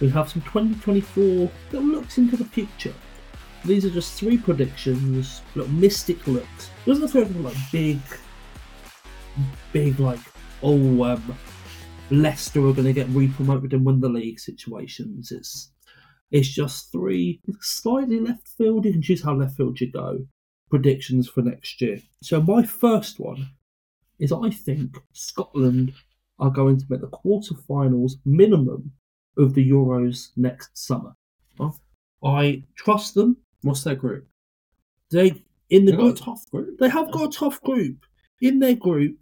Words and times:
We 0.00 0.08
have 0.10 0.30
some 0.30 0.42
2024 0.42 1.50
little 1.70 1.88
looks 1.88 2.18
into 2.18 2.36
the 2.36 2.44
future. 2.44 2.94
These 3.64 3.84
are 3.84 3.90
just 3.90 4.14
three 4.14 4.38
predictions, 4.38 5.42
little 5.54 5.72
mystic 5.72 6.26
looks. 6.26 6.70
Doesn't 6.84 7.08
feel 7.08 7.26
like 7.42 7.56
big, 7.70 8.00
big 9.72 10.00
like 10.00 10.18
oh 10.62 11.04
um, 11.04 11.36
Leicester 12.10 12.60
are 12.66 12.72
going 12.72 12.86
to 12.86 12.92
get 12.92 13.08
re-promoted 13.08 13.72
and 13.72 13.84
win 13.86 14.00
the 14.00 14.08
league 14.08 14.40
situations. 14.40 15.30
It's 15.30 15.70
it's 16.30 16.48
just 16.48 16.90
three 16.90 17.40
slightly 17.60 18.18
left 18.18 18.48
field. 18.48 18.84
You 18.84 18.92
can 18.92 19.02
choose 19.02 19.22
how 19.22 19.34
left 19.34 19.56
field 19.56 19.80
you 19.80 19.92
go. 19.92 20.26
Predictions 20.70 21.28
for 21.28 21.42
next 21.42 21.80
year. 21.80 21.98
So 22.22 22.40
my 22.40 22.64
first 22.64 23.20
one 23.20 23.50
is 24.18 24.32
I 24.32 24.50
think 24.50 24.96
Scotland 25.12 25.92
are 26.38 26.50
going 26.50 26.78
to 26.78 26.86
make 26.88 27.00
the 27.02 27.08
quarterfinals 27.08 28.12
minimum 28.24 28.92
of 29.36 29.54
the 29.54 29.68
Euros 29.68 30.30
next 30.36 30.76
summer. 30.76 31.14
I 32.24 32.62
trust 32.76 33.14
them. 33.14 33.36
What's 33.62 33.84
their 33.84 33.96
group? 33.96 34.26
They 35.10 35.42
in 35.70 35.84
the 35.84 35.92
group 35.92 36.16
tough 36.16 36.48
group. 36.50 36.78
they 36.78 36.88
have 36.88 37.10
got 37.10 37.34
a 37.34 37.38
tough 37.38 37.60
group. 37.62 38.04
In 38.40 38.58
their 38.58 38.74
group, 38.74 39.18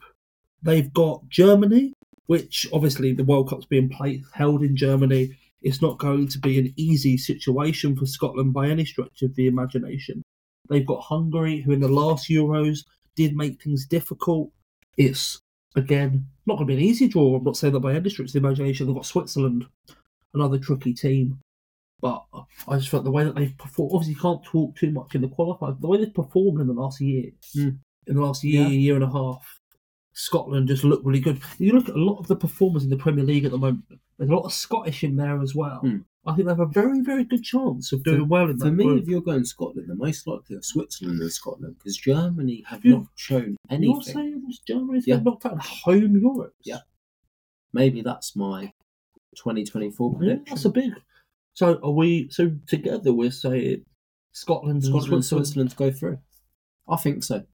they've 0.63 0.93
got 0.93 1.29
Germany, 1.29 1.93
which 2.27 2.67
obviously 2.73 3.13
the 3.13 3.25
World 3.25 3.49
Cup's 3.49 3.67
being 3.67 3.89
played 3.89 4.23
held 4.35 4.63
in 4.63 4.77
Germany. 4.77 5.37
It's 5.63 5.83
not 5.83 5.99
going 5.99 6.29
to 6.29 6.39
be 6.39 6.59
an 6.59 6.73
easy 6.77 7.17
situation 7.17 7.97
for 7.97 8.07
Scotland 8.07 8.53
by 8.53 8.69
any 8.69 8.85
stretch 8.85 9.23
of 9.23 9.35
the 9.35 9.47
imagination. 9.47 10.23
They've 10.69 10.87
got 10.87 11.03
Hungary, 11.03 11.61
who 11.61 11.73
in 11.73 11.81
the 11.81 11.89
last 11.89 12.29
Euros 12.29 12.85
did 13.17 13.37
make 13.37 13.63
things 13.63 13.87
difficult. 13.87 14.51
It's 14.97 15.41
again 15.77 16.27
not 16.47 16.57
going 16.57 16.69
to 16.69 16.75
be 16.75 16.83
an 16.83 16.89
easy 16.89 17.09
draw. 17.09 17.37
I'm 17.37 17.45
not 17.45 17.57
saying 17.57 17.75
that 17.75 17.81
by 17.81 17.95
any 17.95 18.11
stretch 18.11 18.29
of 18.29 18.33
the 18.33 18.39
imagination. 18.39 18.87
They've 18.87 18.95
got 18.95 19.07
Switzerland, 19.07 19.67
another 20.35 20.59
tricky 20.59 20.95
team. 20.95 21.39
But 22.01 22.25
I 22.67 22.77
just 22.79 22.89
felt 22.89 23.05
the 23.05 23.11
way 23.11 23.25
that 23.25 23.35
they've 23.35 23.57
performed. 23.59 23.93
Obviously, 23.95 24.15
you 24.15 24.21
can't 24.21 24.43
talk 24.45 24.75
too 24.77 24.91
much 24.91 25.15
in 25.15 25.21
the 25.21 25.29
qualifiers. 25.29 25.79
The 25.81 25.87
way 25.89 25.99
they've 25.99 26.15
performed 26.15 26.61
in 26.61 26.67
the 26.67 26.73
last 26.73 27.01
year, 27.01 27.31
Mm. 27.55 27.79
in 28.07 28.15
the 28.17 28.23
last 28.23 28.43
year, 28.43 28.63
Yeah. 28.63 28.69
year 28.69 28.95
and 28.95 29.05
a 29.05 29.11
half, 29.11 29.61
Scotland 30.13 30.69
just 30.69 30.83
look 30.85 31.03
really 31.05 31.21
good. 31.21 31.41
You 31.59 31.73
look 31.73 31.89
at 31.89 31.95
a 31.95 31.99
lot 32.03 32.19
of 32.19 32.27
the 32.27 32.37
performers 32.37 32.85
in 32.85 32.91
the 32.91 32.97
Premier 32.97 33.25
League 33.25 33.45
at 33.45 33.51
the 33.51 33.59
moment. 33.59 33.85
There's 34.17 34.31
a 34.31 34.35
lot 34.35 34.45
of 34.45 34.53
Scottish 34.53 35.05
in 35.05 35.17
there 35.17 35.41
as 35.43 35.55
well. 35.55 35.81
Mm. 35.83 36.05
I 36.27 36.35
think 36.35 36.47
they 36.47 36.53
have 36.53 36.61
a 36.61 36.67
very, 36.67 37.01
very 37.01 37.25
good 37.25 37.43
chance 37.43 37.93
of 37.93 38.03
doing 38.03 38.21
For- 38.21 38.25
well 38.27 38.51
in 38.51 38.59
that 38.59 38.65
For 38.67 38.73
me, 38.73 38.85
group. 38.85 39.03
if 39.03 39.09
you're 39.09 39.21
going 39.23 39.45
Scotland, 39.45 39.89
the 39.89 39.95
most 39.95 40.27
likely 40.27 40.57
are 40.57 40.63
Switzerland 40.63 41.21
and 41.21 41.33
Scotland 41.33 41.77
because 41.79 41.97
Germany 41.97 42.63
have 42.67 42.85
You- 42.85 42.93
not 42.99 43.07
shown 43.15 43.57
anything. 43.71 43.93
You're 43.95 44.03
saying 44.03 44.53
Germany's 44.67 45.07
Yeah. 45.07 45.21
knocked 45.21 45.47
out 45.47 45.53
in 45.53 45.59
home 45.61 46.17
Europe. 46.19 46.55
Yeah. 46.65 46.81
Maybe 47.73 48.03
that's 48.03 48.35
my 48.37 48.73
2024 49.43 50.19
Yeah, 50.23 50.37
that's 50.47 50.65
a 50.65 50.71
big. 50.71 50.93
So 51.55 51.79
are 51.83 51.91
we? 51.91 52.29
So 52.31 52.53
together 52.67 53.13
we're 53.13 53.31
saying 53.31 53.85
Scotland, 54.33 54.85
Scotland 54.85 54.85
and 54.85 54.85
and 54.85 55.25
Switzerland. 55.25 55.25
Switzerland 55.25 55.77
go 55.77 55.91
through. 55.91 56.19
I 56.89 56.97
think 56.97 57.25
so. 57.25 57.45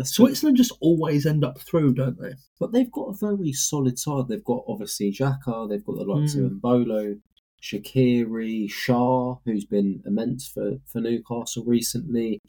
See. 0.00 0.04
Switzerland 0.04 0.56
just 0.56 0.72
always 0.80 1.26
end 1.26 1.44
up 1.44 1.58
through, 1.60 1.94
don't 1.94 2.20
they? 2.20 2.34
But 2.60 2.72
they've 2.72 2.90
got 2.92 3.08
a 3.08 3.14
very 3.14 3.52
solid 3.52 3.98
side. 3.98 4.28
They've 4.28 4.44
got 4.44 4.62
obviously 4.68 5.10
Xhaka, 5.12 5.68
they've 5.68 5.84
got 5.84 5.96
the 5.96 6.04
likes 6.04 6.36
Mm. 6.36 6.46
of 6.46 6.52
Embolo, 6.52 7.20
Shaqiri, 7.60 8.70
Schär, 8.70 9.40
who's 9.44 9.64
been 9.64 10.02
immense 10.06 10.46
for, 10.46 10.78
for 10.86 11.00
Newcastle 11.00 11.64
recently, 11.64 12.40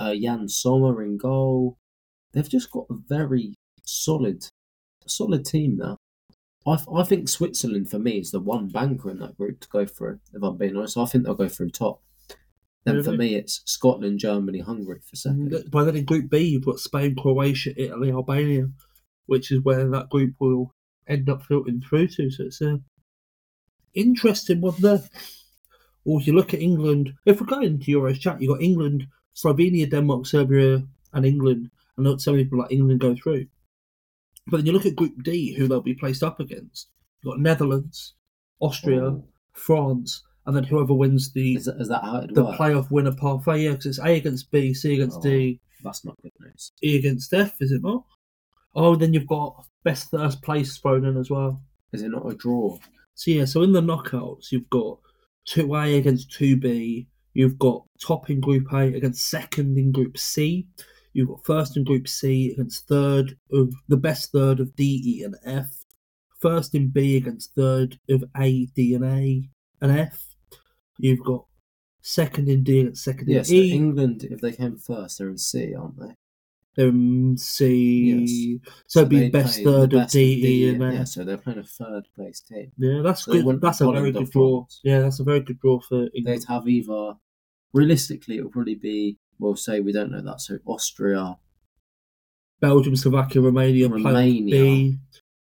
uh, 0.00 0.10
Yann 0.10 0.48
Sommer 0.48 1.02
in 1.02 1.16
goal. 1.16 1.78
They've 2.32 2.48
just 2.48 2.70
got 2.70 2.86
a 2.90 2.94
very 3.08 3.54
solid, 3.86 4.46
solid 5.06 5.46
team 5.46 5.76
now. 5.78 5.96
I, 6.66 6.78
I 6.94 7.02
think 7.02 7.28
Switzerland 7.28 7.90
for 7.90 7.98
me 7.98 8.18
is 8.18 8.30
the 8.30 8.40
one 8.40 8.68
banker 8.68 9.10
in 9.10 9.18
that 9.18 9.36
group 9.36 9.60
to 9.60 9.68
go 9.68 9.84
through. 9.84 10.20
If 10.32 10.42
I'm 10.42 10.56
being 10.56 10.76
honest, 10.76 10.96
I 10.96 11.06
think 11.06 11.24
they'll 11.24 11.34
go 11.34 11.48
through 11.48 11.70
top. 11.70 12.02
Then 12.84 13.02
for 13.02 13.12
me, 13.12 13.36
it's 13.36 13.62
Scotland, 13.64 14.18
Germany, 14.18 14.58
Hungary 14.58 15.00
for 15.04 15.16
mm, 15.16 15.50
second. 15.50 15.70
By 15.70 15.84
then 15.84 15.96
in 15.96 16.04
Group 16.04 16.30
B, 16.30 16.38
you've 16.38 16.64
got 16.64 16.80
Spain, 16.80 17.14
Croatia, 17.14 17.72
Italy, 17.76 18.10
Albania, 18.10 18.68
which 19.26 19.52
is 19.52 19.60
where 19.62 19.88
that 19.88 20.08
group 20.08 20.34
will 20.40 20.74
end 21.06 21.28
up 21.30 21.42
filtering 21.44 21.80
through 21.80 22.08
to. 22.08 22.30
So 22.30 22.44
it's 22.44 22.60
a 22.60 22.80
interesting 23.94 24.60
one 24.60 24.74
there. 24.80 25.02
Or 26.04 26.20
if 26.20 26.26
you 26.26 26.32
look 26.32 26.52
at 26.52 26.60
England, 26.60 27.14
if 27.24 27.40
we're 27.40 27.46
going 27.46 27.64
into 27.64 27.92
Euros 27.92 28.18
chat, 28.18 28.40
you've 28.42 28.52
got 28.52 28.62
England, 28.62 29.06
Slovenia, 29.36 29.88
Denmark, 29.88 30.26
Serbia, 30.26 30.82
and 31.12 31.24
England. 31.24 31.70
And 31.96 32.04
not 32.04 32.20
so 32.20 32.32
many 32.32 32.44
people 32.44 32.58
like 32.58 32.72
England 32.72 33.00
go 33.00 33.14
through. 33.14 33.46
But 34.48 34.58
then 34.58 34.66
you 34.66 34.72
look 34.72 34.86
at 34.86 34.96
Group 34.96 35.22
D, 35.22 35.54
who 35.54 35.68
they'll 35.68 35.80
be 35.80 35.94
placed 35.94 36.22
up 36.22 36.40
against. 36.40 36.88
You've 37.22 37.32
got 37.34 37.40
Netherlands, 37.40 38.14
Austria, 38.60 39.04
Oh. 39.04 39.24
France, 39.52 40.22
and 40.46 40.56
then 40.56 40.64
whoever 40.64 40.94
wins 40.94 41.32
the 41.32 41.54
Is 41.56 41.66
that, 41.66 41.80
is 41.80 41.88
that 41.88 42.30
the 42.34 42.44
works? 42.44 42.58
playoff 42.58 42.90
winner 42.90 43.14
parfait. 43.14 43.50
Oh, 43.52 43.54
yeah, 43.54 43.70
because 43.72 43.86
it's 43.86 43.98
A 44.00 44.16
against 44.16 44.50
B, 44.50 44.74
C 44.74 44.94
against 44.94 45.18
Oh. 45.18 45.22
D, 45.22 45.60
That's 45.84 46.04
not 46.04 46.20
good 46.22 46.32
news. 46.40 46.72
E 46.82 46.96
against 46.96 47.32
F, 47.34 47.56
is 47.60 47.70
it 47.72 47.82
not? 47.82 48.04
Oh, 48.74 48.96
then 48.96 49.12
you've 49.12 49.26
got 49.26 49.66
best 49.84 50.10
first 50.10 50.40
place 50.42 50.76
thrown 50.78 51.04
in 51.04 51.16
as 51.16 51.28
well. 51.30 51.62
Is 51.92 52.02
it 52.02 52.08
not 52.10 52.30
a 52.30 52.34
draw? 52.34 52.78
So 53.14 53.30
yeah, 53.30 53.44
so 53.44 53.62
in 53.62 53.72
the 53.72 53.80
knockouts, 53.82 54.50
you've 54.50 54.70
got 54.70 54.98
two 55.44 55.74
A 55.76 55.96
against 55.98 56.32
two 56.32 56.56
B. 56.56 57.08
You've 57.34 57.58
got 57.58 57.84
top 58.00 58.30
in 58.30 58.40
Group 58.40 58.72
A 58.72 58.94
against 58.94 59.28
second 59.28 59.76
in 59.78 59.92
Group 59.92 60.16
C. 60.18 60.66
You've 61.12 61.28
got 61.28 61.44
first 61.44 61.76
in 61.76 61.84
Group 61.84 62.08
C 62.08 62.52
against 62.52 62.88
third 62.88 63.36
of 63.52 63.72
the 63.88 63.96
best 63.96 64.32
third 64.32 64.60
of 64.60 64.74
D, 64.76 65.02
E, 65.04 65.22
and 65.24 65.36
F. 65.44 65.70
First 66.40 66.74
in 66.74 66.88
B 66.88 67.16
against 67.16 67.54
third 67.54 67.98
of 68.08 68.24
A, 68.36 68.66
D, 68.74 68.94
and 68.94 69.04
A 69.04 69.48
and 69.80 69.92
F. 69.92 70.34
You've 70.98 71.24
got 71.24 71.44
second 72.00 72.48
in 72.48 72.64
D 72.64 72.80
against 72.80 73.04
second 73.04 73.28
in 73.28 73.36
Yes, 73.36 73.48
so 73.48 73.54
E. 73.54 73.72
England, 73.72 74.24
if 74.24 74.40
they 74.40 74.52
came 74.52 74.76
first, 74.76 75.18
they're 75.18 75.28
in 75.28 75.38
C, 75.38 75.74
aren't 75.74 75.98
they? 76.00 76.14
They're 76.74 76.88
in 76.88 77.36
C. 77.36 78.58
Yes. 78.60 78.72
So 78.86 79.00
it'd 79.00 79.10
be 79.10 79.28
best 79.28 79.62
third 79.62 79.92
of 79.92 80.00
best 80.00 80.14
D, 80.14 80.64
E, 80.64 80.68
and 80.70 80.82
yeah, 80.82 81.00
F. 81.02 81.08
so 81.08 81.24
they're 81.24 81.36
playing 81.36 81.60
a 81.60 81.64
third 81.64 82.08
place 82.16 82.40
team. 82.40 82.72
Yeah, 82.78 83.02
that's 83.02 83.24
So 83.24 83.32
good. 83.32 83.60
That's 83.60 83.80
a 83.80 83.92
very 83.92 84.10
good 84.10 84.30
draw. 84.30 84.60
France. 84.60 84.80
Yeah, 84.82 85.00
that's 85.00 85.20
a 85.20 85.24
very 85.24 85.40
good 85.40 85.60
draw 85.60 85.80
for 85.80 86.08
They'd 86.24 86.44
have 86.48 86.66
either, 86.66 87.14
realistically, 87.72 88.38
it'll 88.38 88.50
probably 88.50 88.76
be, 88.76 89.18
we'll 89.42 89.56
say 89.56 89.80
we 89.80 89.92
don't 89.92 90.10
know 90.10 90.22
that, 90.22 90.40
so 90.40 90.58
Austria 90.66 91.36
Belgium, 92.60 92.94
Slovakia, 92.94 93.42
Romania, 93.42 93.88
Romania. 93.88 94.50
B, 94.62 94.98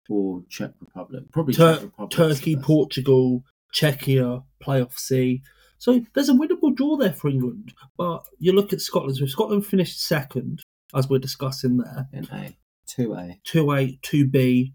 or 0.09 0.43
Czech 0.49 0.71
Republic. 0.81 1.25
Probably 1.33 1.55
Tur- 1.55 1.75
Czech 1.75 1.83
Republic. 1.83 2.11
Turkey, 2.13 2.57
Portugal, 2.57 3.43
Czechia, 3.75 4.45
playoff 4.65 4.97
C. 4.99 5.43
So 5.79 6.01
there's 6.15 6.29
a 6.29 6.33
winnable 6.35 6.75
draw 6.75 6.97
there 6.97 7.13
for 7.13 7.29
England. 7.29 7.73
But 7.97 8.23
you 8.39 8.53
look 8.53 8.73
at 8.73 8.81
Scotland. 8.81 9.17
So 9.17 9.25
if 9.25 9.31
Scotland 9.31 9.67
finished 9.67 10.01
second, 10.01 10.63
as 10.95 11.09
we're 11.09 11.19
discussing 11.19 11.79
there, 11.79 12.09
In 12.13 12.25
A. 12.27 12.57
2A. 12.89 13.41
2A, 13.45 14.01
2B, 14.03 14.73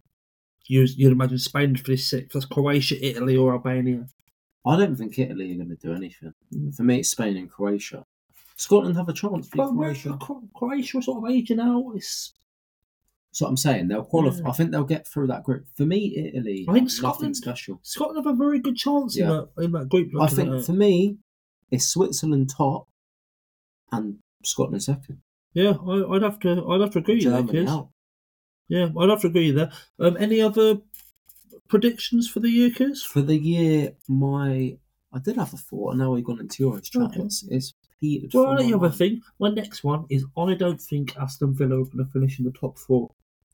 you'd, 0.67 0.89
you'd 0.97 1.11
imagine 1.13 1.37
Spain 1.37 1.69
would 1.71 1.85
finish 1.85 2.05
sixth. 2.05 2.33
That's 2.33 2.45
Croatia, 2.45 2.95
Italy, 3.05 3.37
or 3.37 3.53
Albania. 3.53 4.07
I 4.65 4.75
don't 4.75 4.97
think 4.97 5.17
Italy 5.17 5.53
are 5.53 5.55
going 5.63 5.69
to 5.69 5.75
do 5.75 5.93
anything. 5.93 6.33
For 6.75 6.83
me, 6.83 6.99
it's 6.99 7.09
Spain 7.11 7.37
and 7.37 7.49
Croatia. 7.49 8.03
Scotland 8.57 8.97
have 8.97 9.07
a 9.07 9.13
chance 9.13 9.47
But 9.53 9.69
Croatia. 9.71 10.17
Cro- 10.19 10.43
Croatia 10.55 10.97
are 10.97 11.01
sort 11.01 11.23
of 11.23 11.31
aging 11.31 11.59
out. 11.59 11.93
It's, 11.95 12.33
what 13.39 13.49
I'm 13.49 13.57
saying. 13.57 13.87
They'll 13.87 14.03
qualify. 14.03 14.39
Yeah. 14.39 14.49
I 14.49 14.51
think 14.53 14.71
they'll 14.71 14.83
get 14.83 15.07
through 15.07 15.27
that 15.27 15.43
group. 15.43 15.65
For 15.75 15.85
me, 15.85 16.31
Italy, 16.33 16.65
I 16.67 16.73
think 16.73 16.89
Scotland- 16.89 17.37
special. 17.37 17.79
Scotland 17.83 18.25
have 18.25 18.33
a 18.33 18.37
very 18.37 18.59
good 18.59 18.75
chance 18.75 19.15
Yeah. 19.15 19.25
in, 19.25 19.29
that, 19.29 19.63
in 19.63 19.71
that 19.73 19.89
group. 19.89 20.09
I 20.19 20.27
think 20.27 20.63
for 20.65 20.73
me, 20.73 21.17
it's 21.69 21.85
Switzerland 21.87 22.49
top 22.49 22.87
and 23.91 24.17
Scotland 24.43 24.81
second. 24.81 25.19
Yeah, 25.53 25.73
I, 25.87 26.15
I'd 26.15 26.23
have 26.23 26.39
to. 26.41 26.67
I'd 26.67 26.81
have 26.81 26.91
to 26.91 26.99
agree 26.99 27.15
with 27.15 27.23
you 27.25 27.29
there, 27.65 27.69
out. 27.69 27.89
Yeah, 28.69 28.89
I'd 28.99 29.09
have 29.09 29.21
to 29.21 29.27
agree 29.27 29.51
there. 29.51 29.71
Um, 29.99 30.17
any 30.17 30.41
other 30.41 30.77
predictions 31.67 32.27
for 32.29 32.39
the 32.39 32.49
year? 32.49 32.71
For 33.03 33.21
the 33.21 33.37
year, 33.37 33.93
my 34.07 34.77
I 35.13 35.19
did 35.19 35.35
have 35.37 35.53
a 35.53 35.57
thought, 35.57 35.91
and 35.91 35.99
now 35.99 36.11
we've 36.11 36.23
gone 36.23 36.39
into 36.39 36.79
chat. 36.81 37.01
Okay. 37.01 37.21
It's, 37.21 37.73
Peter. 37.99 38.27
Well, 38.33 38.57
the 38.57 38.73
other 38.73 38.89
thing, 38.89 39.21
my 39.39 39.49
next 39.49 39.83
one 39.83 40.05
is 40.09 40.25
I 40.37 40.53
don't 40.53 40.81
think 40.81 41.17
Aston 41.17 41.53
Villa 41.53 41.81
are 41.81 41.85
going 41.85 42.05
to 42.05 42.11
finish 42.11 42.39
in 42.39 42.45
the 42.45 42.51
top 42.51 42.77
four. 42.77 43.09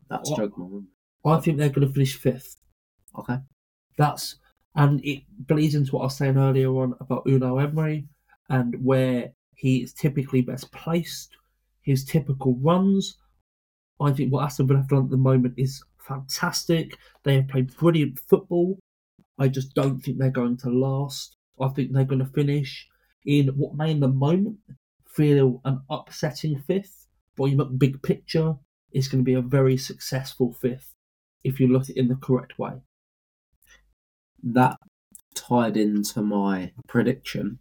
That's 0.09 0.29
man. 0.37 0.87
I 1.25 1.39
think 1.39 1.57
they're 1.57 1.69
going 1.69 1.87
to 1.87 1.93
finish 1.93 2.17
fifth. 2.17 2.57
Okay. 3.17 3.37
That's 3.97 4.37
and 4.75 5.03
it 5.05 5.23
bleeds 5.47 5.75
into 5.75 5.91
what 5.91 6.01
I 6.01 6.05
was 6.05 6.17
saying 6.17 6.37
earlier 6.37 6.69
on 6.69 6.95
about 6.99 7.25
Unai 7.25 7.63
Emery 7.63 8.07
and 8.49 8.75
where 8.83 9.31
he 9.55 9.83
is 9.83 9.93
typically 9.93 10.41
best 10.41 10.71
placed, 10.71 11.37
his 11.81 12.03
typical 12.03 12.55
runs. 12.55 13.17
I 14.01 14.11
think 14.11 14.33
what 14.33 14.43
Aston 14.43 14.67
Villa 14.67 14.79
have 14.79 14.89
done 14.89 15.05
at 15.05 15.11
the 15.11 15.17
moment 15.17 15.53
is 15.57 15.83
fantastic. 15.99 16.97
They 17.23 17.35
have 17.35 17.47
played 17.47 17.75
brilliant 17.77 18.19
football. 18.19 18.79
I 19.39 19.47
just 19.47 19.73
don't 19.73 19.99
think 19.99 20.17
they're 20.17 20.31
going 20.31 20.57
to 20.57 20.69
last. 20.69 21.37
I 21.61 21.69
think 21.69 21.91
they're 21.91 22.03
going 22.03 22.19
to 22.19 22.25
finish 22.25 22.87
in 23.25 23.47
what 23.49 23.75
may 23.75 23.91
in 23.91 23.99
the 23.99 24.07
moment 24.07 24.57
feel 25.07 25.61
an 25.65 25.81
upsetting 25.89 26.59
fifth, 26.59 27.07
but 27.35 27.45
you 27.45 27.57
look 27.57 27.77
big 27.77 28.01
picture, 28.03 28.55
it's 28.91 29.07
going 29.07 29.23
to 29.23 29.25
be 29.25 29.33
a 29.35 29.41
very 29.41 29.77
successful 29.77 30.53
fifth 30.53 30.93
if 31.43 31.59
you 31.59 31.67
look 31.67 31.83
at 31.83 31.89
it 31.91 31.97
in 31.97 32.07
the 32.07 32.15
correct 32.15 32.59
way. 32.59 32.73
that 34.43 34.77
tied 35.35 35.77
into 35.77 36.21
my 36.21 36.71
prediction. 36.87 37.59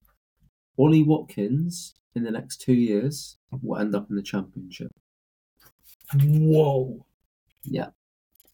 Ollie 0.79 1.03
Watkins 1.03 1.95
in 2.15 2.25
the 2.25 2.31
next 2.31 2.61
two 2.61 2.75
years 2.75 3.37
will 3.63 3.79
end 3.81 3.95
up 3.95 4.09
in 4.11 4.17
the 4.17 4.23
championship. 4.23 4.91
Whoa. 6.15 7.07
Yeah. 7.65 7.91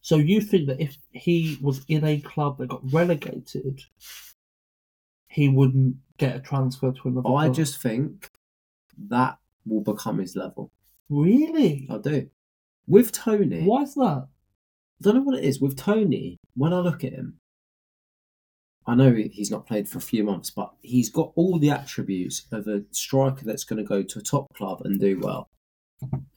So 0.01 0.17
you 0.17 0.41
think 0.41 0.69
that 0.69 0.81
if 0.81 0.97
he 1.13 1.59
was 1.61 1.85
in 1.89 2.05
a 2.05 2.21
club 2.21 2.59
that 2.59 2.69
got 2.69 2.93
relegated, 2.93 3.83
he 5.39 5.49
wouldn't 5.49 5.97
get 6.19 6.35
a 6.37 6.41
transfer 6.41 6.91
to 6.93 7.09
another 7.09 7.29
Oh, 7.29 7.37
I 7.37 7.45
club? 7.47 7.55
just 7.57 7.81
think 7.81 8.29
that 9.09 9.39
will 9.65 9.83
become 9.83 10.19
his 10.19 10.35
level. 10.35 10.71
Really? 11.09 11.87
I 11.91 11.99
do. 11.99 12.29
With 12.87 13.13
Toney, 13.13 13.65
Why 13.65 13.83
is 13.83 13.95
that? 13.95 14.27
I 14.27 15.01
don't 15.03 15.15
know 15.15 15.21
what 15.23 15.39
it 15.39 15.45
is. 15.45 15.61
With 15.61 15.77
Toney, 15.77 16.39
when 16.55 16.73
I 16.73 16.81
look 16.81 17.05
at 17.05 17.13
him, 17.13 17.39
I 18.87 18.95
know 18.95 19.13
he's 19.15 19.51
not 19.51 19.67
played 19.67 19.89
for 19.89 19.99
a 19.99 20.01
few 20.11 20.25
months, 20.25 20.51
but 20.51 20.73
he's 20.83 21.11
got 21.11 21.33
all 21.37 21.59
the 21.59 21.71
attributes 21.71 22.47
of 22.51 22.67
a 22.67 22.83
striker 22.91 23.45
that's 23.45 23.65
going 23.65 23.77
to 23.83 23.89
go 23.89 24.03
to 24.03 24.19
a 24.19 24.23
top 24.23 24.47
club 24.55 24.81
and 24.85 24.99
do 24.99 25.21
well. 25.21 25.49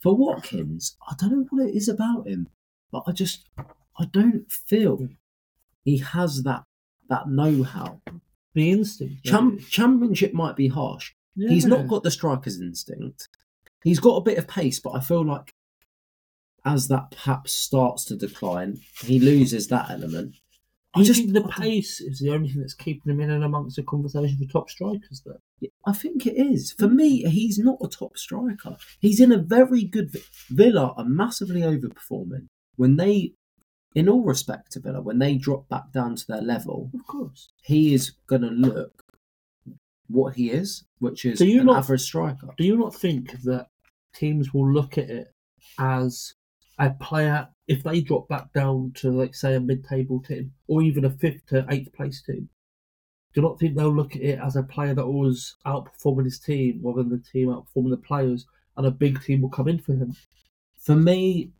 For 0.03 0.15
Watkins, 0.15 0.95
I 1.09 1.15
don't 1.17 1.31
know 1.31 1.45
what 1.49 1.67
it 1.69 1.75
is 1.75 1.87
about 1.87 2.27
him, 2.27 2.49
but 2.91 3.03
I 3.07 3.13
just 3.13 3.45
I 3.97 4.05
don't 4.11 4.51
feel 4.51 5.07
he 5.85 5.97
has 5.99 6.43
that 6.43 6.63
that 7.09 7.27
know-how. 7.29 8.01
The 8.53 8.71
instinct. 8.71 9.23
Cham- 9.25 9.59
championship 9.59 10.33
might 10.33 10.55
be 10.55 10.67
harsh. 10.67 11.13
He's 11.35 11.65
not 11.65 11.87
got 11.87 12.03
the 12.03 12.11
striker's 12.11 12.59
instinct. 12.59 13.29
He's 13.83 13.99
got 13.99 14.17
a 14.17 14.21
bit 14.21 14.37
of 14.37 14.47
pace, 14.47 14.79
but 14.79 14.91
I 14.91 14.99
feel 14.99 15.25
like 15.25 15.53
as 16.65 16.87
that 16.89 17.11
perhaps 17.11 17.53
starts 17.53 18.05
to 18.05 18.15
decline, 18.15 18.79
he 19.03 19.19
loses 19.19 19.67
that 19.69 19.89
element. 19.89 20.35
I 20.93 21.03
just 21.03 21.21
think 21.21 21.33
the 21.33 21.43
pace 21.47 22.01
is 22.01 22.19
the 22.19 22.31
only 22.31 22.49
thing 22.49 22.59
that's 22.59 22.73
keeping 22.73 23.13
him 23.13 23.21
in 23.21 23.29
and 23.29 23.45
amongst 23.45 23.77
the 23.77 23.83
conversation 23.83 24.37
for 24.37 24.51
top 24.51 24.69
strikers? 24.69 25.23
Though 25.25 25.39
I 25.85 25.93
think 25.93 26.25
it 26.27 26.35
is. 26.35 26.73
For 26.73 26.89
me, 26.89 27.23
he's 27.29 27.57
not 27.57 27.77
a 27.81 27.87
top 27.87 28.17
striker. 28.17 28.75
He's 28.99 29.21
in 29.21 29.31
a 29.31 29.37
very 29.37 29.85
good 29.85 30.11
vi- 30.11 30.19
Villa 30.49 30.93
are 30.97 31.05
massively 31.05 31.61
overperforming. 31.61 32.47
When 32.75 32.97
they 32.97 33.33
in 33.95 34.07
all 34.09 34.23
respect 34.23 34.71
to 34.71 34.79
Villa, 34.79 35.01
when 35.01 35.19
they 35.19 35.35
drop 35.35 35.67
back 35.69 35.91
down 35.91 36.15
to 36.15 36.27
their 36.27 36.41
level, 36.41 36.89
of 36.93 37.05
course. 37.07 37.49
he 37.63 37.93
is 37.93 38.11
gonna 38.27 38.49
look 38.51 39.03
what 40.07 40.35
he 40.35 40.51
is, 40.51 40.83
which 40.99 41.25
is 41.25 41.41
you're 41.41 41.61
an 41.61 41.67
not- 41.67 41.77
average 41.79 42.01
striker. 42.01 42.49
Do 42.57 42.63
you 42.65 42.77
not 42.77 42.95
think 42.95 43.41
that 43.43 43.67
teams 44.13 44.53
will 44.53 44.71
look 44.71 44.97
at 44.97 45.09
it 45.09 45.33
as 45.79 46.33
a 46.79 46.89
player 46.91 47.47
if 47.67 47.83
they 47.83 48.01
drop 48.01 48.27
back 48.27 48.51
down 48.53 48.91
to 48.95 49.11
like 49.11 49.35
say 49.35 49.55
a 49.55 49.59
mid-table 49.59 50.21
team 50.21 50.51
or 50.67 50.81
even 50.81 51.05
a 51.05 51.09
fifth 51.09 51.45
to 51.47 51.65
eighth 51.69 51.93
place 51.93 52.21
team? 52.23 52.49
Do 53.33 53.39
you 53.39 53.47
not 53.47 53.59
think 53.59 53.75
they'll 53.75 53.95
look 53.95 54.15
at 54.17 54.21
it 54.21 54.39
as 54.39 54.57
a 54.57 54.63
player 54.63 54.93
that 54.93 55.07
was 55.07 55.55
outperforming 55.65 56.25
his 56.25 56.39
team 56.39 56.81
rather 56.83 57.03
than 57.03 57.11
the 57.11 57.23
team 57.31 57.47
outperforming 57.47 57.91
the 57.91 57.97
players, 57.97 58.45
and 58.75 58.85
a 58.85 58.91
big 58.91 59.21
team 59.23 59.41
will 59.41 59.49
come 59.49 59.69
in 59.69 59.79
for 59.79 59.93
him? 59.93 60.15
For 60.77 60.95
me, 60.95 61.51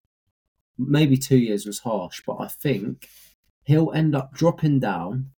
maybe 0.78 1.18
two 1.18 1.38
years 1.38 1.66
was 1.66 1.80
harsh, 1.80 2.22
but 2.26 2.38
I 2.40 2.48
think 2.48 3.08
he'll 3.66 3.92
end 3.94 4.16
up 4.16 4.34
dropping 4.34 4.80
down. 4.80 5.32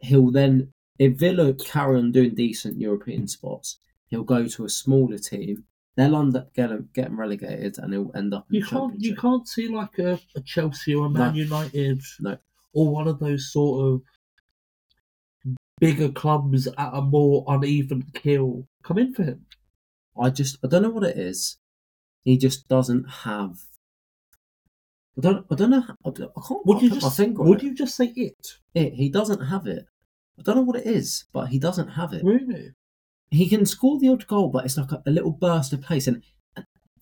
He'll 0.00 0.30
then, 0.30 0.72
if 0.98 1.18
Villa 1.18 1.54
carry 1.54 1.98
on 1.98 2.12
doing 2.12 2.34
decent 2.34 2.80
European 2.80 3.26
spots, 3.28 3.78
he'll 4.08 4.24
go 4.24 4.46
to 4.46 4.64
a 4.64 4.68
smaller 4.68 5.18
team. 5.18 5.64
They'll 5.96 6.16
end 6.16 6.36
up 6.36 6.52
getting, 6.54 6.88
getting 6.92 7.16
relegated, 7.16 7.78
and 7.78 7.92
he'll 7.92 8.10
end 8.16 8.34
up 8.34 8.46
You 8.50 8.64
can't 8.64 9.00
you 9.00 9.14
can't 9.14 9.46
see 9.48 9.68
like 9.68 9.98
a, 9.98 10.20
a 10.34 10.40
Chelsea 10.40 10.94
or 10.94 11.06
a 11.06 11.10
Man 11.10 11.34
No. 11.34 11.38
United 11.40 12.00
No. 12.20 12.38
or 12.72 12.90
one 12.92 13.06
of 13.06 13.20
those 13.20 13.52
sort 13.52 13.86
of 13.86 14.02
bigger 15.80 16.10
clubs 16.10 16.66
at 16.66 16.94
a 16.94 17.00
more 17.00 17.44
uneven 17.48 18.02
keel 18.14 18.66
come 18.82 18.98
in 18.98 19.14
for 19.14 19.24
him. 19.24 19.46
I 20.20 20.30
just, 20.30 20.58
I 20.64 20.68
don't 20.68 20.82
know 20.82 20.90
what 20.90 21.04
it 21.04 21.16
is. 21.16 21.58
He 22.24 22.38
just 22.38 22.68
doesn't 22.68 23.04
have. 23.04 23.58
I 25.16 25.20
don't, 25.20 25.46
I 25.50 25.54
don't 25.54 25.70
know. 25.70 25.84
I, 26.04 26.10
don't- 26.10 26.32
I 26.36 26.40
can't 26.48 26.66
Would 26.66 26.82
you 26.82 26.90
just 26.90 27.18
would 27.38 27.58
it. 27.58 27.64
you 27.64 27.74
just 27.74 27.94
say 27.96 28.12
it? 28.16 28.58
it. 28.74 28.94
He 28.94 29.08
doesn't 29.08 29.40
have 29.40 29.66
it. 29.66 29.86
I 30.38 30.42
don't 30.42 30.56
know 30.56 30.62
what 30.62 30.76
it 30.76 30.86
is, 30.86 31.24
but 31.32 31.46
he 31.48 31.58
doesn't 31.58 31.88
have 31.88 32.12
it. 32.12 32.24
Really? 32.24 32.70
he 33.30 33.48
can 33.48 33.66
score 33.66 33.98
the 33.98 34.08
odd 34.08 34.24
goal, 34.28 34.48
but 34.48 34.64
it's 34.64 34.76
like 34.76 34.92
a, 34.92 35.02
a 35.06 35.10
little 35.10 35.32
burst 35.32 35.72
of 35.72 35.80
pace. 35.82 36.06
And 36.06 36.22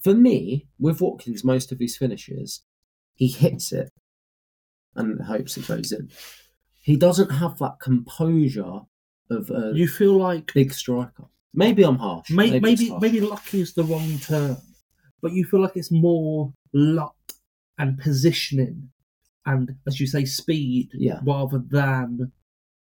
for 0.01 0.15
me, 0.15 0.67
with 0.79 1.01
Watkins, 1.03 1.45
most 1.45 1.73
of 1.73 1.79
his 1.79 1.97
finishes, 1.97 2.63
he 3.15 3.29
hits 3.29 3.71
it 3.73 3.91
and 4.97 5.21
hopes 5.23 5.57
it 5.59 5.67
goes 5.69 5.93
in. 5.93 6.11
He 6.81 6.97
doesn't 6.97 7.31
have 7.31 7.59
that 7.59 7.81
composure 7.83 8.81
of 9.31 9.51
a 9.51 9.73
You 9.75 9.87
feel 9.89 10.17
like 10.17 10.53
big 10.55 10.73
striker. 10.73 11.25
Maybe 11.55 11.83
I'm 11.83 11.97
harsh. 11.97 12.31
may, 12.31 12.51
maybe 12.51 12.61
maybe 12.61 12.85
it's 12.87 13.01
maybe, 13.03 13.21
lucky 13.21 13.61
is 13.61 13.75
the 13.75 13.85
wrong 13.85 14.19
term, 14.19 14.57
but 15.21 15.33
you 15.33 15.45
feel 15.45 15.61
like 15.61 15.77
it's 15.77 15.91
more 15.91 16.53
luck 16.73 17.15
and 17.79 17.99
positioning, 17.99 18.91
and 19.47 19.75
as 19.87 19.99
you 20.01 20.07
say, 20.07 20.25
speed 20.25 20.91
Yeah. 20.95 21.21
rather 21.25 21.59
than 21.59 22.33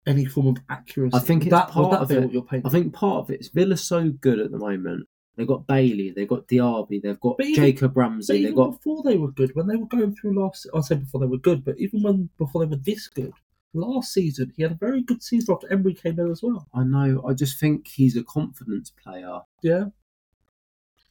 any 0.07 0.25
form 0.25 0.49
of 0.49 0.57
accuracy. 0.69 1.15
I 1.17 1.21
think 1.21 1.43
it's 1.45 1.51
that, 1.51 1.69
part 1.69 1.93
that 1.93 2.01
of 2.03 2.11
it. 2.11 2.23
what 2.25 2.33
you're 2.33 2.43
painting? 2.43 2.67
I 2.67 2.71
think 2.71 2.93
part 2.93 3.19
of 3.25 3.31
it 3.31 3.41
is 3.41 3.49
Villa's 3.49 3.83
so 3.83 4.11
good 4.11 4.39
at 4.39 4.51
the 4.51 4.59
moment. 4.59 5.07
They've 5.37 5.47
got 5.47 5.67
Bailey, 5.67 6.11
they've 6.11 6.29
got 6.29 6.49
Diaby, 6.49 7.01
they've 7.03 7.21
got 7.21 7.37
even- 7.41 7.55
Jacob 7.55 7.97
Ramsey, 7.97 8.43
they've 8.45 8.55
got 8.55 8.73
before 8.73 9.03
they 9.03 9.17
were 9.17 9.31
good, 9.31 9.55
when 9.55 9.67
they 9.69 9.77
were 9.77 9.87
going 9.87 10.15
through 10.15 10.39
last, 10.39 10.67
I 10.75 10.81
say 10.81 10.97
before 10.97 11.21
they 11.21 11.27
were 11.27 11.39
good, 11.39 11.65
but 11.65 11.79
even 11.79 12.03
when 12.03 12.29
before 12.37 12.65
they 12.65 12.69
were 12.71 12.83
this 12.83 13.09
good, 13.09 13.33
last 13.73 14.13
season 14.13 14.53
he 14.57 14.63
had 14.65 14.73
a 14.73 14.75
very 14.75 15.01
good 15.03 15.23
season 15.23 15.55
after 15.55 15.73
Emery 15.73 15.95
came 15.95 16.19
in 16.19 16.31
as 16.31 16.43
well. 16.43 16.67
I 16.75 16.83
know, 16.83 17.23
I 17.27 17.33
just 17.35 17.59
think 17.61 17.87
he's 17.89 18.17
a 18.17 18.25
confidence 18.25 18.91
player. 18.91 19.41
Yeah, 19.63 19.87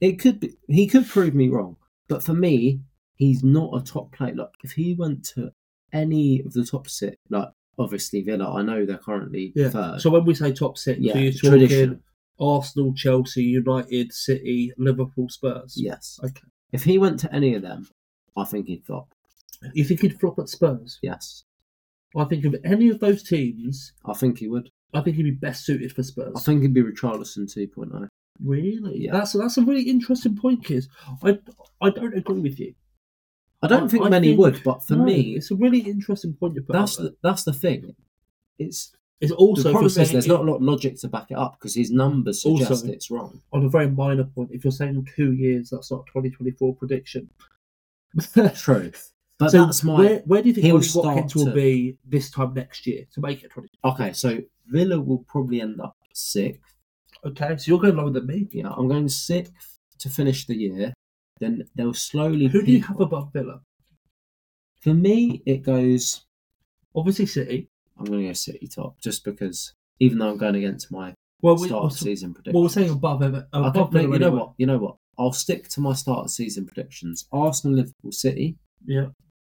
It 0.01 0.19
could 0.19 0.39
be 0.41 0.55
he 0.67 0.85
could 0.87 1.07
prove 1.07 1.33
me 1.33 1.47
wrong, 1.49 1.77
but 2.07 2.21
for 2.23 2.33
me, 2.33 2.81
he's 3.19 3.43
not 3.43 3.79
a 3.79 3.83
top 3.83 4.11
player. 4.11 4.33
Like 4.33 4.49
if 4.63 4.71
he 4.71 4.95
went 4.95 5.23
to 5.35 5.51
any 5.93 6.41
of 6.41 6.53
the 6.53 6.65
top 6.65 6.89
six, 6.89 7.15
like 7.29 7.49
obviously 7.77 8.23
Villa, 8.23 8.51
I 8.53 8.63
know 8.63 8.85
they're 8.85 8.97
currently 8.97 9.53
yeah. 9.55 9.69
third. 9.69 10.01
So 10.01 10.09
when 10.09 10.25
we 10.25 10.33
say 10.33 10.51
top 10.51 10.77
six, 10.77 10.99
yeah, 10.99 11.13
so 11.13 11.19
you're 11.19 11.31
tradition. 11.33 11.89
talking 11.89 12.03
Arsenal, 12.39 12.93
Chelsea, 12.93 13.43
United, 13.43 14.11
City, 14.13 14.71
Liverpool, 14.77 15.29
Spurs. 15.29 15.75
Yes. 15.77 16.19
Okay. 16.23 16.41
If 16.71 16.83
he 16.83 16.97
went 16.97 17.19
to 17.19 17.33
any 17.33 17.53
of 17.53 17.61
them, 17.61 17.87
I 18.37 18.45
think 18.45 18.67
he'd 18.67 18.85
flop. 18.85 19.09
You 19.73 19.83
think 19.83 20.01
he'd 20.01 20.19
flop 20.19 20.39
at 20.39 20.47
Spurs? 20.49 20.99
Yes. 21.01 21.43
I 22.15 22.23
think 22.23 22.45
of 22.45 22.55
any 22.63 22.89
of 22.89 22.99
those 22.99 23.23
teams, 23.23 23.93
I 24.05 24.13
think 24.13 24.39
he 24.39 24.47
would. 24.47 24.69
I 24.93 25.01
think 25.01 25.17
he'd 25.17 25.23
be 25.23 25.31
best 25.31 25.65
suited 25.65 25.91
for 25.91 26.01
Spurs. 26.01 26.33
I 26.35 26.39
think 26.39 26.61
he'd 26.61 26.73
be 26.73 26.81
Richarlison 26.81 27.53
2.0. 27.53 28.07
really, 28.43 28.99
Yeah. 29.03 29.11
that's 29.11 29.33
that's 29.33 29.57
a 29.57 29.61
really 29.63 29.83
interesting 29.83 30.35
point, 30.37 30.63
Kiz. 30.63 30.87
I 31.23 31.37
I 31.81 31.89
don't 31.89 32.17
agree 32.17 32.39
with 32.39 32.59
you. 32.59 32.73
I 33.61 33.67
don't 33.67 33.83
I- 33.83 33.87
think 33.87 34.05
I 34.05 34.09
many 34.09 34.27
think- 34.29 34.39
would, 34.39 34.63
but 34.63 34.83
for 34.85 34.95
No, 34.95 35.03
me, 35.05 35.35
it's 35.35 35.51
a 35.51 35.55
really 35.55 35.79
interesting 35.79 36.33
point 36.33 36.55
you 36.55 36.61
put. 36.61 36.73
that's 36.73 36.95
the, 36.97 37.15
that's 37.21 37.43
the 37.43 37.53
thing. 37.53 37.95
It's 38.57 38.95
It's 39.21 39.31
also 39.33 39.63
the 39.63 39.69
if 39.69 39.73
problem 39.73 39.87
is 39.87 39.93
saying 39.95 40.11
there's 40.13 40.25
it- 40.25 40.29
not 40.29 40.41
a 40.41 40.43
lot 40.43 40.55
of 40.57 40.61
logic 40.61 40.97
to 40.99 41.07
back 41.09 41.31
it 41.31 41.37
up 41.37 41.57
because 41.59 41.75
his 41.75 41.91
numbers 41.91 42.41
suggest 42.41 42.71
Also- 42.71 42.87
it's 42.87 43.11
wrong. 43.11 43.41
on 43.51 43.65
a 43.65 43.69
very 43.69 43.89
minor 43.89 44.23
point. 44.23 44.49
If 44.51 44.63
you're 44.63 44.71
saying 44.71 45.05
two 45.15 45.33
years, 45.33 45.69
that's 45.71 45.91
not 45.91 46.01
a 46.07 46.11
2024 46.11 46.75
prediction. 46.75 47.29
True, 48.55 48.91
but 49.37 49.51
so 49.51 49.65
that's 49.65 49.83
my 49.83 49.97
where, 49.99 50.19
where 50.25 50.41
do 50.41 50.47
you 50.47 50.53
think 50.53 50.65
he'll 50.65 50.75
Ollie 50.77 50.83
start 50.85 51.05
Watkins 51.05 51.35
will 51.35 51.45
to- 51.45 51.51
be 51.51 51.97
this 52.07 52.31
time 52.31 52.53
next 52.53 52.87
year 52.87 53.05
to 53.13 53.21
make 53.21 53.43
it 53.43 53.51
20? 53.51 53.69
okay. 53.85 54.13
So 54.13 54.39
Villa 54.67 54.99
will 54.99 55.19
probably 55.27 55.61
end 55.61 55.79
up 55.81 55.95
sixth. 56.13 56.75
Okay, 57.25 57.57
so 57.57 57.69
you're 57.69 57.79
going 57.79 57.97
lower 57.97 58.09
than 58.11 58.25
me. 58.25 58.47
Yeah, 58.51 58.69
I'm 58.69 58.87
going 58.87 59.09
sixth 59.09 59.79
to 59.99 60.09
finish 60.09 60.47
the 60.47 60.55
year. 60.55 60.93
Then 61.39 61.63
they'll 61.75 61.93
slowly. 61.93 62.47
Who 62.47 62.61
do 62.63 62.71
you 62.71 62.83
have 62.83 62.99
above 62.99 63.31
Villa? 63.33 63.61
For 64.81 64.93
me, 64.93 65.41
it 65.45 65.57
goes. 65.63 66.25
Obviously, 66.95 67.25
City. 67.25 67.67
I'm 67.97 68.05
going 68.05 68.21
to 68.21 68.27
go 68.27 68.33
City 68.33 68.67
top 68.67 68.99
just 69.01 69.23
because, 69.23 69.73
even 69.99 70.17
though 70.19 70.29
I'm 70.29 70.37
going 70.37 70.55
against 70.55 70.91
my 70.91 71.13
Well, 71.41 71.55
we, 71.57 71.67
start 71.67 71.85
of 71.85 71.93
season 71.93 72.33
prediction. 72.33 72.53
well, 72.53 72.63
we're 72.63 72.69
saying 72.69 72.89
above 72.89 73.21
Ever- 73.21 73.47
Okay, 73.53 73.67
above 73.67 73.93
no, 73.93 73.99
Villa. 74.01 74.13
you 74.13 74.19
know 74.19 74.31
what? 74.31 74.53
You 74.57 74.65
know 74.67 74.77
what? 74.77 74.95
I'll 75.17 75.33
stick 75.33 75.67
to 75.69 75.81
my 75.81 75.93
start 75.93 76.19
of 76.25 76.31
season 76.31 76.65
predictions. 76.65 77.27
Arsenal, 77.33 77.75
Liverpool, 77.77 78.11
City 78.13 78.57
Yeah. 78.85 79.07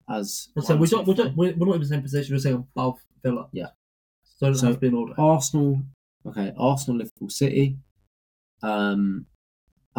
as. 0.09 0.49
So 0.61 0.75
we 0.75 0.87
two, 0.87 0.95
don't, 0.97 1.07
we 1.07 1.13
three. 1.13 1.23
don't, 1.25 1.37
we're 1.37 1.53
we're 1.55 1.67
not 1.67 1.75
in 1.75 1.81
the 1.81 1.87
same 1.87 2.01
position. 2.01 2.33
We're 2.35 2.39
saying 2.39 2.67
above 2.75 2.97
Villa. 3.23 3.47
Yeah. 3.51 3.67
So 4.37 4.51
So- 4.53 4.65
have 4.67 4.75
to 4.77 4.79
be 4.81 4.87
in 4.87 4.95
order. 4.95 5.13
Arsenal. 5.17 5.81
Okay, 6.25 6.51
Arsenal, 6.57 6.97
Liverpool, 6.97 7.29
City. 7.29 7.77
Um, 8.63 9.25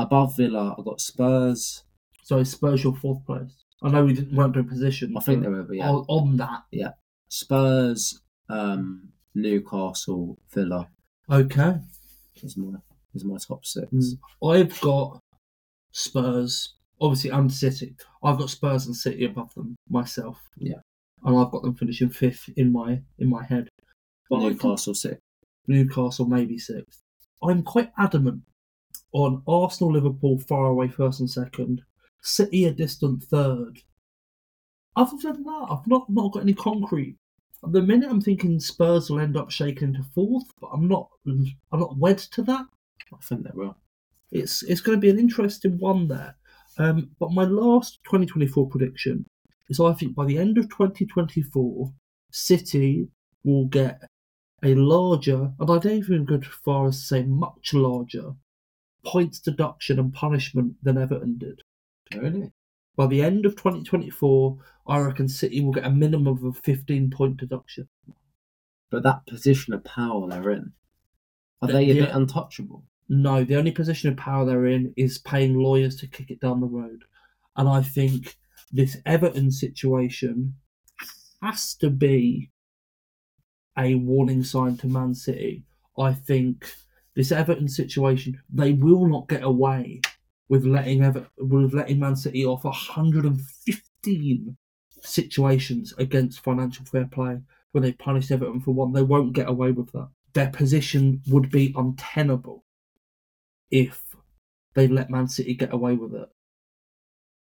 above 0.03 0.37
Villa, 0.37 0.75
I 0.79 0.83
got 0.83 1.01
Spurs. 1.01 1.85
So 2.23 2.43
Spurs 2.43 2.85
your 2.85 2.95
fourth 2.97 3.25
place. 3.27 3.65
I 3.83 3.91
know 3.91 4.05
we 4.05 4.13
didn't 4.15 4.37
weren't 4.37 4.55
doing 4.55 4.69
position. 4.69 5.15
I 5.17 5.21
think 5.21 5.43
they 5.43 5.49
were, 5.49 5.67
yeah. 5.73 5.89
on, 5.89 6.05
on 6.09 6.37
that. 6.37 6.63
Yeah. 6.71 6.91
Spurs, 7.29 8.21
um, 8.49 9.09
Newcastle, 9.35 10.39
Villa 10.53 10.89
Okay. 11.31 11.77
is 12.43 12.57
my 12.57 12.79
is 13.15 13.25
my 13.25 13.37
top 13.39 13.65
six. 13.65 13.87
Mm. 13.93 14.19
I've 14.51 14.81
got 14.81 15.21
Spurs, 15.93 16.75
obviously, 17.01 17.31
and 17.31 17.53
City. 17.53 17.95
I've 18.23 18.39
got 18.39 18.51
Spurs 18.51 18.87
and 18.87 18.95
City 18.97 19.25
above 19.25 19.53
them 19.55 19.77
myself. 19.89 20.39
Yeah. 20.57 20.81
and 21.25 21.37
I've 21.37 21.51
got 21.51 21.63
them 21.63 21.75
finishing 21.75 22.11
fifth 22.11 22.49
in 22.57 22.73
my 22.73 23.01
in 23.19 23.29
my 23.31 23.45
head. 23.45 23.69
But 24.29 24.41
Newcastle 24.41 24.95
City. 24.95 25.19
Newcastle 25.67 26.27
maybe 26.27 26.59
sixth. 26.59 27.01
I'm 27.43 27.63
quite 27.63 27.91
adamant 27.99 28.43
on 29.13 29.43
Arsenal, 29.47 29.93
Liverpool 29.93 30.39
far 30.39 30.67
away 30.67 30.89
first 30.89 31.21
and 31.21 31.31
second, 31.31 31.83
City 32.23 32.65
a 32.65 32.71
distant 32.71 33.23
third. 33.25 33.81
Other 34.97 35.17
than 35.23 35.43
that, 35.45 35.67
I've 35.71 35.87
not 35.87 36.11
not 36.11 36.33
got 36.33 36.43
any 36.43 36.55
concrete. 36.55 37.17
At 37.63 37.73
the 37.73 37.83
minute, 37.83 38.11
I'm 38.11 38.21
thinking 38.21 38.59
Spurs 38.59 39.11
will 39.11 39.21
end 39.21 39.37
up 39.37 39.51
shaking 39.51 39.89
into 39.89 40.03
fourth, 40.03 40.47
but 40.61 40.69
I'm 40.73 40.89
not 40.89 41.09
I'm 41.27 41.81
not 41.81 41.97
wed 41.97 42.19
to 42.19 42.43
that. 42.43 42.67
I 43.13 43.17
think 43.23 43.45
they 43.45 43.51
will. 43.55 43.77
It's 44.31 44.63
it's 44.63 44.81
going 44.81 44.97
to 44.97 45.01
be 45.01 45.11
an 45.11 45.19
interesting 45.19 45.79
one 45.79 46.09
there. 46.09 46.37
Um, 46.79 47.11
but 47.19 47.33
my 47.33 47.45
last 47.45 47.99
2024 48.05 48.69
prediction 48.69 49.27
is 49.69 49.81
I 49.81 49.93
think 49.93 50.15
by 50.15 50.25
the 50.25 50.39
end 50.39 50.59
of 50.59 50.69
2024, 50.69 51.93
City 52.31 53.09
will 53.45 53.67
get 53.67 54.03
a 54.63 54.75
larger, 54.75 55.53
and 55.59 55.71
I 55.71 55.79
don't 55.79 55.87
even 55.87 56.25
go 56.25 56.37
as 56.37 56.45
far 56.47 56.87
as 56.89 57.01
to 57.01 57.07
say 57.07 57.23
much 57.25 57.75
larger, 57.75 58.35
points 59.05 59.39
deduction 59.41 59.99
and 59.99 60.13
punishment 60.13 60.75
than 60.83 60.99
Everton 60.99 61.39
did. 61.39 61.63
Really? 62.15 62.53
By 62.97 63.07
the 63.07 63.23
end 63.23 63.47
of 63.47 63.57
2024, 63.57 64.59
I 64.87 64.99
reckon 64.99 65.29
City 65.29 65.61
will 65.61 65.73
get 65.73 65.85
a 65.87 65.91
minimum 65.91 66.27
of 66.29 66.45
a 66.45 66.53
15 66.53 67.11
point 67.11 67.37
deduction. 67.39 67.89
But 68.91 69.03
that 69.05 69.27
position 69.27 69.73
of 69.73 69.85
power 69.85 70.29
they're 70.29 70.51
in, 70.51 70.73
are 71.63 71.69
The- 71.69 71.73
they 71.75 71.91
a 71.91 71.95
the- 71.95 72.01
bit 72.01 72.15
untouchable? 72.15 72.85
No, 73.09 73.43
the 73.45 73.57
only 73.57 73.73
position 73.73 74.11
of 74.11 74.17
power 74.17 74.45
they're 74.45 74.67
in 74.67 74.93
is 74.97 75.19
paying 75.19 75.55
lawyers 75.59 75.97
to 75.97 76.07
kick 76.07 76.31
it 76.31 76.41
down 76.41 76.61
the 76.61 76.67
road. 76.67 77.05
And 77.57 77.69
I 77.69 77.83
think 77.83 78.37
this 78.73 78.99
Everton 79.05 79.51
situation 79.51 80.55
has 81.43 81.75
to 81.77 81.91
be 81.91 82.51
a 83.79 83.95
warning 83.97 84.45
sign 84.45 84.77
to 84.79 84.87
Man 84.87 85.15
City. 85.15 85.65
I 85.99 86.13
think 86.13 86.73
this 87.15 87.33
Everton 87.33 87.69
situation, 87.69 88.41
they 88.53 88.73
will 88.73 89.07
not 89.07 89.29
get 89.29 89.43
away 89.43 90.01
with 90.49 90.65
letting 90.65 91.03
Ever- 91.03 91.29
with 91.39 91.75
letting 91.75 91.99
Man 91.99 92.17
City 92.17 92.45
off 92.45 92.65
115 92.65 94.57
situations 95.03 95.95
against 95.99 96.41
financial 96.41 96.85
fair 96.85 97.07
play 97.07 97.41
when 97.73 97.83
they 97.83 97.93
punished 97.93 98.31
Everton 98.31 98.61
for 98.61 98.73
one. 98.73 98.93
They 98.93 99.03
won't 99.03 99.33
get 99.33 99.49
away 99.49 99.73
with 99.73 99.93
that. 99.93 100.09
Their 100.33 100.51
position 100.51 101.23
would 101.29 101.51
be 101.51 101.73
untenable 101.77 102.65
if 103.71 104.15
they 104.75 104.89
let 104.89 105.11
Man 105.11 105.29
City 105.29 105.55
get 105.55 105.73
away 105.73 105.95
with 105.95 106.15
it. 106.15 106.29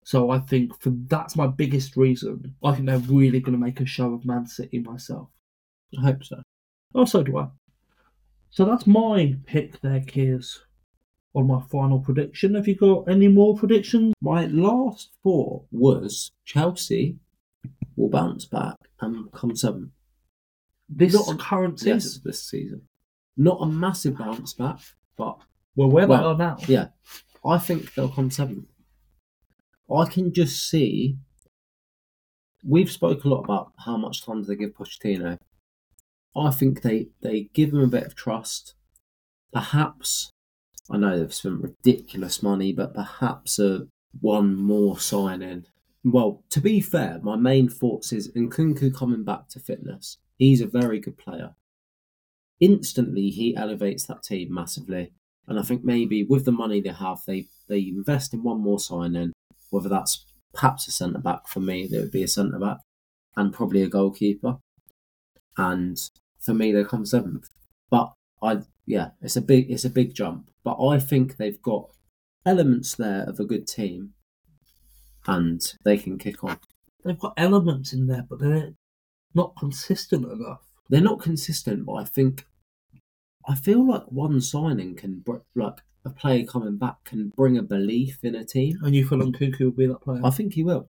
So 0.04 0.30
I 0.30 0.38
think 0.38 0.80
for 0.80 0.90
that's 0.90 1.34
my 1.34 1.48
biggest 1.48 1.96
reason. 1.96 2.54
I 2.62 2.74
think 2.74 2.86
they're 2.86 2.98
really 2.98 3.40
going 3.40 3.58
to 3.58 3.64
make 3.64 3.80
a 3.80 3.86
show 3.86 4.14
of 4.14 4.24
Man 4.24 4.46
City 4.46 4.78
myself. 4.78 5.28
I 5.98 6.02
hope 6.02 6.24
so. 6.24 6.42
Oh, 6.94 7.04
so 7.04 7.22
do 7.22 7.38
I. 7.38 7.48
So 8.56 8.64
that's 8.64 8.86
my 8.86 9.36
pick 9.44 9.82
there, 9.82 10.00
Kiers, 10.00 10.60
on 11.34 11.46
my 11.46 11.60
final 11.70 12.00
prediction. 12.00 12.54
Have 12.54 12.66
you 12.66 12.74
got 12.74 13.06
any 13.06 13.28
more 13.28 13.54
predictions? 13.54 14.14
My 14.22 14.46
last 14.46 15.10
thought 15.22 15.66
was 15.70 16.30
Chelsea 16.46 17.18
will 17.96 18.08
bounce 18.08 18.46
back 18.46 18.76
and 19.02 19.30
come 19.32 19.54
seventh. 19.54 19.90
This 20.88 21.12
Not 21.12 21.34
a- 21.34 21.36
current 21.36 21.80
season. 21.80 21.92
Yes, 21.96 22.18
this 22.24 22.42
season. 22.48 22.88
Not 23.36 23.58
a 23.60 23.66
massive 23.66 24.16
bounce 24.16 24.54
back, 24.54 24.78
but 25.18 25.36
Well, 25.74 25.90
where 25.90 26.08
Well, 26.08 26.34
they 26.34 26.44
are 26.44 26.48
now. 26.52 26.56
yeah, 26.66 26.88
I 27.44 27.58
think 27.58 27.92
they'll 27.92 28.08
come 28.08 28.30
seventh. 28.30 28.68
I 29.94 30.06
can 30.06 30.32
just 30.32 30.66
see. 30.66 31.18
We've 32.64 32.90
spoke 32.90 33.24
a 33.24 33.28
lot 33.28 33.44
about 33.44 33.72
how 33.84 33.98
much 33.98 34.24
time 34.24 34.42
they 34.44 34.56
give 34.56 34.70
Pochettino. 34.72 35.36
I 36.36 36.50
think 36.50 36.82
they 36.82 37.08
they 37.22 37.48
give 37.54 37.70
them 37.70 37.80
a 37.82 37.88
bit 37.88 38.04
of 38.04 38.14
trust. 38.14 38.74
Perhaps 39.52 40.30
I 40.90 40.96
know 40.96 41.18
they've 41.18 41.34
spent 41.34 41.62
ridiculous 41.62 42.42
money, 42.42 42.72
but 42.72 42.94
perhaps 42.94 43.58
a 43.58 43.86
one 44.20 44.56
more 44.56 44.98
signing. 44.98 45.64
Well, 46.04 46.44
to 46.50 46.60
be 46.60 46.80
fair, 46.80 47.18
my 47.22 47.36
main 47.36 47.68
thoughts 47.68 48.12
is 48.12 48.30
Nkunku 48.32 48.94
coming 48.94 49.24
back 49.24 49.48
to 49.50 49.60
fitness. 49.60 50.18
He's 50.38 50.60
a 50.60 50.66
very 50.66 51.00
good 51.00 51.18
player. 51.18 51.54
Instantly, 52.60 53.30
he 53.30 53.56
elevates 53.56 54.06
that 54.06 54.22
team 54.22 54.54
massively. 54.54 55.12
And 55.48 55.58
I 55.58 55.62
think 55.62 55.84
maybe 55.84 56.22
with 56.22 56.44
the 56.44 56.52
money 56.52 56.80
they 56.80 56.90
have, 56.90 57.18
they, 57.26 57.48
they 57.68 57.80
invest 57.80 58.32
in 58.34 58.42
one 58.42 58.60
more 58.60 58.80
signing, 58.80 59.32
whether 59.70 59.88
that's 59.88 60.24
perhaps 60.54 60.88
a 60.88 60.92
centre 60.92 61.18
back 61.18 61.48
for 61.48 61.60
me, 61.60 61.86
there 61.86 62.00
would 62.00 62.12
be 62.12 62.22
a 62.22 62.28
centre 62.28 62.58
back, 62.58 62.78
and 63.36 63.52
probably 63.52 63.82
a 63.82 63.88
goalkeeper. 63.88 64.58
And 65.56 65.98
for 66.46 66.54
me, 66.54 66.72
they 66.72 66.84
come 66.84 67.04
seventh. 67.04 67.48
But 67.90 68.12
I, 68.42 68.60
yeah, 68.86 69.10
it's 69.20 69.36
a 69.36 69.42
big, 69.42 69.70
it's 69.70 69.84
a 69.84 69.90
big 69.90 70.14
jump. 70.14 70.50
But 70.64 70.82
I 70.82 70.98
think 70.98 71.36
they've 71.36 71.60
got 71.60 71.90
elements 72.46 72.94
there 72.94 73.24
of 73.24 73.38
a 73.38 73.44
good 73.44 73.66
team, 73.66 74.14
and 75.26 75.60
they 75.84 75.98
can 75.98 76.18
kick 76.18 76.42
on. 76.42 76.58
They've 77.04 77.18
got 77.18 77.34
elements 77.36 77.92
in 77.92 78.06
there, 78.06 78.24
but 78.28 78.40
they're 78.40 78.72
not 79.34 79.54
consistent 79.58 80.24
enough. 80.24 80.62
They're 80.88 81.00
not 81.00 81.20
consistent, 81.20 81.84
but 81.84 81.94
I 81.94 82.04
think 82.04 82.46
I 83.48 83.54
feel 83.54 83.86
like 83.86 84.04
one 84.06 84.40
signing 84.40 84.96
can 84.96 85.20
br- 85.20 85.36
like 85.54 85.78
a 86.04 86.10
player 86.10 86.44
coming 86.44 86.78
back 86.78 87.04
can 87.04 87.32
bring 87.36 87.56
a 87.58 87.62
belief 87.62 88.18
in 88.22 88.34
a 88.34 88.44
team. 88.44 88.78
And 88.82 88.94
you 88.94 89.06
feel 89.06 89.18
Nkunku 89.18 89.60
will 89.60 89.70
be 89.70 89.86
that 89.86 90.00
player. 90.00 90.20
I 90.24 90.30
think 90.30 90.54
he 90.54 90.62
will. 90.62 90.88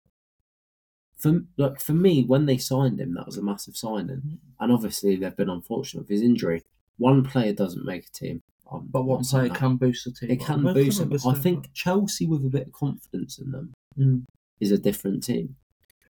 For 1.26 1.42
like 1.58 1.80
for 1.82 1.94
me, 1.94 2.24
when 2.24 2.46
they 2.46 2.58
signed 2.58 3.00
him, 3.00 3.14
that 3.16 3.26
was 3.26 3.38
a 3.38 3.44
massive 3.44 3.76
signing, 3.76 4.40
and 4.60 4.72
obviously 4.72 5.16
they've 5.16 5.36
been 5.36 5.50
unfortunate 5.50 6.02
with 6.02 6.10
his 6.10 6.22
injury. 6.22 6.62
One 6.98 7.24
player 7.24 7.52
doesn't 7.54 7.86
make 7.86 8.06
a 8.08 8.12
team, 8.12 8.42
I'm 8.72 8.88
But 8.88 9.04
one 9.06 9.24
player 9.24 9.50
that. 9.50 9.58
can 9.58 9.78
boost 9.78 10.06
the 10.06 10.12
team. 10.12 10.32
It 10.32 10.40
can 10.40 10.64
Well, 10.64 10.74
boost 10.74 11.00
them. 11.00 11.12
I 11.28 11.34
think 11.34 11.74
Chelsea 11.74 12.26
with 12.28 12.46
a 12.46 12.50
bit 12.50 12.68
of 12.68 12.74
confidence 12.74 13.40
in 13.40 13.52
them 13.52 13.74
Mm. 13.98 14.24
is 14.60 14.72
a 14.72 14.78
different 14.78 15.24
team 15.24 15.56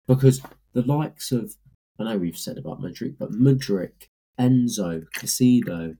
because 0.07 0.41
the 0.74 0.81
likes 0.81 1.31
of 1.31 1.55
I 1.98 2.03
know 2.03 2.17
we've 2.17 2.38
said 2.38 2.57
about 2.57 2.81
Madrid, 2.81 3.15
but 3.17 3.31
Mudryk, 3.31 4.10
Enzo, 4.38 5.05
Caicedo, 5.15 5.98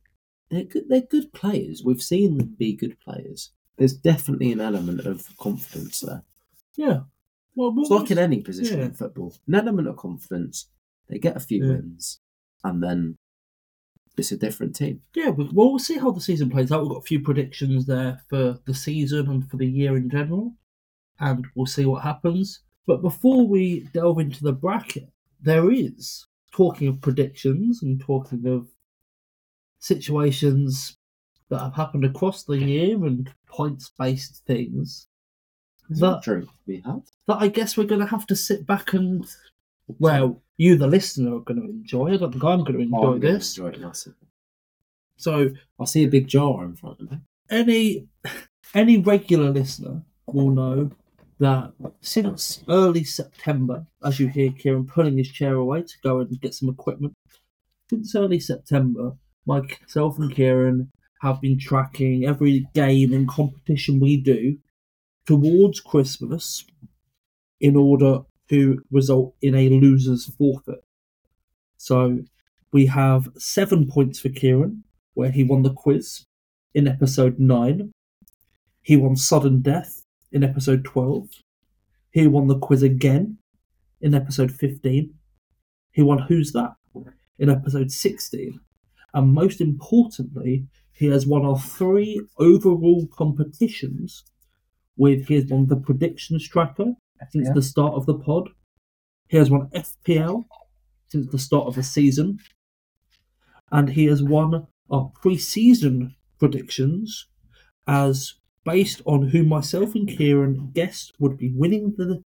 they're 0.50 0.66
good. 0.66 0.90
They're 0.90 1.02
good 1.02 1.32
players. 1.32 1.84
We've 1.86 2.02
seen 2.04 2.38
them 2.38 2.56
be 2.60 2.74
good 2.74 3.00
players. 3.00 3.52
There's 3.78 3.94
definitely 3.94 4.52
an 4.52 4.60
element 4.60 5.02
of 5.06 5.36
confidence 5.38 6.02
there. 6.02 6.24
Yeah. 6.76 7.04
Well, 7.56 7.74
It's 7.78 7.90
like 7.90 8.12
in 8.12 8.18
any 8.18 8.42
position 8.42 8.80
yeah. 8.80 8.86
in 8.86 8.94
football. 8.94 9.34
An 9.48 9.56
element 9.56 9.88
of 9.88 9.98
confidence. 9.98 10.70
They 11.08 11.20
get 11.20 11.38
a 11.38 11.40
few 11.40 11.64
Yeah. 11.64 11.74
wins, 11.74 12.20
and 12.64 12.82
then 12.84 13.18
it's 14.18 14.32
a 14.32 14.38
different 14.38 14.76
team. 14.76 15.02
Yeah, 15.16 15.30
we, 15.30 15.46
well, 15.46 15.70
we'll 15.70 15.80
see 15.80 15.98
how 15.98 16.12
the 16.12 16.22
season 16.22 16.50
plays 16.50 16.72
out. 16.72 16.82
We've 16.82 16.92
got 16.92 17.00
a 17.00 17.02
few 17.12 17.22
predictions 17.22 17.86
there 17.86 18.22
for 18.30 18.60
the 18.66 18.74
season 18.74 19.30
and 19.30 19.50
for 19.50 19.58
the 19.58 19.68
year 19.68 19.96
in 19.98 20.10
general, 20.10 20.56
and 21.20 21.46
we'll 21.56 21.66
see 21.66 21.86
what 21.86 22.04
happens. 22.04 22.62
But 22.88 23.02
before 23.02 23.48
we 23.48 23.82
delve 23.94 24.20
into 24.20 24.44
the 24.44 24.54
bracket, 24.54 25.10
there 25.42 25.72
is 25.72 26.26
talking 26.52 26.88
of 26.88 27.02
predictions 27.02 27.84
and 27.84 28.00
talking 28.00 28.46
of 28.48 28.68
situations 29.80 30.98
that 31.50 31.60
have 31.60 31.76
happened 31.76 32.06
across 32.06 32.44
the 32.44 32.58
year 32.58 33.06
and 33.06 33.32
points 33.48 33.92
based 33.98 34.44
things 34.48 35.08
That- 35.90 36.24
drink 36.24 36.50
we 36.66 36.82
had? 36.86 37.04
that 37.28 37.42
I 37.42 37.48
guess 37.48 37.76
we're 37.78 37.86
going 37.86 38.02
to 38.02 38.08
have 38.08 38.28
to 38.28 38.36
sit 38.36 38.66
back 38.66 38.94
and, 38.94 39.26
well, 40.00 40.42
you, 40.58 40.78
the 40.78 40.88
listener, 40.88 41.36
are 41.38 41.40
going 41.40 41.62
to 41.62 41.68
enjoy. 41.68 42.14
I 42.14 42.18
don't 42.18 42.32
think 42.32 42.44
I'm 42.44 42.64
going 42.64 42.70
oh, 42.70 42.72
to 42.74 42.80
enjoy 42.80 43.14
I'm 43.14 43.20
this. 43.20 43.58
Enjoy 43.58 43.70
it 43.70 43.82
massively. 43.82 44.28
So, 45.18 45.50
I 45.80 45.86
see 45.86 46.04
a 46.04 46.10
big 46.10 46.28
jar 46.28 46.64
in 46.64 46.76
front 46.76 47.00
of 47.02 47.12
me. 47.12 47.18
any 47.50 48.08
any 48.74 48.98
regular 48.98 49.50
listener 49.50 50.02
will 50.28 50.50
know 50.50 50.92
that 51.40 51.72
since 52.02 52.64
early 52.70 53.04
September, 53.04 53.86
as 54.04 54.20
you 54.20 54.28
hear 54.28 54.52
Kieran 54.52 54.86
pulling 54.86 55.18
his 55.18 55.30
chair 55.30 55.56
away 55.56 55.84
to 55.84 55.94
go 56.04 56.20
and 56.20 56.42
get 56.42 56.54
some 56.54 56.70
equipment, 56.70 57.14
since 57.90 58.16
early 58.16 58.40
September, 58.40 59.14
myself 59.46 60.18
and 60.18 60.34
Kieran 60.34 60.92
have 61.22 61.42
been 61.42 61.58
tracking 61.58 62.26
every 62.26 62.68
game 62.74 63.14
and 63.14 63.28
competition 63.28 64.00
we 64.00 64.18
do 64.18 64.58
towards 65.26 65.80
Christmas 65.80 66.66
in 67.60 67.76
order 67.76 68.20
to 68.50 68.82
result 68.92 69.36
in 69.42 69.56
a 69.56 69.70
loser's 69.70 70.26
forfeit. 70.26 70.84
So 71.78 72.20
we 72.72 72.88
have 72.88 73.30
seven 73.38 73.88
points 73.88 74.20
for 74.20 74.30
Kieran, 74.30 74.84
where 75.14 75.32
he 75.32 75.44
won 75.44 75.64
the 75.64 75.74
quiz 75.74 76.26
in 76.74 76.88
episode 76.88 77.40
9. 77.40 77.92
He 78.82 78.98
won 78.98 79.16
Sudden 79.16 79.62
Death 79.62 80.04
in 80.32 80.44
episode 80.44 80.84
12. 80.84 81.30
He 82.12 82.28
won 82.28 82.48
the 82.48 82.60
quiz 82.60 82.84
again 82.84 83.38
in 84.02 84.14
episode 84.14 84.52
15. 84.52 85.14
He 85.92 86.02
won 86.02 86.20
Who's 86.20 86.52
That 86.52 86.74
in 87.40 87.50
episode 87.50 87.92
16. 87.92 88.60
And 89.14 89.34
most 89.34 89.62
importantly, 89.62 90.68
he 90.92 91.08
has 91.08 91.26
won 91.26 91.46
our 91.46 91.60
three 91.60 92.22
overall 92.38 93.08
competitions 93.08 94.24
with 94.98 95.28
he 95.28 95.36
has 95.36 95.46
won 95.46 95.68
the 95.68 95.76
predictions 95.76 96.48
tracker 96.48 96.94
since 97.32 97.48
Yeah. 97.48 97.54
the 97.54 97.62
start 97.62 97.94
of 97.94 98.06
the 98.06 98.18
pod. 98.18 98.50
He 99.28 99.38
has 99.38 99.50
won 99.50 99.70
FPL 99.74 100.46
since 101.10 101.28
the 101.32 101.40
start 101.40 101.68
of 101.68 101.76
the 101.76 101.84
season. 101.84 102.40
And 103.72 103.90
he 103.90 104.06
has 104.06 104.22
won 104.24 104.68
our 104.90 105.12
pre 105.22 105.38
season 105.38 106.16
predictions 106.40 107.28
as 107.88 108.36
based 108.64 109.02
on 109.06 109.30
who 109.30 109.44
myself 109.44 109.96
and 109.96 110.08
Kieran 110.08 110.72
guessed 110.74 111.14
would 111.20 111.38
be 111.38 111.52
winning 111.54 111.94
the 111.98 112.24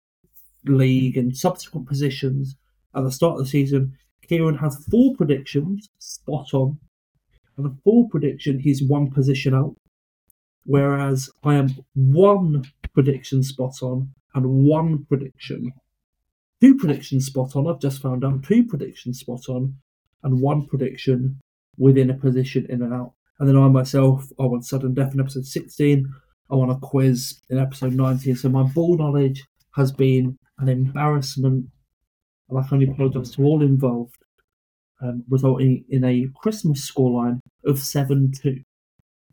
league 0.64 1.16
and 1.16 1.36
subsequent 1.36 1.86
positions 1.86 2.56
at 2.94 3.02
the 3.04 3.10
start 3.12 3.34
of 3.38 3.44
the 3.44 3.50
season. 3.50 3.96
Kieran 4.28 4.56
has 4.56 4.84
four 4.86 5.14
predictions 5.16 5.88
spot 5.98 6.54
on, 6.54 6.78
and 7.56 7.66
the 7.66 7.76
four 7.84 8.08
prediction 8.08 8.58
he's 8.60 8.82
one 8.82 9.10
position 9.10 9.54
out, 9.54 9.76
whereas 10.64 11.30
I 11.42 11.54
am 11.54 11.70
one 11.94 12.64
prediction 12.92 13.42
spot 13.42 13.82
on 13.82 14.10
and 14.34 14.46
one 14.66 15.04
prediction, 15.04 15.72
two 16.60 16.76
predictions 16.76 17.26
spot 17.26 17.54
on. 17.56 17.68
I've 17.68 17.80
just 17.80 18.02
found 18.02 18.24
out 18.24 18.42
two 18.42 18.64
predictions 18.64 19.20
spot 19.20 19.48
on, 19.48 19.74
and 20.22 20.40
one 20.40 20.66
prediction 20.66 21.40
within 21.78 22.10
a 22.10 22.14
position 22.14 22.66
in 22.68 22.82
and 22.82 22.92
out. 22.92 23.12
And 23.38 23.48
then 23.48 23.56
I 23.56 23.68
myself, 23.68 24.26
I 24.38 24.44
won 24.44 24.62
sudden 24.62 24.94
death 24.94 25.14
in 25.14 25.20
episode 25.20 25.46
16. 25.46 26.06
I 26.50 26.54
won 26.54 26.70
a 26.70 26.78
quiz 26.78 27.40
in 27.50 27.58
episode 27.58 27.94
19. 27.94 28.36
So 28.36 28.48
my 28.48 28.62
ball 28.62 28.96
knowledge 28.96 29.44
has 29.74 29.92
been 29.92 30.36
an 30.58 30.68
embarrassment, 30.68 31.66
and 32.48 32.58
I 32.58 32.62
can 32.62 32.74
only 32.74 32.88
apologise 32.88 33.30
to 33.32 33.42
all 33.42 33.62
involved, 33.62 34.16
um, 35.02 35.24
resulting 35.28 35.84
in 35.88 36.04
a 36.04 36.28
Christmas 36.36 36.90
scoreline 36.90 37.40
of 37.64 37.78
7 37.78 38.32
2. 38.40 38.60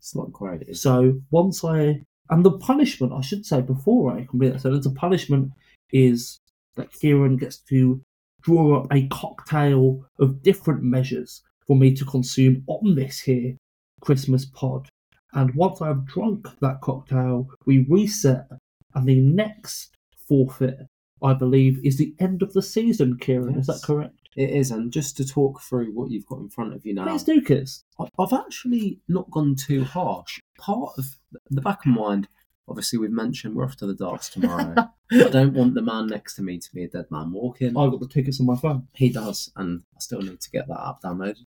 It's 0.02 0.16
not 0.16 0.32
great. 0.32 0.76
So 0.76 1.20
once 1.30 1.62
I 1.62 2.02
and 2.28 2.44
the 2.44 2.58
punishment, 2.58 3.12
I 3.12 3.20
should 3.20 3.46
say 3.46 3.60
before 3.60 4.12
I 4.12 4.24
complete 4.24 4.52
that 4.52 4.60
sentence, 4.60 4.84
the 4.84 4.90
punishment 4.90 5.52
is 5.92 6.40
that 6.74 6.92
Kieran 6.92 7.36
gets 7.36 7.58
to 7.68 8.02
draw 8.42 8.80
up 8.80 8.92
a 8.92 9.06
cocktail 9.08 10.04
of 10.18 10.42
different 10.42 10.82
measures 10.82 11.42
for 11.68 11.76
me 11.76 11.94
to 11.94 12.04
consume 12.04 12.64
on 12.66 12.96
this 12.96 13.20
here 13.20 13.54
Christmas 14.00 14.44
pod. 14.44 14.88
And 15.34 15.54
once 15.54 15.80
I've 15.80 16.04
drunk 16.04 16.48
that 16.60 16.80
cocktail, 16.80 17.48
we 17.64 17.86
reset, 17.88 18.46
and 18.94 19.06
the 19.06 19.20
next 19.20 19.94
forfeit, 20.28 20.78
I 21.22 21.34
believe, 21.34 21.78
is 21.84 21.96
the 21.96 22.12
end 22.18 22.42
of 22.42 22.52
the 22.54 22.62
season. 22.62 23.18
Kieran, 23.18 23.56
is 23.56 23.68
that 23.68 23.82
correct? 23.84 24.21
It 24.36 24.50
is, 24.50 24.70
and 24.70 24.92
just 24.92 25.16
to 25.18 25.26
talk 25.26 25.60
through 25.60 25.92
what 25.92 26.10
you've 26.10 26.26
got 26.26 26.40
in 26.40 26.48
front 26.48 26.72
of 26.74 26.86
you 26.86 26.94
now, 26.94 27.04
Please 27.06 27.22
do, 27.22 27.40
I've 28.18 28.32
actually 28.32 29.00
not 29.08 29.30
gone 29.30 29.54
too 29.56 29.84
harsh. 29.84 30.40
Part 30.58 30.92
of 30.96 31.04
the 31.50 31.60
back 31.60 31.80
of 31.84 31.92
my 31.92 32.00
mind, 32.00 32.28
obviously, 32.66 32.98
we've 32.98 33.10
mentioned 33.10 33.54
we're 33.54 33.64
off 33.64 33.76
to 33.76 33.86
the 33.86 33.94
darts 33.94 34.30
tomorrow. 34.30 34.74
I 35.12 35.28
don't 35.28 35.52
want 35.52 35.74
the 35.74 35.82
man 35.82 36.06
next 36.06 36.36
to 36.36 36.42
me 36.42 36.58
to 36.58 36.74
be 36.74 36.84
a 36.84 36.88
dead 36.88 37.06
man 37.10 37.32
walking. 37.32 37.76
I've 37.76 37.90
got 37.90 38.00
the 38.00 38.08
tickets 38.08 38.40
on 38.40 38.46
my 38.46 38.56
phone. 38.56 38.88
He 38.94 39.10
does, 39.10 39.52
and 39.56 39.82
I 39.94 40.00
still 40.00 40.22
need 40.22 40.40
to 40.40 40.50
get 40.50 40.66
that 40.68 40.80
app 40.80 41.02
downloaded. 41.02 41.44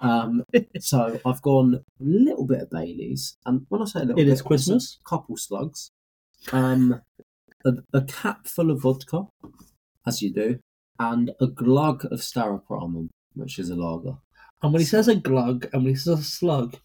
Um, 0.00 0.44
so 0.78 1.18
I've 1.24 1.40
gone 1.40 1.76
a 1.76 1.80
little 2.04 2.46
bit 2.46 2.60
of 2.60 2.70
Bailey's, 2.70 3.38
and 3.46 3.64
when 3.70 3.80
I 3.80 3.86
say 3.86 4.00
a 4.00 4.04
little 4.04 4.20
It 4.20 4.24
bit, 4.26 4.32
is 4.32 4.42
Christmas. 4.42 4.98
a 5.04 5.08
couple 5.08 5.38
slugs, 5.38 5.90
um, 6.52 7.00
a, 7.64 7.72
a 7.94 8.02
cap 8.02 8.46
full 8.46 8.70
of 8.70 8.82
vodka, 8.82 9.22
as 10.06 10.20
you 10.20 10.32
do, 10.32 10.58
and 10.98 11.30
a 11.40 11.46
glug 11.46 12.04
of 12.06 12.20
Staropramen, 12.20 13.08
which 13.34 13.58
is 13.58 13.70
a 13.70 13.76
lager. 13.76 14.16
And 14.62 14.72
when 14.72 14.80
he 14.80 14.86
says 14.86 15.08
a 15.08 15.14
glug 15.14 15.68
and 15.72 15.82
when 15.84 15.92
he 15.92 15.96
says 15.98 16.18
a 16.20 16.24
slug, 16.24 16.76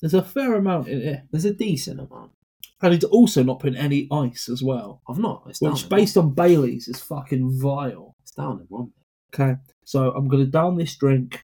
there's 0.00 0.14
a 0.14 0.22
fair 0.22 0.54
amount 0.54 0.88
in 0.88 1.00
it. 1.00 1.22
There's 1.30 1.44
a 1.44 1.54
decent 1.54 2.00
amount. 2.00 2.32
And 2.80 2.92
he's 2.92 3.04
also 3.04 3.44
not 3.44 3.60
putting 3.60 3.78
any 3.78 4.08
ice 4.10 4.48
as 4.48 4.62
well. 4.62 5.02
I've 5.08 5.18
not. 5.18 5.44
It's 5.46 5.60
down 5.60 5.72
Which, 5.72 5.84
in 5.84 5.88
based 5.88 6.16
on 6.16 6.34
Bailey's, 6.34 6.88
is 6.88 7.00
fucking 7.00 7.60
vile. 7.60 8.16
It's 8.22 8.32
down 8.32 8.60
in 8.60 8.66
one. 8.68 8.90
Okay, 9.32 9.54
so 9.84 10.10
I'm 10.10 10.28
going 10.28 10.44
to 10.44 10.50
down 10.50 10.76
this 10.76 10.96
drink 10.96 11.40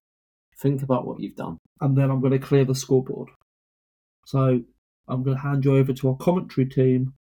Think 0.60 0.82
about 0.82 1.06
what 1.06 1.20
you've 1.20 1.36
done. 1.36 1.58
and 1.80 1.96
then 1.96 2.10
I'm 2.10 2.20
going 2.20 2.32
to 2.32 2.38
clear 2.40 2.64
the 2.64 2.74
scoreboard. 2.74 3.28
So 4.26 4.60
I'm 5.06 5.22
going 5.22 5.36
to 5.36 5.42
hand 5.42 5.64
you 5.64 5.76
over 5.76 5.92
to 5.92 6.08
our 6.08 6.16
commentary 6.16 6.66
team 6.66 7.14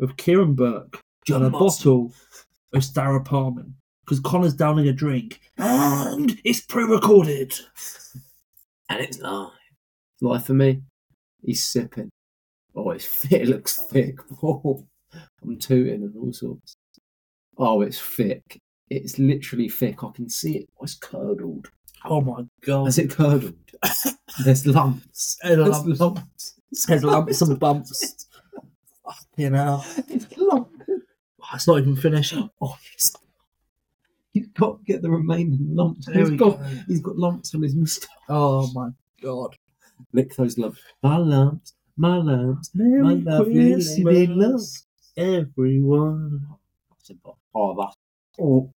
of 0.00 0.16
Kieran 0.18 0.54
Burke 0.54 1.00
and 1.28 1.44
a 1.44 1.50
bottle 1.50 2.12
of 2.74 2.82
Staropramen. 2.82 3.72
Because 4.04 4.20
Connor's 4.20 4.54
downing 4.54 4.88
a 4.88 4.92
drink 4.92 5.40
and 5.58 6.38
it's 6.44 6.60
pre 6.60 6.84
recorded. 6.84 7.54
and 8.88 9.00
it's 9.00 9.18
live. 9.20 9.50
Live 10.20 10.44
for 10.44 10.54
me. 10.54 10.82
He's 11.44 11.64
sipping. 11.64 12.10
Oh, 12.74 12.90
it's 12.90 13.06
thick. 13.06 13.42
It 13.42 13.48
looks 13.48 13.78
thick. 13.90 14.16
Oh, 14.42 14.86
I'm 15.42 15.58
tooting 15.58 16.02
and 16.04 16.16
all 16.16 16.32
sorts. 16.32 16.74
Oh, 17.58 17.82
it's 17.82 18.00
thick. 18.00 18.58
It's 18.88 19.18
literally 19.18 19.68
thick. 19.68 20.02
I 20.02 20.10
can 20.14 20.28
see 20.28 20.58
it. 20.58 20.68
Oh, 20.80 20.84
it's 20.84 20.94
curdled. 20.94 21.68
Oh 22.04 22.20
my 22.22 22.44
god. 22.64 22.88
Is 22.88 22.98
it 22.98 23.10
curdled? 23.10 23.54
There's 24.44 24.66
lumps. 24.66 25.36
There's 25.42 25.58
lumps. 25.58 26.00
lumps. 26.00 26.54
There's 26.88 27.04
lumps 27.04 27.40
and 27.42 27.58
bumps. 27.60 28.26
You 29.36 29.50
know, 29.50 29.82
It's 30.08 30.26
lumped. 30.36 30.82
Oh, 30.88 31.46
it's 31.54 31.66
not 31.66 31.78
even 31.78 31.96
finished. 31.96 32.34
Oh, 32.60 32.76
yes. 32.92 33.12
He's 34.32 34.46
got 34.48 34.78
to 34.78 34.84
get 34.84 35.02
the 35.02 35.10
remaining 35.10 35.58
lumps. 35.74 36.06
There 36.06 36.18
He's 36.18 36.30
got, 36.38 36.58
go. 36.58 36.64
he's 36.88 37.00
got 37.00 37.16
lumps 37.16 37.54
on 37.54 37.62
his 37.62 37.74
moustache. 37.76 38.08
Oh 38.28 38.70
my 38.72 38.88
god. 39.22 39.56
Lick 40.12 40.34
those 40.36 40.56
lumps. 40.58 40.80
My 41.02 41.16
lumps. 41.18 41.74
My 41.96 42.16
lumps. 42.16 42.70
Merry 42.74 43.02
My 43.02 43.12
lovely 43.14 43.74
Christmas, 43.74 44.28
loves. 44.30 44.86
everyone. 45.16 46.46
Oh, 47.54 47.76
that's 47.78 47.96
oh, 48.40 48.72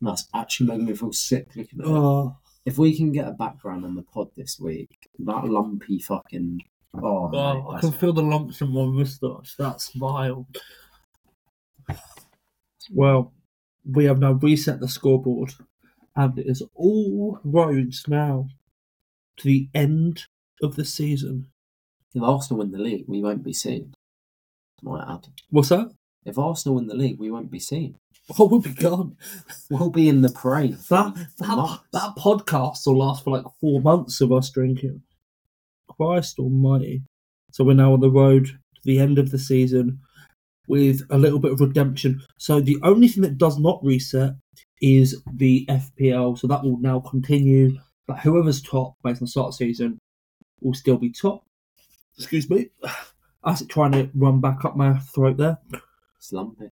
that's 0.00 0.28
actually 0.34 0.68
making 0.68 0.86
me 0.86 0.94
feel 0.94 1.12
sick 1.12 1.48
looking 1.56 1.80
at 1.80 1.86
it. 1.86 1.90
Oh, 1.90 2.36
If 2.64 2.78
we 2.78 2.96
can 2.96 3.10
get 3.10 3.26
a 3.26 3.32
background 3.32 3.84
on 3.84 3.96
the 3.96 4.02
pod 4.02 4.28
this 4.36 4.60
week, 4.60 5.08
that 5.18 5.44
lumpy 5.44 5.98
fucking 5.98 6.60
oh, 6.94 7.00
oh 7.04 7.28
mate, 7.30 7.38
oh 7.66 7.70
I 7.72 7.80
can 7.80 7.90
feel 7.92 8.12
the 8.12 8.22
lumps 8.22 8.60
in 8.60 8.72
my 8.72 8.84
moustache. 8.84 9.56
That's 9.58 9.90
vile. 9.94 10.46
Well, 12.92 13.32
we 13.84 14.04
have 14.04 14.18
now 14.18 14.32
reset 14.32 14.80
the 14.80 14.88
scoreboard, 14.88 15.54
and 16.14 16.38
it 16.38 16.46
is 16.46 16.62
all 16.74 17.38
roads 17.44 18.04
now 18.08 18.48
to 19.38 19.44
the 19.44 19.68
end 19.74 20.26
of 20.62 20.76
the 20.76 20.84
season. 20.84 21.48
if 22.14 22.22
Arsenal 22.22 22.58
win 22.58 22.70
the 22.70 22.78
league, 22.78 23.04
we 23.08 23.22
won't 23.22 23.42
be 23.42 23.52
seen. 23.52 23.94
Might 24.82 25.04
add. 25.08 25.28
What's 25.50 25.70
that? 25.70 25.92
If 26.24 26.38
Arsenal 26.38 26.76
win 26.76 26.86
the 26.86 26.94
league, 26.94 27.18
we 27.18 27.30
won't 27.30 27.50
be 27.50 27.58
seen. 27.58 27.96
Oh, 28.38 28.46
we'll 28.46 28.60
be 28.60 28.72
gone. 28.72 29.16
We'll 29.68 29.90
be 29.90 30.08
in 30.08 30.22
the 30.22 30.28
parade. 30.28 30.76
That 30.88 31.14
that, 31.38 31.80
that 31.92 32.14
podcast 32.16 32.86
will 32.86 32.98
last 32.98 33.24
for 33.24 33.30
like 33.30 33.46
four 33.60 33.80
months 33.80 34.20
of 34.20 34.30
us 34.32 34.48
drinking. 34.50 35.02
Christ 35.88 36.38
Almighty! 36.38 37.02
So 37.50 37.64
we're 37.64 37.74
now 37.74 37.92
on 37.92 38.00
the 38.00 38.10
road 38.10 38.46
to 38.46 38.80
the 38.84 39.00
end 39.00 39.18
of 39.18 39.30
the 39.30 39.38
season 39.38 40.00
with 40.68 41.02
a 41.10 41.18
little 41.18 41.38
bit 41.38 41.52
of 41.52 41.60
redemption. 41.60 42.22
So 42.38 42.60
the 42.60 42.78
only 42.82 43.08
thing 43.08 43.22
that 43.22 43.38
does 43.38 43.58
not 43.58 43.80
reset 43.82 44.34
is 44.80 45.22
the 45.32 45.66
FPL. 45.68 46.38
So 46.38 46.46
that 46.48 46.62
will 46.62 46.78
now 46.78 47.00
continue. 47.00 47.78
But 48.06 48.20
whoever's 48.20 48.62
top 48.62 48.94
based 49.02 49.22
on 49.22 49.26
the 49.26 49.30
start 49.30 49.48
of 49.48 49.54
season 49.54 49.98
will 50.60 50.74
still 50.74 50.98
be 50.98 51.10
top. 51.10 51.44
Excuse 52.16 52.48
me. 52.50 52.68
As 53.44 53.66
trying 53.66 53.92
to 53.92 54.08
run 54.14 54.40
back 54.40 54.64
up 54.64 54.76
my 54.76 54.98
throat 54.98 55.36
there. 55.36 55.58
It's 56.16 56.32
lumpy. 56.32 56.68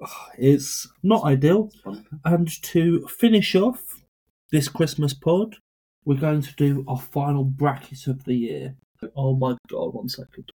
It's 0.38 0.88
not 1.02 1.24
ideal. 1.24 1.70
It's 1.72 1.86
lumpy. 1.86 2.08
And 2.24 2.62
to 2.62 3.06
finish 3.06 3.54
off 3.54 4.00
this 4.50 4.68
Christmas 4.68 5.14
pod, 5.14 5.56
we're 6.04 6.16
going 6.16 6.42
to 6.42 6.54
do 6.56 6.84
our 6.88 6.98
final 6.98 7.44
bracket 7.44 8.06
of 8.06 8.24
the 8.24 8.34
year. 8.34 8.76
Oh 9.16 9.36
my 9.36 9.56
god, 9.68 9.94
one 9.94 10.08
second. 10.08 10.50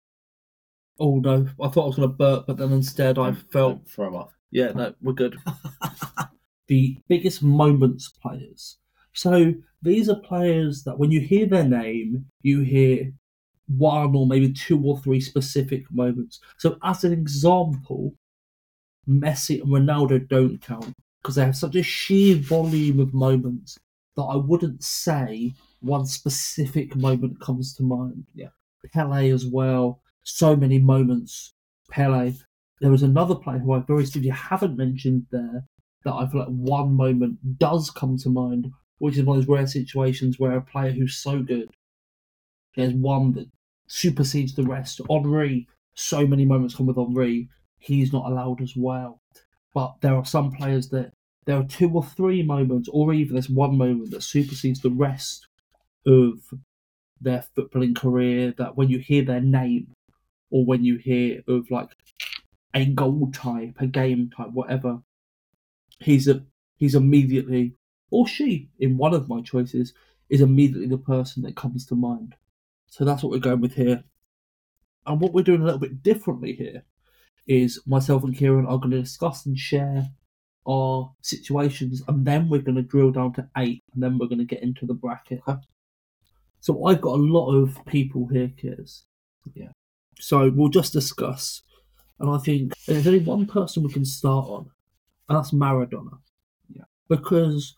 Oh 0.99 1.19
no, 1.19 1.47
I 1.61 1.67
thought 1.69 1.83
I 1.83 1.87
was 1.87 1.95
going 1.95 2.09
to 2.09 2.15
burp, 2.15 2.47
but 2.47 2.57
then 2.57 2.71
instead 2.71 3.17
I 3.17 3.31
felt. 3.51 3.87
Throw 3.87 4.15
up. 4.17 4.31
Yeah, 4.51 4.71
no, 4.71 4.93
we're 5.01 5.13
good. 5.13 5.37
the 6.67 6.97
biggest 7.07 7.43
moments 7.43 8.09
players. 8.21 8.77
So 9.13 9.53
these 9.81 10.09
are 10.09 10.19
players 10.19 10.83
that 10.83 10.97
when 10.97 11.11
you 11.11 11.19
hear 11.19 11.45
their 11.45 11.63
name, 11.63 12.25
you 12.41 12.61
hear 12.61 13.11
one 13.67 14.15
or 14.15 14.25
maybe 14.25 14.51
two 14.51 14.81
or 14.83 14.99
three 14.99 15.21
specific 15.21 15.89
moments. 15.91 16.39
So, 16.57 16.77
as 16.83 17.03
an 17.03 17.13
example, 17.13 18.13
Messi 19.07 19.61
and 19.61 19.71
Ronaldo 19.71 20.27
don't 20.27 20.59
count 20.61 20.93
because 21.21 21.35
they 21.35 21.45
have 21.45 21.55
such 21.55 21.75
a 21.75 21.83
sheer 21.83 22.35
volume 22.35 22.99
of 22.99 23.13
moments 23.13 23.77
that 24.15 24.23
I 24.23 24.35
wouldn't 24.35 24.83
say 24.83 25.53
one 25.81 26.05
specific 26.05 26.95
moment 26.95 27.39
comes 27.39 27.73
to 27.75 27.83
mind. 27.83 28.25
Yeah. 28.33 28.49
Pele 28.93 29.29
as 29.29 29.45
well. 29.45 30.01
So 30.31 30.55
many 30.55 30.79
moments. 30.79 31.53
Pele. 31.89 32.33
There 32.81 32.91
was 32.91 33.03
another 33.03 33.35
player 33.35 33.57
who 33.57 33.73
I 33.73 33.79
very 33.79 34.05
simply 34.05 34.29
haven't 34.29 34.77
mentioned 34.77 35.25
there 35.31 35.65
that 36.05 36.13
I 36.13 36.27
feel 36.27 36.41
like 36.41 36.49
one 36.49 36.93
moment 36.93 37.57
does 37.57 37.89
come 37.89 38.15
to 38.17 38.29
mind, 38.29 38.71
which 38.99 39.17
is 39.17 39.23
one 39.23 39.37
of 39.37 39.45
those 39.45 39.53
rare 39.53 39.67
situations 39.67 40.39
where 40.39 40.55
a 40.55 40.61
player 40.61 40.91
who's 40.91 41.17
so 41.17 41.41
good, 41.41 41.69
there's 42.75 42.93
one 42.93 43.33
that 43.33 43.47
supersedes 43.87 44.55
the 44.55 44.63
rest. 44.63 45.01
Henri, 45.09 45.67
so 45.95 46.25
many 46.25 46.45
moments 46.45 46.75
come 46.75 46.85
with 46.85 46.97
Henri, 46.97 47.49
he's 47.79 48.13
not 48.13 48.31
allowed 48.31 48.61
as 48.61 48.73
well. 48.77 49.19
But 49.73 49.95
there 50.01 50.15
are 50.15 50.25
some 50.25 50.51
players 50.51 50.89
that 50.89 51.11
there 51.45 51.57
are 51.57 51.65
two 51.65 51.89
or 51.89 52.03
three 52.03 52.43
moments, 52.43 52.87
or 52.93 53.13
even 53.13 53.33
there's 53.33 53.49
one 53.49 53.77
moment 53.77 54.11
that 54.11 54.23
supersedes 54.23 54.79
the 54.79 54.91
rest 54.91 55.47
of 56.05 56.35
their 57.19 57.43
footballing 57.57 57.95
career. 57.95 58.53
That 58.57 58.77
when 58.77 58.89
you 58.89 58.99
hear 58.99 59.23
their 59.23 59.41
name, 59.41 59.87
or 60.51 60.65
when 60.65 60.83
you 60.83 60.97
hear 60.97 61.41
of 61.47 61.69
like 61.71 61.89
a 62.73 62.85
goal 62.85 63.31
type, 63.33 63.75
a 63.79 63.87
game 63.87 64.29
type, 64.35 64.51
whatever, 64.51 65.01
he's 65.99 66.27
a 66.27 66.43
he's 66.77 66.95
immediately 66.95 67.75
or 68.11 68.27
she 68.27 68.69
in 68.79 68.97
one 68.97 69.13
of 69.13 69.29
my 69.29 69.41
choices 69.41 69.93
is 70.29 70.41
immediately 70.41 70.87
the 70.87 70.97
person 70.97 71.43
that 71.43 71.55
comes 71.55 71.85
to 71.85 71.95
mind. 71.95 72.35
So 72.87 73.03
that's 73.05 73.23
what 73.23 73.31
we're 73.31 73.39
going 73.39 73.61
with 73.61 73.75
here. 73.75 74.03
And 75.05 75.19
what 75.19 75.33
we're 75.33 75.43
doing 75.43 75.61
a 75.61 75.65
little 75.65 75.79
bit 75.79 76.03
differently 76.03 76.53
here 76.53 76.83
is 77.47 77.81
myself 77.85 78.23
and 78.23 78.35
Kieran 78.35 78.65
are 78.65 78.77
going 78.77 78.91
to 78.91 79.01
discuss 79.01 79.45
and 79.45 79.57
share 79.57 80.07
our 80.67 81.11
situations, 81.21 82.03
and 82.07 82.25
then 82.25 82.47
we're 82.47 82.61
going 82.61 82.75
to 82.75 82.83
drill 82.83 83.11
down 83.11 83.33
to 83.33 83.49
eight, 83.57 83.83
and 83.93 84.03
then 84.03 84.17
we're 84.17 84.27
going 84.27 84.39
to 84.39 84.45
get 84.45 84.61
into 84.61 84.85
the 84.85 84.93
bracket. 84.93 85.41
So 86.59 86.85
I've 86.85 87.01
got 87.01 87.15
a 87.15 87.23
lot 87.23 87.51
of 87.51 87.83
people 87.85 88.27
here, 88.27 88.49
Kiers. 88.49 89.03
Yeah. 89.55 89.69
So 90.19 90.51
we'll 90.53 90.69
just 90.69 90.93
discuss, 90.93 91.61
and 92.19 92.29
I 92.29 92.37
think 92.37 92.73
there's 92.85 93.07
only 93.07 93.19
one 93.19 93.45
person 93.45 93.83
we 93.83 93.93
can 93.93 94.05
start 94.05 94.47
on, 94.47 94.69
and 95.27 95.37
that's 95.37 95.51
Maradona. 95.51 96.19
Yeah. 96.73 96.83
Because 97.07 97.75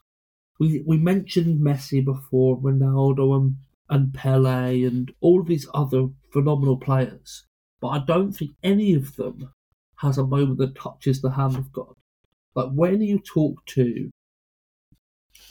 we 0.59 0.83
we 0.85 0.97
mentioned 0.97 1.61
Messi 1.61 2.03
before, 2.03 2.57
Ronaldo 2.57 3.35
and, 3.35 3.55
and 3.89 4.13
Pele 4.13 4.83
and 4.83 5.13
all 5.21 5.41
of 5.41 5.47
these 5.47 5.67
other 5.73 6.07
phenomenal 6.31 6.77
players, 6.77 7.45
but 7.79 7.89
I 7.89 7.99
don't 7.99 8.31
think 8.31 8.51
any 8.63 8.93
of 8.93 9.15
them 9.15 9.53
has 9.97 10.17
a 10.17 10.25
moment 10.25 10.57
that 10.57 10.75
touches 10.75 11.21
the 11.21 11.31
hand 11.31 11.55
of 11.55 11.71
God. 11.71 11.93
Like 12.55 12.71
when 12.71 13.01
you 13.01 13.19
talk 13.19 13.63
to, 13.67 14.09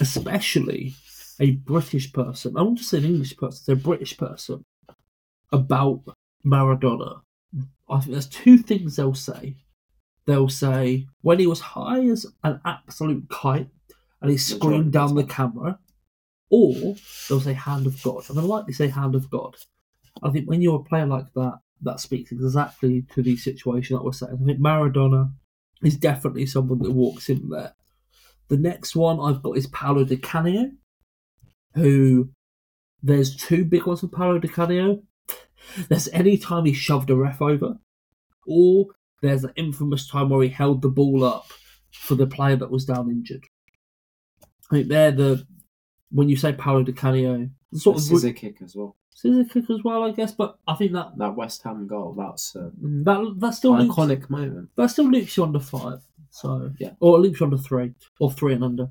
especially 0.01 0.95
a 1.39 1.53
British 1.53 2.13
person, 2.13 2.57
I 2.57 2.63
won't 2.63 2.79
just 2.79 2.91
say 2.91 2.99
an 2.99 3.05
English 3.05 3.37
person, 3.37 3.65
say 3.65 3.73
a 3.75 3.77
British 3.77 4.17
person 4.17 4.65
about 5.53 6.03
Maradona, 6.45 7.21
I 7.89 8.01
think 8.01 8.13
there's 8.13 8.29
two 8.29 8.59
things 8.59 8.97
they'll 8.97 9.15
say. 9.15 9.57
They'll 10.27 10.49
say 10.49 11.07
when 11.23 11.39
he 11.39 11.47
was 11.47 11.61
high 11.61 12.05
as 12.07 12.27
an 12.45 12.61
absolute 12.65 13.29
kite 13.29 13.69
and 14.21 14.31
That's 14.31 14.43
screamed 14.45 14.93
down 14.93 15.15
the 15.15 15.25
camera, 15.25 15.79
or 16.51 16.95
they'll 17.29 17.41
say 17.41 17.55
hand 17.55 17.87
of 17.87 18.01
God. 18.03 18.29
And 18.29 18.37
they'll 18.37 18.45
likely 18.45 18.73
say 18.73 18.89
hand 18.89 19.15
of 19.15 19.31
God. 19.31 19.57
I 20.23 20.31
think 20.31 20.49
when 20.49 20.61
you're 20.61 20.81
a 20.81 20.85
player 20.85 21.07
like 21.07 21.33
that, 21.35 21.59
that 21.83 22.01
speaks 22.01 22.31
exactly 22.31 23.03
to 23.15 23.23
the 23.23 23.37
situation 23.37 23.97
that 23.97 24.05
we're 24.05 24.13
saying. 24.13 24.39
I 24.41 24.45
think 24.45 24.61
Maradona 24.61 25.33
is 25.83 25.97
definitely 25.97 26.47
someone 26.47 26.81
that 26.81 26.93
walks 26.93 27.29
in 27.29 27.49
there. 27.49 27.75
The 28.49 28.59
next 28.59 28.95
one 28.95 29.21
I've 29.21 29.43
got 29.43 29.57
is 29.57 29.67
Paolo 29.69 30.05
Di 30.05 30.17
Canio, 30.17 30.71
who 31.75 32.31
there's 33.03 33.37
two 33.37 33.65
big 33.65 33.87
ones 33.87 34.01
for 34.01 34.09
Paolo 34.09 34.39
Di 34.39 34.49
Canio. 34.49 35.03
There's 35.89 36.09
any 36.09 36.37
time 36.37 36.65
he 36.65 36.73
shoved 36.73 37.11
a 37.11 37.17
ref 37.17 37.41
over, 37.41 37.79
or 38.47 38.87
there's 39.23 39.45
an 39.45 39.53
infamous 39.57 40.09
time 40.09 40.29
where 40.31 40.43
he 40.43 40.49
held 40.49 40.83
the 40.83 40.89
ball 40.89 41.23
up 41.25 41.47
for 41.93 42.15
the 42.17 42.27
player 42.27 42.57
that 42.57 42.71
was 42.71 42.85
down 42.85 43.09
injured. 43.11 43.45
I 44.71 44.77
think 44.77 44.89
they're 44.89 45.13
the 45.13 45.47
when 46.11 46.29
you 46.29 46.37
say 46.37 46.53
Paolo 46.53 46.83
Di 46.83 46.93
Canio, 46.93 47.49
the 47.71 47.79
sort 47.79 47.97
of 47.99 48.03
scissor 48.03 48.33
kick 48.33 48.57
as 48.63 48.75
well. 48.75 48.97
scissor 49.15 49.45
kick 49.45 49.71
as 49.71 49.85
well, 49.85 50.03
I 50.03 50.11
guess. 50.11 50.33
But 50.33 50.59
I 50.67 50.75
think 50.75 50.93
that 50.93 51.17
That 51.19 51.37
West 51.37 51.63
Ham 51.63 51.87
goal, 51.87 52.15
that's 52.15 52.55
an 52.57 53.05
that 53.05 53.35
that 53.39 53.55
still 53.55 53.77
loops, 53.79 53.95
iconic 53.95 54.29
moment. 54.29 54.71
that 54.77 54.89
still 54.91 55.09
loops 55.09 55.37
you 55.37 55.45
under 55.45 55.61
five. 55.61 56.01
So 56.31 56.73
Yeah. 56.81 56.93
or 57.01 57.17
it 57.17 57.21
loops 57.21 57.39
you 57.41 57.45
under 57.47 57.59
three 57.59 57.93
or 58.19 58.33
three 58.33 58.55
and 58.55 58.65
under. 58.65 58.91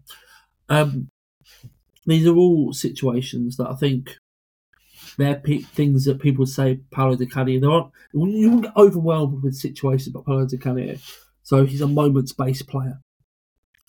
Um, 0.70 1.10
these 2.06 2.26
are 2.28 2.36
all 2.36 2.72
situations 2.74 3.58
that 3.58 3.68
I 3.70 3.76
think 3.76 4.18
they're 5.20 5.36
pe- 5.36 5.60
things 5.60 6.06
that 6.06 6.22
people 6.22 6.46
say 6.46 6.80
Paolo 6.92 7.16
Di 7.18 7.26
Canio. 7.26 7.60
There 7.60 7.70
aren't 7.70 7.92
you 8.14 8.62
get 8.62 8.76
overwhelmed 8.78 9.44
with 9.44 9.54
situations 9.54 10.08
about 10.08 10.26
Paolo 10.26 10.46
Di 10.46 10.58
Canio. 10.58 10.96
So 11.44 11.66
he's 11.66 11.82
a 11.82 11.88
moments 11.88 12.32
based 12.32 12.68
player. 12.68 13.00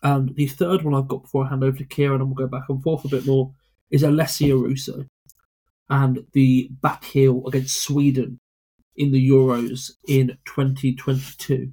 And 0.02 0.34
the 0.34 0.48
third 0.48 0.82
one 0.82 0.94
I've 0.94 1.08
got 1.08 1.22
before 1.22 1.44
I 1.44 1.50
hand 1.50 1.62
over 1.62 1.76
to 1.78 1.84
Kieran 1.84 2.20
and 2.20 2.30
we'll 2.30 2.46
go 2.46 2.50
back 2.50 2.68
and 2.68 2.82
forth 2.82 3.04
a 3.04 3.08
bit 3.08 3.26
more 3.26 3.52
is 3.90 4.02
Alessia 4.02 4.60
Russo 4.60 5.04
and 5.88 6.24
the 6.32 6.68
back 6.82 7.04
heel 7.04 7.46
against 7.46 7.82
Sweden 7.82 8.40
in 8.96 9.12
the 9.12 9.30
Euros 9.30 9.92
in 10.08 10.38
2022. 10.46 11.72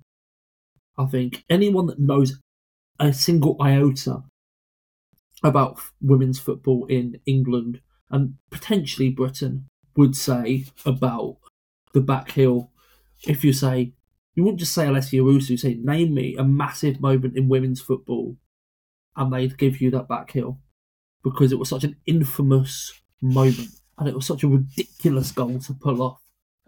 I 0.98 1.06
think 1.06 1.46
anyone 1.50 1.88
that 1.88 2.00
knows 2.00 2.40
a 3.00 3.12
single 3.12 3.56
iota 3.62 4.24
about 5.44 5.80
women's 6.02 6.40
football 6.40 6.86
in 6.88 7.20
England 7.26 7.82
and 8.10 8.36
potentially 8.50 9.10
Britain 9.10 9.70
would 9.96 10.16
say 10.16 10.66
about 10.86 11.38
the 11.94 12.02
back 12.02 12.32
heel. 12.32 12.72
If 13.28 13.44
you 13.44 13.54
say, 13.54 13.94
you 14.36 14.44
wouldn't 14.44 14.60
just 14.60 14.74
say 14.74 14.86
Alessia 14.86 15.24
Russo, 15.24 15.54
you 15.54 15.58
say, 15.58 15.74
name 15.76 16.14
me 16.14 16.36
a 16.36 16.44
massive 16.44 17.02
moment 17.02 17.36
in 17.36 17.50
women's 17.50 17.82
football, 17.82 18.38
and 19.16 19.34
they'd 19.34 19.58
give 19.58 19.82
you 19.82 19.90
that 19.92 20.08
back 20.08 20.32
heel 20.32 20.60
because 21.24 21.52
it 21.52 21.60
was 21.60 21.70
such 21.70 21.84
an 21.84 21.96
infamous 22.06 22.94
moment 23.22 23.70
and 23.98 24.08
it 24.08 24.16
was 24.16 24.26
such 24.26 24.44
a 24.44 24.48
ridiculous 24.48 25.32
goal 25.32 25.60
to 25.60 25.74
pull 25.74 26.02
off. 26.02 26.22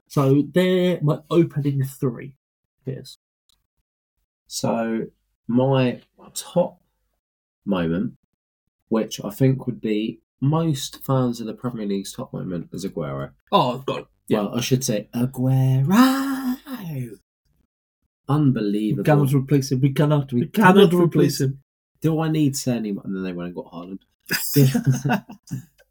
So 0.07 0.43
they're 0.53 0.99
my 1.01 1.19
opening 1.29 1.83
three. 1.83 2.35
Here's 2.83 3.19
So 4.47 5.05
my 5.47 6.01
top 6.33 6.81
moment, 7.65 8.13
which 8.87 9.23
I 9.23 9.29
think 9.29 9.67
would 9.67 9.79
be 9.79 10.21
most 10.41 11.03
fans 11.03 11.39
of 11.41 11.47
the 11.47 11.53
Premier 11.53 11.85
League's 11.85 12.13
top 12.13 12.31
moment, 12.33 12.69
is 12.73 12.85
Aguero. 12.85 13.31
oh 13.51 13.79
god, 13.85 14.05
yeah, 14.27 14.39
Well, 14.41 14.55
I 14.57 14.61
should 14.61 14.83
say 14.83 15.09
Aguero. 15.13 15.87
we 16.89 17.11
Unbelievable. 18.27 19.03
cannot 19.03 19.33
replace 19.33 19.71
him. 19.71 19.81
We 19.81 19.91
cannot. 19.93 20.31
We, 20.31 20.41
We 20.41 20.47
cannot, 20.47 20.73
cannot 20.75 20.93
replace 20.93 21.03
replace 21.05 21.41
him. 21.41 21.59
Do 22.01 22.19
I 22.21 22.29
need 22.29 22.53
to 22.53 22.59
say 22.59 22.75
any 22.77 22.91
more? 22.91 23.03
And 23.05 23.15
then 23.15 23.23
they 23.23 23.33
went 23.33 23.47
and 23.47 23.55
got 23.55 23.71
Haaland. 23.73 23.99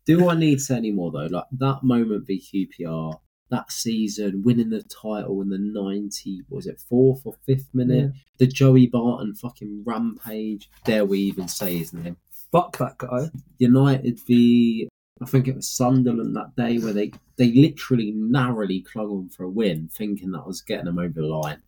Do, 0.06 0.30
I 0.30 0.34
need 0.37 0.54
to 0.54 0.61
say 0.61 0.76
any 0.76 0.90
more 0.92 1.11
though? 1.11 1.26
Like 1.30 1.44
that 1.58 1.80
moment 1.82 2.26
v 2.26 2.40
QPR, 2.80 3.20
that 3.50 3.70
season, 3.70 4.42
winning 4.44 4.70
the 4.70 4.82
title 4.82 5.42
in 5.42 5.50
the 5.50 5.58
ninety, 5.58 6.42
was 6.48 6.66
it 6.66 6.80
fourth 6.88 7.22
or 7.26 7.34
fifth 7.44 7.68
minute? 7.74 8.12
The 8.38 8.46
Joey 8.46 8.87
Barton 8.87 9.34
fucking 9.34 9.82
rampage. 9.84 10.70
Dare 10.84 11.04
we 11.04 11.18
even 11.18 11.48
say 11.48 11.76
his 11.76 11.92
name? 11.92 12.16
Fuck 12.52 12.78
that 12.78 12.98
guy. 12.98 13.30
United 13.58 14.20
v 14.26 14.88
I 15.20 15.26
think 15.26 15.48
it 15.48 15.56
was 15.56 15.68
Sunderland 15.68 16.37
that 16.37 16.54
day 16.56 16.78
where 16.78 16.92
they 16.92 17.12
they 17.37 17.52
literally 17.52 18.12
narrowly 18.12 18.80
clung 18.82 19.11
on 19.11 19.28
for 19.28 19.44
a 19.44 19.50
win, 19.50 19.88
thinking 19.92 20.30
that 20.32 20.46
was 20.46 20.61
getting 20.62 20.87
them 20.87 20.98
over 20.98 21.20
the 21.20 21.26
line, 21.26 21.61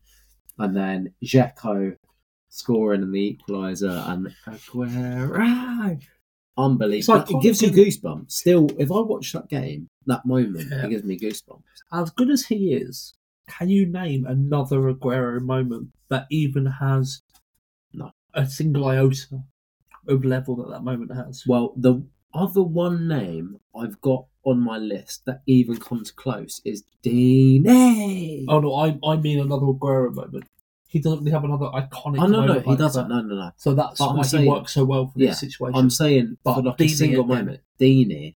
and 0.57 0.75
then 0.75 1.13
Dzeko 1.23 1.95
scoring 2.49 3.01
in 3.01 3.11
the 3.11 3.37
equaliser 3.49 4.09
and 4.09 4.33
Aguero. 4.45 6.01
Unbelievable! 6.57 7.19
Like 7.19 7.31
it 7.31 7.41
gives 7.41 7.61
you 7.61 7.69
goosebumps. 7.71 8.31
Still, 8.31 8.69
if 8.77 8.91
I 8.91 8.99
watch 9.01 9.31
that 9.33 9.49
game, 9.49 9.87
that 10.05 10.25
moment, 10.25 10.69
Yeah. 10.69 10.85
it 10.85 10.89
gives 10.89 11.03
me 11.03 11.17
goosebumps. 11.19 11.61
As 11.91 12.09
good 12.11 12.29
as 12.29 12.45
he 12.45 12.73
is, 12.73 13.13
can 13.47 13.69
you 13.69 13.85
name 13.85 14.25
another 14.25 14.79
Aguero 14.93 15.41
moment 15.41 15.91
that 16.09 16.27
even 16.29 16.65
has 16.65 17.21
No. 17.93 18.11
a 18.33 18.45
single 18.45 18.85
iota 18.85 19.43
of 20.07 20.25
level 20.25 20.55
that 20.57 20.69
that 20.69 20.83
moment 20.83 21.11
has? 21.15 21.43
Well, 21.47 21.73
the 21.77 22.03
other 22.33 22.63
one 22.63 23.07
name 23.07 23.59
I've 23.75 23.99
got 24.01 24.25
on 24.43 24.59
my 24.59 24.77
list 24.77 25.25
that 25.25 25.41
even 25.45 25.77
comes 25.77 26.11
close 26.11 26.61
is 26.65 26.83
Deeney. 27.03 28.45
Oh 28.47 28.59
no, 28.59 28.75
I 28.75 28.97
I 29.03 29.17
mean 29.17 29.39
another 29.39 29.65
Aguero 29.67 30.13
moment. 30.13 30.45
He 30.87 30.99
doesn't 30.99 31.19
really 31.19 31.31
have 31.31 31.45
another 31.45 31.67
iconic. 31.67 32.19
Oh, 32.19 32.27
no, 32.27 32.27
no, 32.27 32.37
moment 32.47 32.65
he 32.65 32.69
like 32.71 32.79
doesn't. 32.79 33.07
that. 33.07 33.15
No, 33.15 33.21
no, 33.21 33.35
no. 33.35 33.51
So 33.55 33.73
that's 33.73 33.99
But 33.99 34.09
I'm 34.09 34.17
why 34.17 34.27
he 34.27 34.47
works 34.47 34.73
so 34.73 34.83
well 34.83 35.07
for 35.07 35.19
Yeah, 35.19 35.27
this 35.29 35.39
situation. 35.39 35.75
I'm 35.79 35.89
saying 35.89 36.37
But 36.43 36.55
for 36.55 36.61
like 36.63 36.79
a 36.79 36.83
Deeney 36.83 36.89
single 36.89 37.23
again. 37.25 37.37
moment, 37.45 37.61
Deeney, 37.79 38.35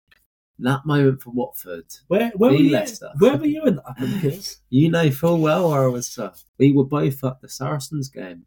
that 0.60 0.86
moment 0.86 1.22
for 1.22 1.30
Watford, 1.30 1.86
where 2.08 2.30
where 2.36 2.52
were 2.52 2.58
you? 2.58 2.72
Leicester. 2.72 3.10
Where 3.20 3.38
were 3.38 3.46
you 3.46 3.64
in 3.66 3.76
that? 3.78 4.56
You 4.70 4.90
know 4.92 5.10
full 5.12 5.40
well 5.40 5.70
where 5.70 5.84
I 5.86 5.88
was. 5.88 6.18
Uh, 6.18 6.34
we 6.58 6.72
were 6.74 6.84
both 6.86 7.24
at 7.24 7.40
the 7.42 7.48
Saracens 7.50 8.10
game. 8.10 8.44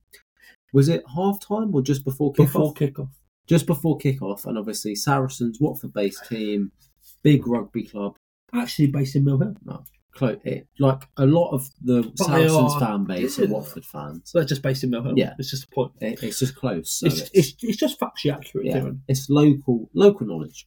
Was 0.75 0.89
it 0.89 1.05
half 1.15 1.39
time 1.39 1.73
or 1.73 1.83
just 1.83 2.05
before 2.05 2.33
kick 2.33 2.47
Before 2.47 2.71
off? 2.71 2.75
kickoff. 2.75 3.09
Just 3.47 3.65
before 3.67 3.97
kick 3.97 4.21
off, 4.23 4.45
and 4.45 4.59
obviously 4.59 4.97
Saracens, 4.97 5.59
Watford 5.61 5.93
based 5.93 6.27
team, 6.29 6.73
big 7.23 7.47
rugby 7.47 7.85
club. 7.85 8.17
Actually 8.53 8.89
based 8.89 9.15
in 9.15 9.25
Mill 9.25 9.39
Hill. 9.39 9.55
Close, 10.15 10.39
it, 10.45 10.67
like 10.81 11.03
a 11.17 11.27
lot 11.27 11.51
of 11.51 11.69
the 11.83 12.03
But 12.17 12.27
Saracens 12.27 12.73
are- 12.73 12.81
fan 12.81 13.05
base 13.05 13.39
are. 13.39 13.47
Watford 13.47 13.85
fans. 13.85 14.23
So 14.25 14.39
they're 14.39 14.47
just 14.49 14.63
based 14.63 14.83
in 14.83 14.91
Mill 14.91 15.05
Hill. 15.05 15.15
Yeah. 15.17 15.35
It's 15.39 15.51
just 15.51 15.65
a 15.65 15.69
point. 15.69 15.93
It, 16.01 16.23
it's 16.23 16.41
just 16.41 16.57
close. 16.57 16.91
So 16.91 17.07
It's, 17.07 17.21
it's, 17.21 17.31
it's, 17.35 17.55
it's 17.63 17.77
just 17.77 18.01
factually 18.01 18.35
accurate, 18.35 18.67
yeah, 18.67 18.91
it's 19.07 19.31
local 19.31 19.91
local 19.95 20.27
knowledge. 20.27 20.67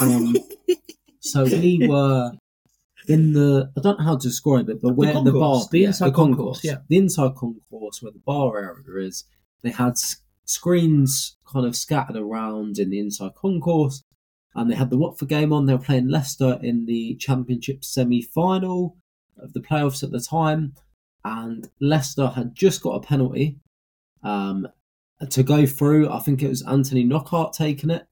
Um, 0.00 0.36
so 1.20 1.44
we 1.44 1.84
were 1.88 2.30
in 3.08 3.32
the 3.32 3.72
I 3.76 3.80
don't 3.80 3.98
know 3.98 4.04
how 4.04 4.16
to 4.16 4.28
describe 4.28 4.68
it, 4.68 4.80
but 4.80 4.94
where 4.94 5.14
the, 5.14 5.32
bar, 5.32 5.32
concourse, 5.32 5.68
the 5.68 5.78
yeah, 5.80 5.86
inside 5.88 6.14
concourse, 6.14 6.64
yeah. 6.64 6.76
the 6.88 6.96
inside 6.96 7.34
concourse 7.34 8.02
where 8.02 8.12
the 8.12 8.20
bar 8.24 8.56
area 8.58 9.06
is, 9.06 9.24
they 9.62 9.70
had 9.70 9.94
screens 10.44 11.36
kind 11.50 11.66
of 11.66 11.76
scattered 11.76 12.16
around 12.16 12.78
in 12.78 12.90
the 12.90 12.98
inside 12.98 13.34
concourse, 13.34 14.02
and 14.54 14.70
they 14.70 14.74
had 14.74 14.90
the 14.90 14.98
Watford 14.98 15.28
game 15.28 15.52
on. 15.52 15.66
They 15.66 15.74
were 15.74 15.78
playing 15.78 16.08
Leicester 16.08 16.58
in 16.62 16.86
the 16.86 17.16
Championship 17.16 17.84
semi 17.84 18.22
final 18.22 18.96
of 19.38 19.52
the 19.52 19.60
playoffs 19.60 20.02
at 20.02 20.10
the 20.10 20.20
time, 20.20 20.74
and 21.24 21.68
Leicester 21.80 22.28
had 22.28 22.54
just 22.54 22.82
got 22.82 22.96
a 22.96 23.06
penalty 23.06 23.58
um, 24.22 24.68
to 25.30 25.42
go 25.42 25.66
through. 25.66 26.10
I 26.10 26.20
think 26.20 26.42
it 26.42 26.48
was 26.48 26.66
Anthony 26.66 27.04
Knockaert 27.04 27.52
taking 27.52 27.90
it, 27.90 28.06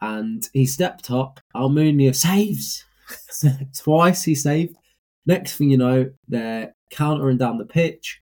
and 0.00 0.48
he 0.52 0.66
stepped 0.66 1.10
up. 1.10 1.40
Almunia 1.54 2.14
saves 2.14 2.84
twice. 3.76 4.24
He 4.24 4.34
saved. 4.34 4.76
Next 5.24 5.56
thing 5.56 5.70
you 5.70 5.78
know, 5.78 6.10
they're 6.28 6.74
countering 6.90 7.38
down 7.38 7.58
the 7.58 7.64
pitch. 7.64 8.21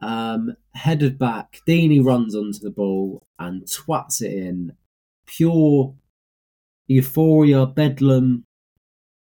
Um, 0.00 0.56
headed 0.74 1.18
back, 1.18 1.60
Deeney 1.66 2.04
runs 2.04 2.34
onto 2.34 2.58
the 2.58 2.70
ball 2.70 3.26
and 3.38 3.62
twats 3.62 4.20
it 4.22 4.32
in. 4.32 4.72
Pure 5.26 5.94
euphoria, 6.86 7.66
bedlam, 7.66 8.44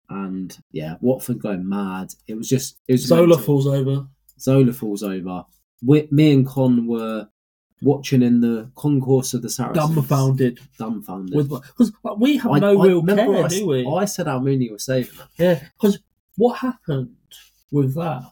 and 0.10 0.58
yeah, 0.72 0.96
Watford 1.02 1.40
going 1.40 1.68
mad. 1.68 2.14
It 2.28 2.36
was 2.36 2.50
just 2.50 2.78
it 2.88 2.94
was 2.94 3.06
Zola 3.06 3.28
mental. 3.28 3.46
falls 3.46 3.68
over. 3.68 4.08
Zola 4.40 4.74
falls 4.74 5.04
over. 5.04 5.46
We, 5.86 6.08
me 6.12 6.34
and 6.34 6.48
Con 6.48 6.88
were 6.88 7.28
watching 7.84 8.22
in 8.22 8.42
the 8.42 8.72
concourse 8.76 9.34
of 9.34 9.42
the 9.42 9.50
Saracens. 9.50 9.96
Dumbfounded. 9.96 10.60
Dumbfounded. 10.78 11.36
With 11.36 11.50
because 11.50 11.92
we 12.18 12.38
have 12.38 12.52
I- 12.52 12.60
no 12.60 12.82
I 12.82 12.88
real 12.88 13.04
care, 13.04 13.46
I, 13.46 13.48
do 13.48 13.68
we? 13.68 13.88
I 13.88 14.06
said 14.06 14.26
Almunia 14.28 14.72
was 14.72 14.86
saving 14.86 15.20
it. 15.20 15.28
Yeah, 15.38 15.64
because 15.80 16.00
what 16.36 16.54
happened 16.58 17.16
with 17.72 17.94
that? 17.96 18.24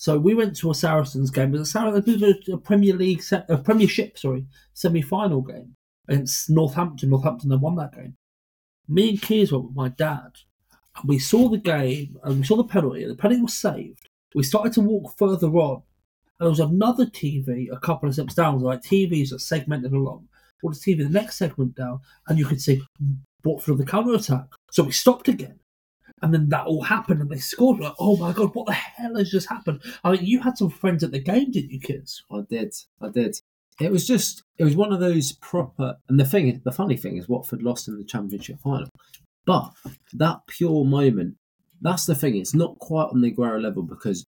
So 0.00 0.18
we 0.18 0.34
went 0.34 0.56
to 0.56 0.70
a 0.70 0.74
Saracens 0.74 1.30
game. 1.30 1.54
It 1.54 1.58
was 1.58 1.74
a, 1.74 2.52
a 2.54 2.56
Premier 2.56 2.94
League, 2.94 3.22
a 3.50 3.58
Premiership, 3.58 4.16
sorry, 4.16 4.46
semi-final 4.72 5.42
game 5.42 5.76
against 6.08 6.48
Northampton. 6.48 7.10
Northampton 7.10 7.50
then 7.50 7.60
won 7.60 7.76
that 7.76 7.92
game. 7.92 8.16
Me 8.88 9.10
and 9.10 9.20
Keys 9.20 9.52
went 9.52 9.66
with 9.66 9.76
my 9.76 9.90
dad, 9.90 10.30
and 10.96 11.06
we 11.06 11.18
saw 11.18 11.50
the 11.50 11.58
game, 11.58 12.16
and 12.24 12.38
we 12.38 12.46
saw 12.46 12.56
the 12.56 12.64
penalty. 12.64 13.02
And 13.02 13.12
the 13.12 13.16
penalty 13.16 13.42
was 13.42 13.52
saved. 13.52 14.08
We 14.34 14.42
started 14.42 14.72
to 14.72 14.80
walk 14.80 15.18
further 15.18 15.48
on, 15.48 15.82
and 16.38 16.46
there 16.46 16.48
was 16.48 16.60
another 16.60 17.04
TV 17.04 17.66
a 17.70 17.78
couple 17.78 18.08
of 18.08 18.14
steps 18.14 18.34
down. 18.34 18.58
Like 18.60 18.80
TVs 18.80 19.28
that 19.28 19.40
segmented 19.40 19.92
along. 19.92 20.28
The 20.62 20.68
TV 20.68 20.96
the 21.02 21.10
next 21.10 21.36
segment 21.36 21.74
down, 21.74 22.00
and 22.26 22.38
you 22.38 22.46
could 22.46 22.62
see 22.62 22.82
Watford 23.44 23.72
on 23.72 23.78
the 23.78 23.84
counter 23.84 24.14
attack. 24.14 24.46
So 24.70 24.82
we 24.82 24.92
stopped 24.92 25.28
again. 25.28 25.60
And 26.22 26.34
then 26.34 26.48
that 26.50 26.66
all 26.66 26.82
happened, 26.82 27.20
and 27.20 27.30
they 27.30 27.38
scored. 27.38 27.80
Like, 27.80 27.94
oh 27.98 28.16
my 28.16 28.32
god, 28.32 28.54
what 28.54 28.66
the 28.66 28.72
hell 28.72 29.16
has 29.16 29.30
just 29.30 29.48
happened? 29.48 29.82
I 30.04 30.12
mean, 30.12 30.24
you 30.24 30.40
had 30.40 30.58
some 30.58 30.70
friends 30.70 31.02
at 31.02 31.12
the 31.12 31.18
game, 31.18 31.50
didn't 31.50 31.70
you, 31.70 31.80
kids? 31.80 32.22
I 32.30 32.42
did. 32.48 32.74
I 33.00 33.08
did. 33.08 33.40
It 33.80 33.90
was 33.90 34.06
just. 34.06 34.42
It 34.58 34.64
was 34.64 34.76
one 34.76 34.92
of 34.92 35.00
those 35.00 35.32
proper. 35.32 35.96
And 36.08 36.20
the 36.20 36.24
thing, 36.24 36.60
the 36.64 36.72
funny 36.72 36.96
thing 36.96 37.16
is, 37.16 37.28
Watford 37.28 37.62
lost 37.62 37.88
in 37.88 37.96
the 37.96 38.04
Championship 38.04 38.60
final. 38.60 38.88
But 39.46 39.72
that 40.12 40.40
pure 40.46 40.84
moment, 40.84 41.36
that's 41.80 42.04
the 42.04 42.14
thing. 42.14 42.36
It's 42.36 42.54
not 42.54 42.78
quite 42.78 43.08
on 43.10 43.22
the 43.22 43.32
Aguero 43.32 43.60
level 43.62 43.82
because 43.82 44.26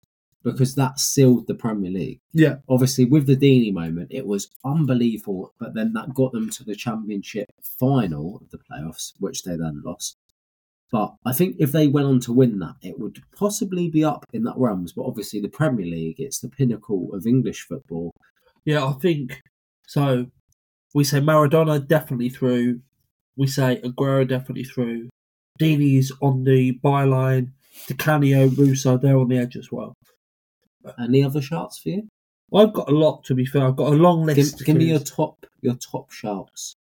because 0.44 0.74
that 0.74 1.00
sealed 1.00 1.46
the 1.46 1.54
Premier 1.54 1.90
League. 1.90 2.20
Yeah. 2.32 2.56
Obviously, 2.68 3.06
with 3.06 3.26
the 3.26 3.36
Deeney 3.36 3.72
moment, 3.72 4.08
it 4.10 4.26
was 4.26 4.50
unbelievable. 4.64 5.54
But 5.58 5.74
then 5.74 5.94
that 5.94 6.14
got 6.14 6.32
them 6.32 6.50
to 6.50 6.64
the 6.64 6.76
Championship 6.76 7.46
final 7.62 8.40
of 8.40 8.50
the 8.50 8.58
playoffs, 8.58 9.14
which 9.18 9.42
they 9.42 9.56
then 9.56 9.82
lost. 9.84 10.18
But 10.94 11.16
I 11.26 11.32
think 11.32 11.56
if 11.58 11.72
they 11.72 11.88
went 11.88 12.06
on 12.06 12.20
to 12.20 12.32
win 12.32 12.60
that, 12.60 12.76
it 12.80 13.00
would 13.00 13.20
possibly 13.36 13.88
be 13.90 14.04
up 14.04 14.24
in 14.32 14.44
that 14.44 14.54
realms. 14.56 14.92
But 14.92 15.06
obviously, 15.06 15.40
the 15.40 15.48
Premier 15.48 15.84
League, 15.84 16.20
it's 16.20 16.38
the 16.38 16.48
pinnacle 16.48 17.10
of 17.12 17.26
English 17.26 17.66
football. 17.66 18.12
Yeah, 18.64 18.86
I 18.86 18.92
think 18.92 19.42
so. 19.88 20.26
We 20.94 21.02
say 21.02 21.18
Maradona 21.18 21.84
definitely 21.84 22.28
through. 22.28 22.78
We 23.36 23.48
say 23.48 23.80
Aguero 23.82 24.28
definitely 24.28 24.62
through. 24.62 25.08
Deeney's 25.60 26.12
on 26.22 26.44
the 26.44 26.78
byline. 26.78 27.50
Di 27.88 27.94
Canio, 27.94 28.46
Russo, 28.50 28.96
they're 28.96 29.18
on 29.18 29.26
the 29.26 29.38
edge 29.38 29.56
as 29.56 29.72
well. 29.72 29.94
Any 30.96 31.24
other 31.24 31.42
shouts 31.42 31.80
for 31.80 31.88
you? 31.88 32.06
I've 32.54 32.72
got 32.72 32.88
a 32.88 32.94
lot 32.94 33.24
to 33.24 33.34
be 33.34 33.46
fair. 33.46 33.66
I've 33.66 33.74
got 33.74 33.92
a 33.92 33.96
long 33.96 34.26
list. 34.26 34.64
give 34.64 34.76
me 34.76 34.84
your 34.90 35.00
top 35.00 35.44
your 35.60 35.74
top 35.74 36.12
shouts. 36.12 36.76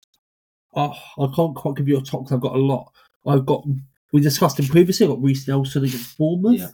Oh, 0.75 0.93
I 1.17 1.27
can't 1.35 1.55
quite 1.55 1.77
give 1.77 1.87
you 1.87 1.97
a 1.97 2.01
top 2.03 2.25
'cause 2.25 2.33
I've 2.33 2.41
got 2.41 2.55
a 2.55 2.59
lot. 2.59 2.93
I've 3.25 3.47
got. 3.47 3.65
We 4.13 4.21
discussed 4.21 4.59
him 4.59 4.67
previously. 4.67 5.05
I've 5.05 5.11
got 5.11 5.21
Reiss 5.23 5.47
Nelson 5.47 5.83
against 5.83 6.17
Bournemouth. 6.17 6.59
Yeah. 6.59 6.67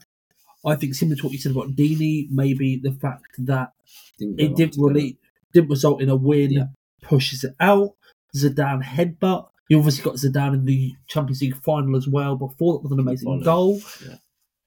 I 0.65 0.75
think 0.75 0.93
similar 0.93 1.15
to 1.15 1.23
what 1.23 1.31
you 1.33 1.39
said 1.39 1.53
about 1.53 1.75
Deeney, 1.75 2.27
maybe 2.29 2.77
the 2.77 2.91
fact 2.91 3.23
that 3.39 3.71
Didn't 4.19 4.39
it 4.39 4.55
didn't 4.55 4.75
really 4.77 5.17
didn't 5.53 5.69
result 5.69 6.01
in 6.01 6.09
a 6.09 6.15
win 6.15 6.51
Yeah. 6.51 6.63
pushes 7.01 7.43
it 7.45 7.55
out. 7.59 7.95
Zidane 8.35 8.83
headbutt. 8.83 9.47
You 9.69 9.77
obviously 9.77 10.03
got 10.03 10.15
Zidane 10.15 10.53
in 10.53 10.65
the 10.65 10.95
Champions 11.07 11.41
League 11.41 11.55
final 11.63 11.95
as 11.95 12.07
well. 12.07 12.35
Before 12.35 12.73
that 12.73 12.83
was 12.83 12.91
an 12.91 12.99
amazing 12.99 13.41
goal. 13.43 13.81
Yeah. 14.05 14.15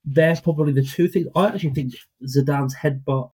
They're 0.05 0.37
probably 0.37 0.73
the 0.73 0.83
two 0.83 1.09
things. 1.09 1.29
I 1.37 1.49
actually 1.49 1.71
think 1.75 1.95
Zidane's 2.25 2.75
headbutt 2.77 3.31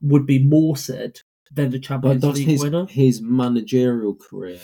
would 0.00 0.26
be 0.26 0.38
more 0.42 0.76
said 0.76 1.20
than 1.52 1.70
the 1.70 1.78
Champions 1.80 2.22
League 2.22 2.46
his 2.46 2.62
winner. 2.62 2.86
his 2.86 3.20
managerial 3.20 4.14
career 4.14 4.60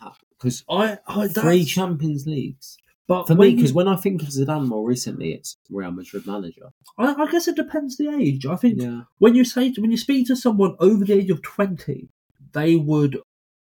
uh, 0.00 0.10
because 0.30 0.64
I, 0.68 0.98
I 1.06 1.28
three 1.28 1.64
Champions 1.64 2.26
Leagues 2.26 2.78
but 3.08 3.26
for 3.26 3.34
me? 3.34 3.54
Because 3.54 3.72
when 3.72 3.88
I 3.88 3.96
think 3.96 4.22
of 4.22 4.28
Zidane 4.28 4.66
more 4.66 4.86
recently, 4.86 5.32
it's 5.32 5.56
Real 5.70 5.90
Madrid 5.90 6.26
manager. 6.26 6.70
I, 6.98 7.14
I 7.14 7.30
guess 7.30 7.48
it 7.48 7.56
depends 7.56 7.96
the 7.96 8.08
age. 8.10 8.46
I 8.46 8.56
think 8.56 8.80
Yeah, 8.80 9.02
when 9.18 9.34
you 9.34 9.44
say 9.44 9.72
when 9.78 9.90
you 9.90 9.96
speak 9.96 10.26
to 10.28 10.36
someone 10.36 10.76
over 10.78 11.04
the 11.04 11.14
age 11.14 11.30
of 11.30 11.42
twenty, 11.42 12.08
they 12.52 12.76
would. 12.76 13.18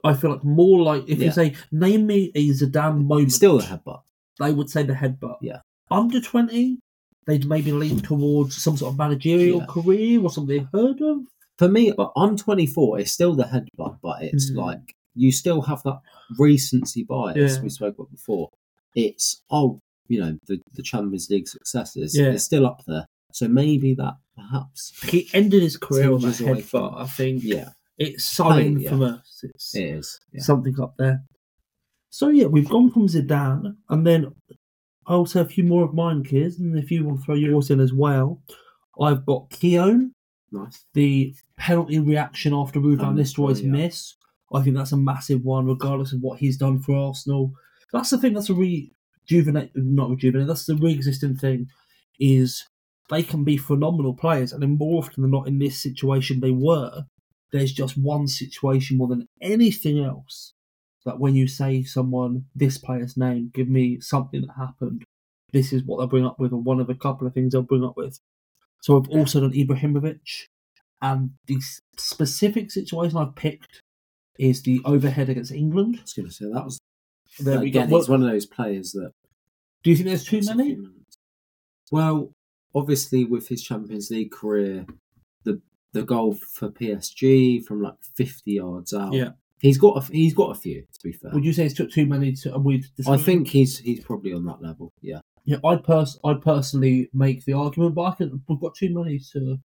I 0.04 0.12
feel 0.14 0.32
like 0.32 0.44
more 0.44 0.82
like 0.82 1.04
if 1.08 1.18
Yeah. 1.18 1.26
you 1.26 1.32
say 1.32 1.54
name 1.72 2.06
me 2.06 2.30
a 2.34 2.48
Zidane 2.50 3.04
moment, 3.06 3.32
still 3.32 3.58
the 3.58 3.64
headbutt. 3.64 4.02
they 4.38 4.52
would 4.52 4.68
say 4.70 4.82
the 4.82 4.92
headbutt. 4.94 5.38
Yeah. 5.40 5.60
Under 5.90 6.20
twenty, 6.20 6.78
they'd 7.26 7.46
maybe 7.48 7.72
lean 7.72 8.00
towards 8.00 8.56
some 8.62 8.76
sort 8.76 8.92
of 8.92 8.98
managerial 8.98 9.60
Yeah. 9.60 9.66
career 9.66 10.20
or 10.22 10.30
something 10.30 10.56
they've 10.58 10.68
heard 10.80 11.00
of. 11.00 11.20
For 11.58 11.68
me, 11.68 11.92
I'm 12.16 12.36
24. 12.36 12.98
It's 13.00 13.12
still 13.12 13.34
the 13.34 13.44
headbutt, 13.44 13.98
but 14.02 14.22
it's 14.22 14.50
Mm. 14.50 14.56
like 14.56 14.94
you 15.14 15.30
still 15.32 15.62
have 15.62 15.82
that 15.84 16.00
recency 16.38 17.04
bias 17.04 17.56
Yeah. 17.56 17.62
we 17.62 17.68
spoke 17.70 17.94
about 17.94 18.10
before. 18.10 18.50
It's 18.94 19.42
oh, 19.50 19.80
you 20.08 20.20
know, 20.20 20.38
the 20.46 20.60
the 20.74 20.82
Champions 20.82 21.28
League 21.30 21.48
successes. 21.48 22.16
Yeah. 22.16 22.28
It's 22.30 22.44
still 22.44 22.66
up 22.66 22.82
there. 22.86 23.06
So 23.32 23.48
maybe 23.48 23.94
that 23.94 24.14
perhaps, 24.36 24.92
He 25.02 25.28
ended 25.32 25.62
his 25.62 25.76
career 25.76 26.12
on 26.12 26.20
that 26.20 26.34
headbutt. 26.36 27.00
I 27.00 27.06
think 27.06 27.42
yeah, 27.42 27.70
it's 27.98 28.24
so 28.24 28.50
Pain, 28.50 28.78
yeah. 28.78 28.90
infamous. 28.90 29.40
It's 29.42 29.74
it 29.74 29.82
is. 29.82 30.20
Yeah. 30.32 30.42
something 30.42 30.80
up 30.80 30.94
there. 30.98 31.22
So 32.10 32.28
yeah, 32.28 32.46
we've 32.46 32.68
gone 32.68 32.92
from 32.92 33.08
Zidane, 33.08 33.74
and 33.88 34.06
then 34.06 34.32
I'll 35.06 35.26
say 35.26 35.40
a 35.40 35.44
few 35.44 35.64
more 35.64 35.84
of 35.84 35.94
mine, 35.94 36.22
kids, 36.22 36.58
and 36.60 36.78
if 36.78 36.90
you 36.90 37.04
want 37.04 37.20
to 37.20 37.24
throw 37.24 37.34
yours 37.34 37.70
in 37.70 37.80
as 37.80 37.92
well, 37.92 38.40
I've 39.00 39.26
got 39.26 39.50
Keown, 39.50 40.12
Nice. 40.52 40.84
the 40.94 41.34
penalty 41.56 41.98
reaction 41.98 42.54
after 42.54 42.78
Ruud 42.78 42.98
van 42.98 43.16
Nistelrooy's 43.16 43.62
miss. 43.64 44.14
I 44.52 44.62
think 44.62 44.76
that's 44.76 44.92
a 44.92 44.96
massive 44.96 45.42
one, 45.42 45.66
regardless 45.66 46.12
of 46.12 46.20
what 46.20 46.38
he's 46.38 46.56
done 46.56 46.80
for 46.80 46.94
Arsenal. 46.94 47.52
That's 47.94 48.10
the 48.10 48.18
thing. 48.18 48.34
That's 48.34 48.50
a 48.50 48.54
rejuvenate, 48.54 49.70
not 49.74 50.10
rejuvenate. 50.10 50.48
That's 50.48 50.66
the 50.66 50.74
re-existing 50.74 51.36
thing. 51.36 51.68
Is 52.20 52.66
they 53.08 53.22
can 53.22 53.44
be 53.44 53.56
phenomenal 53.56 54.14
players, 54.14 54.52
and 54.52 54.62
then 54.62 54.76
more 54.76 54.98
often 54.98 55.22
than 55.22 55.30
not, 55.30 55.48
in 55.48 55.60
this 55.60 55.80
situation, 55.80 56.40
they 56.40 56.50
were. 56.50 57.04
There's 57.52 57.72
just 57.72 57.96
one 57.96 58.26
situation 58.26 58.98
more 58.98 59.06
than 59.06 59.28
anything 59.40 60.04
else 60.04 60.54
that 61.04 61.20
when 61.20 61.36
you 61.36 61.46
say 61.46 61.84
someone 61.84 62.46
this 62.54 62.78
player's 62.78 63.16
name, 63.16 63.52
give 63.54 63.68
me 63.68 64.00
something 64.00 64.40
that 64.40 64.54
happened. 64.56 65.04
This 65.52 65.72
is 65.72 65.84
what 65.84 65.98
they'll 65.98 66.08
bring 66.08 66.26
up 66.26 66.40
with, 66.40 66.52
or 66.52 66.60
one 66.60 66.80
of 66.80 66.90
a 66.90 66.94
couple 66.94 67.26
of 67.28 67.32
things 67.32 67.52
they'll 67.52 67.62
bring 67.62 67.84
up 67.84 67.96
with. 67.96 68.18
So 68.82 68.98
I've 68.98 69.08
also 69.08 69.40
done 69.40 69.52
Ibrahimovic, 69.52 70.48
and 71.00 71.30
the 71.46 71.60
specific 71.96 72.72
situation 72.72 73.18
I've 73.18 73.36
picked 73.36 73.80
is 74.36 74.62
the 74.62 74.80
overhead 74.84 75.28
against 75.28 75.52
England. 75.52 75.96
I 75.98 76.02
was 76.02 76.12
going 76.12 76.26
to 76.26 76.34
say 76.34 76.46
that 76.52 76.64
was 76.64 76.80
There 77.40 77.60
we 77.60 77.68
again. 77.68 77.88
go. 77.88 77.98
He's 77.98 78.08
one 78.08 78.22
of 78.22 78.30
those 78.30 78.46
players 78.46 78.92
that. 78.92 79.12
Do 79.82 79.90
you 79.90 79.96
think 79.96 80.08
there's 80.08 80.24
too 80.24 80.40
many? 80.44 80.78
Well, 81.90 82.32
obviously, 82.74 83.24
with 83.24 83.48
his 83.48 83.62
Champions 83.62 84.10
League 84.10 84.30
career, 84.32 84.86
the 85.44 85.60
the 85.92 86.02
goal 86.02 86.34
for 86.54 86.70
PSG 86.70 87.64
from 87.64 87.82
like 87.82 87.94
fifty 88.16 88.52
yards 88.52 88.92
out. 88.94 89.12
Yeah. 89.12 89.30
he's 89.60 89.78
got 89.78 89.96
a, 90.02 90.12
he's 90.12 90.34
got 90.34 90.50
a 90.56 90.58
few. 90.58 90.82
To 90.82 90.98
be 91.02 91.12
fair, 91.12 91.30
Would 91.32 91.44
you 91.44 91.52
say 91.52 91.66
it's 91.66 91.74
took 91.74 91.90
too 91.90 92.06
many 92.06 92.32
to? 92.32 92.54
I 93.08 93.16
think 93.16 93.48
he's 93.48 93.78
he's 93.78 94.02
probably 94.04 94.32
on 94.32 94.44
that 94.46 94.62
level. 94.62 94.92
Yeah, 95.02 95.20
Yeah, 95.44 95.58
I 95.64 95.76
pers- 95.76 96.18
I 96.24 96.34
personally 96.34 97.10
make 97.12 97.44
the 97.44 97.52
argument, 97.52 97.94
but 97.94 98.02
I 98.02 98.10
think 98.12 98.32
we've 98.48 98.60
got 98.60 98.74
too 98.74 98.92
many 98.94 99.20
to 99.32 99.58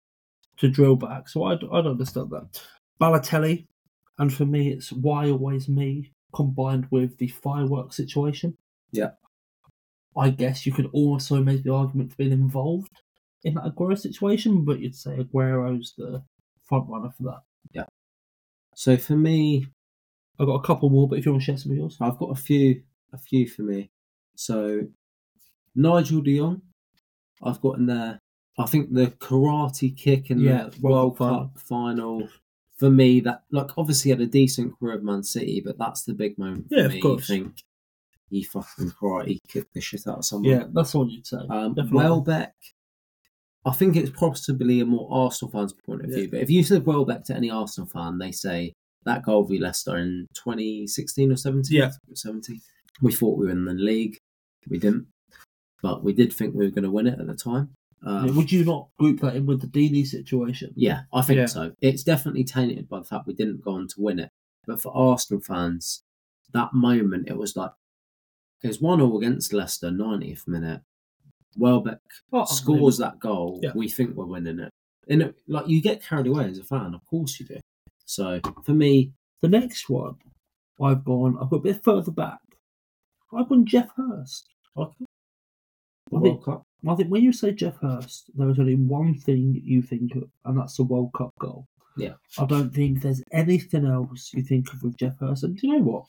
to 0.59 0.69
drill 0.69 0.97
back, 0.97 1.29
so 1.29 1.45
I'd, 1.45 1.63
I'd 1.71 1.87
understand 1.87 2.31
that. 2.31 2.63
Balotelli, 2.99 3.67
and 4.19 4.33
for 4.33 4.47
me, 4.47 4.71
it's 4.73 4.91
why 4.91 5.31
always 5.31 5.69
me 5.69 6.13
combined 6.37 6.87
with 6.91 7.17
the 7.19 7.29
fireworks 7.29 7.97
situation. 7.97 8.57
Yeah. 8.93 9.11
I 10.17 10.31
guess 10.31 10.67
you 10.67 10.73
could 10.73 10.89
also 10.93 11.43
make 11.43 11.63
the 11.65 11.73
argument 11.73 12.11
for 12.11 12.17
being 12.17 12.33
involved 12.33 12.91
in 13.45 13.55
that 13.55 13.65
Aguero 13.65 13.99
situation, 13.99 14.65
but 14.65 14.81
you'd 14.81 14.95
say 14.95 15.17
Aguero's 15.17 15.95
the 15.97 16.23
front 16.63 16.89
runner 16.89 17.11
for 17.17 17.23
that. 17.25 17.41
Yeah. 17.73 17.85
So 18.75 18.97
for 18.97 19.15
me, 19.15 19.67
I've 20.39 20.47
got 20.47 20.55
a 20.55 20.67
couple 20.67 20.91
more, 20.91 21.09
but 21.09 21.19
if 21.19 21.27
you 21.27 21.33
want 21.33 21.43
to 21.43 21.47
share 21.47 21.57
some 21.57 21.73
of 21.73 21.79
yours. 21.79 21.97
I've 22.01 22.19
got 22.19 22.31
a 22.31 22.35
few, 22.35 22.83
a 23.13 23.19
few 23.19 23.49
for 23.49 23.63
me. 23.63 23.91
So 24.37 24.83
Nigel 25.75 26.23
De 26.23 26.39
Jong, 26.39 26.63
I've 27.43 27.61
got 27.61 27.79
in 27.79 27.87
there. 27.87 28.19
I 28.59 28.65
think 28.67 28.93
the 28.93 29.09
karate 29.09 29.97
kick 29.97 30.31
in 30.31 30.41
Yeah, 30.41 30.71
the 30.71 30.81
World 30.81 31.19
World 31.19 31.19
Cup 31.19 31.55
Cup 31.55 31.59
final 31.59 32.29
for 32.77 32.91
me. 32.91 33.21
That 33.21 33.43
like 33.51 33.77
obviously 33.77 34.11
had 34.11 34.21
a 34.21 34.27
decent 34.27 34.79
career 34.79 34.95
of 34.95 35.03
Man 35.03 35.23
City, 35.23 35.63
but 35.65 35.79
that's 35.79 36.05
the 36.05 36.15
big 36.15 36.39
moment 36.39 36.67
Yeah, 36.71 36.87
of 36.87 37.01
course. 37.01 37.31
I 37.31 37.35
think 37.35 37.63
he 38.31 38.43
fucking 38.43 38.91
cried. 38.91 39.29
He 39.29 39.41
kicked 39.49 39.75
the 39.75 39.81
shit 39.81 40.07
out 40.07 40.19
of 40.19 40.25
someone. 40.25 40.51
Yeah, 40.51 40.65
that's 40.73 40.95
what 40.95 41.11
you'd 41.11 41.27
say. 41.27 41.39
Um, 41.49 41.75
Definitely. 41.75 41.99
Welbeck, 41.99 42.55
I 43.65 43.73
think 43.73 43.97
it's 43.97 44.11
possibly 44.11 44.81
a 44.81 44.87
more 44.87 45.09
Arsenal 45.11 45.51
fan's 45.51 45.73
point 45.73 46.05
of 46.05 46.11
view. 46.11 46.23
Yeah. 46.23 46.29
But 46.31 46.41
if 46.41 46.51
you 46.51 46.63
said 46.63 46.87
Welbeck 46.87 47.25
to 47.25 47.35
any 47.35 47.51
Arsenal 47.51 47.89
fan, 47.89 48.19
they 48.19 48.33
say 48.33 48.73
that 49.05 49.25
goal 49.25 49.45
v 49.45 49.59
Leicester 49.59 49.97
in 49.97 50.27
2016 50.35 51.33
or 51.33 51.37
17. 51.37 51.77
Yeah. 51.77 51.91
17. 52.15 52.61
We 53.03 53.13
thought 53.13 53.39
we 53.39 53.47
were 53.47 53.53
in 53.53 53.65
the 53.65 53.75
league. 53.75 54.19
We 54.69 54.79
didn't. 54.79 55.07
But 55.83 56.03
we 56.03 56.13
did 56.13 56.33
think 56.33 56.55
we 56.55 56.65
were 56.65 56.71
going 56.71 56.85
to 56.85 56.91
win 56.91 57.07
it 57.07 57.21
at 57.21 57.27
the 57.27 57.35
time. 57.35 57.71
Um, 58.03 58.37
would 58.37 58.53
you 58.53 58.65
not 58.65 58.89
group 58.99 59.21
that 59.21 59.35
in 59.37 59.47
with 59.47 59.61
the 59.61 59.67
Deeney 59.67 60.07
situation? 60.07 60.73
yeah, 60.77 61.03
I 61.13 61.23
think 61.23 61.39
Yeah. 61.39 61.47
so. 61.47 61.73
It's 61.81 62.03
definitely 62.05 62.45
tainted 62.45 62.89
by 62.89 62.99
the 63.01 63.05
fact 63.05 63.27
we 63.27 63.35
didn't 63.35 63.63
go 63.63 63.73
on 63.73 63.89
to 63.89 64.01
win 64.01 64.19
it. 64.21 64.31
But 64.67 64.81
for 64.81 64.95
Arsenal 64.97 65.41
fans, 65.41 66.03
that 66.53 66.73
moment, 66.73 67.29
it 67.29 67.37
was 67.37 67.57
like, 67.57 67.73
it 68.63 68.69
was 68.69 68.81
1 68.81 68.99
0 68.99 69.17
against 69.19 69.53
Leicester, 69.53 69.91
90th 69.91 70.47
minute. 70.47 70.83
Welbeck 71.57 72.01
Oh, 72.33 72.45
scores 72.45 72.99
that 72.99 73.19
goal, 73.19 73.61
Yeah. 73.63 73.73
we 73.75 73.89
think 73.89 74.15
we're 74.15 74.27
winning 74.27 74.59
it. 74.61 74.71
And 75.09 75.23
it, 75.23 75.37
like 75.49 75.69
you 75.69 75.81
get 75.81 76.03
carried 76.03 76.27
away 76.27 76.47
as 76.51 76.59
a 76.59 76.65
fan, 76.65 76.95
of 76.95 77.05
course 77.07 77.41
you 77.41 77.47
do. 77.47 77.61
So 78.05 78.41
for 78.65 78.73
me, 78.75 79.13
The 79.43 79.49
next 79.49 79.89
one, 79.91 80.17
I've 80.81 81.05
gone. 81.05 81.37
I've 81.41 81.51
got 81.51 81.57
a 81.57 81.61
bit 81.63 81.85
further 81.85 82.11
back. 82.11 82.41
I've 83.33 83.49
gone 83.49 83.67
Geoff 83.67 83.91
Hurst. 83.97 84.49
The 86.17 86.21
I 86.21 86.23
think- 86.23 86.47
World 86.47 86.59
Cup. 86.59 86.63
I 86.89 86.95
think 86.95 87.09
when 87.11 87.23
you 87.25 87.33
say 87.33 87.51
Geoff 87.53 87.79
Hurst, 87.83 88.31
there 88.37 88.49
is 88.49 88.59
only 88.61 88.77
one 88.77 89.15
thing 89.15 89.61
you 89.65 89.83
think 89.83 90.15
of, 90.15 90.31
and 90.45 90.57
that's 90.59 90.77
the 90.77 90.85
World 90.85 91.11
Cup 91.17 91.31
goal. 91.41 91.67
Yeah. 91.97 92.15
I 92.39 92.45
don't 92.45 92.73
think 92.73 93.01
there's 93.03 93.23
anything 93.33 93.85
else 93.87 94.33
you 94.33 94.43
think 94.43 94.73
of 94.73 94.83
with 94.83 94.97
Geoff 94.97 95.19
Hurst. 95.19 95.43
And 95.43 95.57
do 95.57 95.67
you 95.67 95.73
know 95.75 95.83
what? 95.83 96.05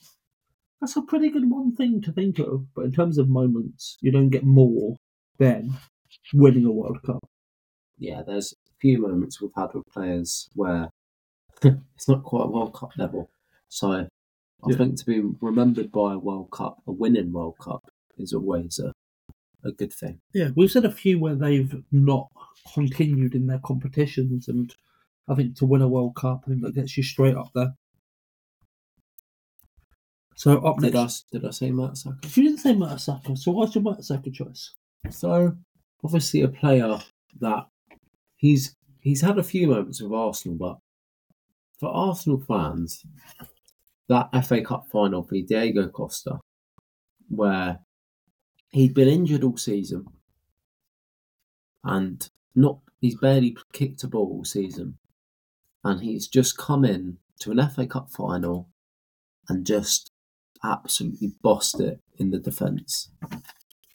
That's 0.80 0.96
a 0.96 1.02
pretty 1.02 1.30
good 1.30 1.50
one 1.50 1.74
thing 1.74 2.00
to 2.02 2.12
think 2.12 2.38
of. 2.38 2.72
But 2.74 2.84
in 2.84 2.92
terms 2.92 3.18
of 3.18 3.28
moments, 3.28 3.96
you 4.02 4.12
don't 4.12 4.28
get 4.28 4.44
more 4.44 4.96
than 5.38 5.72
winning 6.32 6.66
a 6.66 6.70
World 6.70 7.02
Cup. 7.04 7.24
Yeah, 7.98 8.22
there's 8.24 8.52
a 8.52 8.72
few 8.80 8.98
moments 9.00 9.40
we've 9.40 9.50
had 9.56 9.74
with 9.74 9.84
players 9.92 10.48
where 10.54 10.90
it's 11.62 12.08
not 12.08 12.22
quite 12.22 12.44
a 12.44 12.50
World 12.50 12.74
Cup 12.74 12.90
level. 12.96 13.30
So 13.68 13.90
I 13.92 14.06
Yeah. 14.68 14.76
think 14.76 14.98
to 14.98 15.06
be 15.06 15.22
remembered 15.40 15.90
by 15.90 16.12
a 16.14 16.18
World 16.18 16.50
Cup, 16.52 16.82
a 16.86 16.92
winning 16.92 17.32
World 17.32 17.56
Cup, 17.60 17.82
is 18.16 18.32
always 18.32 18.78
a, 18.78 18.92
a 19.64 19.72
good 19.72 19.92
thing. 19.92 20.20
Yeah, 20.34 20.50
we've 20.54 20.70
seen 20.70 20.84
a 20.84 20.90
few 20.90 21.18
where 21.18 21.34
they've 21.34 21.74
not 21.92 22.28
continued 22.74 23.34
in 23.34 23.46
their 23.46 23.60
competitions, 23.60 24.48
and 24.48 24.74
I 25.28 25.34
think 25.34 25.56
to 25.56 25.66
win 25.66 25.82
a 25.82 25.88
World 25.88 26.16
Cup, 26.16 26.44
I 26.46 26.50
think 26.50 26.62
that 26.62 26.74
gets 26.74 26.96
you 26.96 27.02
straight 27.02 27.36
up 27.36 27.50
there. 27.54 27.74
So 30.36 30.58
up 30.58 30.78
Did 30.78 30.94
next, 30.94 31.26
I, 31.34 31.38
did 31.38 31.48
I 31.48 31.50
say 31.50 31.70
Mertesacker? 31.70 32.36
you 32.36 32.44
didn't 32.44 32.60
say 32.60 32.72
Mertesacker, 32.72 33.36
so 33.36 33.50
what's 33.50 33.74
your 33.74 33.82
Mertesacker 33.82 34.32
choice? 34.32 34.72
So 35.10 35.56
obviously 36.04 36.42
a 36.42 36.48
player 36.48 36.98
that 37.40 37.66
he's 38.36 38.76
he's 39.00 39.20
had 39.20 39.38
a 39.38 39.42
few 39.42 39.66
moments 39.66 40.00
with 40.00 40.12
Arsenal, 40.12 40.56
but 40.56 40.78
for 41.80 41.88
Arsenal 41.88 42.40
fans, 42.46 43.04
that 44.08 44.28
FA 44.44 44.62
Cup 44.62 44.86
final 44.90 45.22
for 45.22 45.34
Diego 45.34 45.88
Costa, 45.88 46.38
where 47.28 47.80
he'd 48.70 48.94
been 48.94 49.08
injured 49.08 49.44
all 49.44 49.56
season 49.56 50.06
and 51.84 52.28
not 52.54 52.78
he's 53.00 53.14
barely 53.16 53.56
kicked 53.72 54.02
a 54.04 54.08
ball 54.08 54.26
all 54.32 54.44
season, 54.44 54.98
and 55.84 56.00
he's 56.02 56.26
just 56.26 56.58
come 56.58 56.84
in 56.84 57.18
to 57.40 57.52
an 57.52 57.68
FA 57.70 57.86
Cup 57.86 58.10
final 58.10 58.68
and 59.48 59.64
just 59.64 60.10
absolutely 60.64 61.32
bossed 61.42 61.80
it 61.80 62.00
in 62.18 62.30
the 62.30 62.38
defence. 62.38 63.10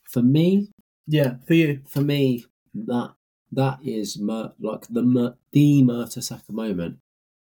For 0.09 0.21
me, 0.21 0.69
Yeah, 1.07 1.35
for 1.45 1.53
you. 1.53 1.81
for 1.87 2.01
me, 2.01 2.45
that 2.73 3.13
that 3.51 3.79
is 3.83 4.17
Mer- 4.17 4.53
like 4.59 4.87
the 4.87 5.03
Mer- 5.03 5.35
the 5.51 5.83
Mertesacker 5.83 6.51
moment. 6.51 6.97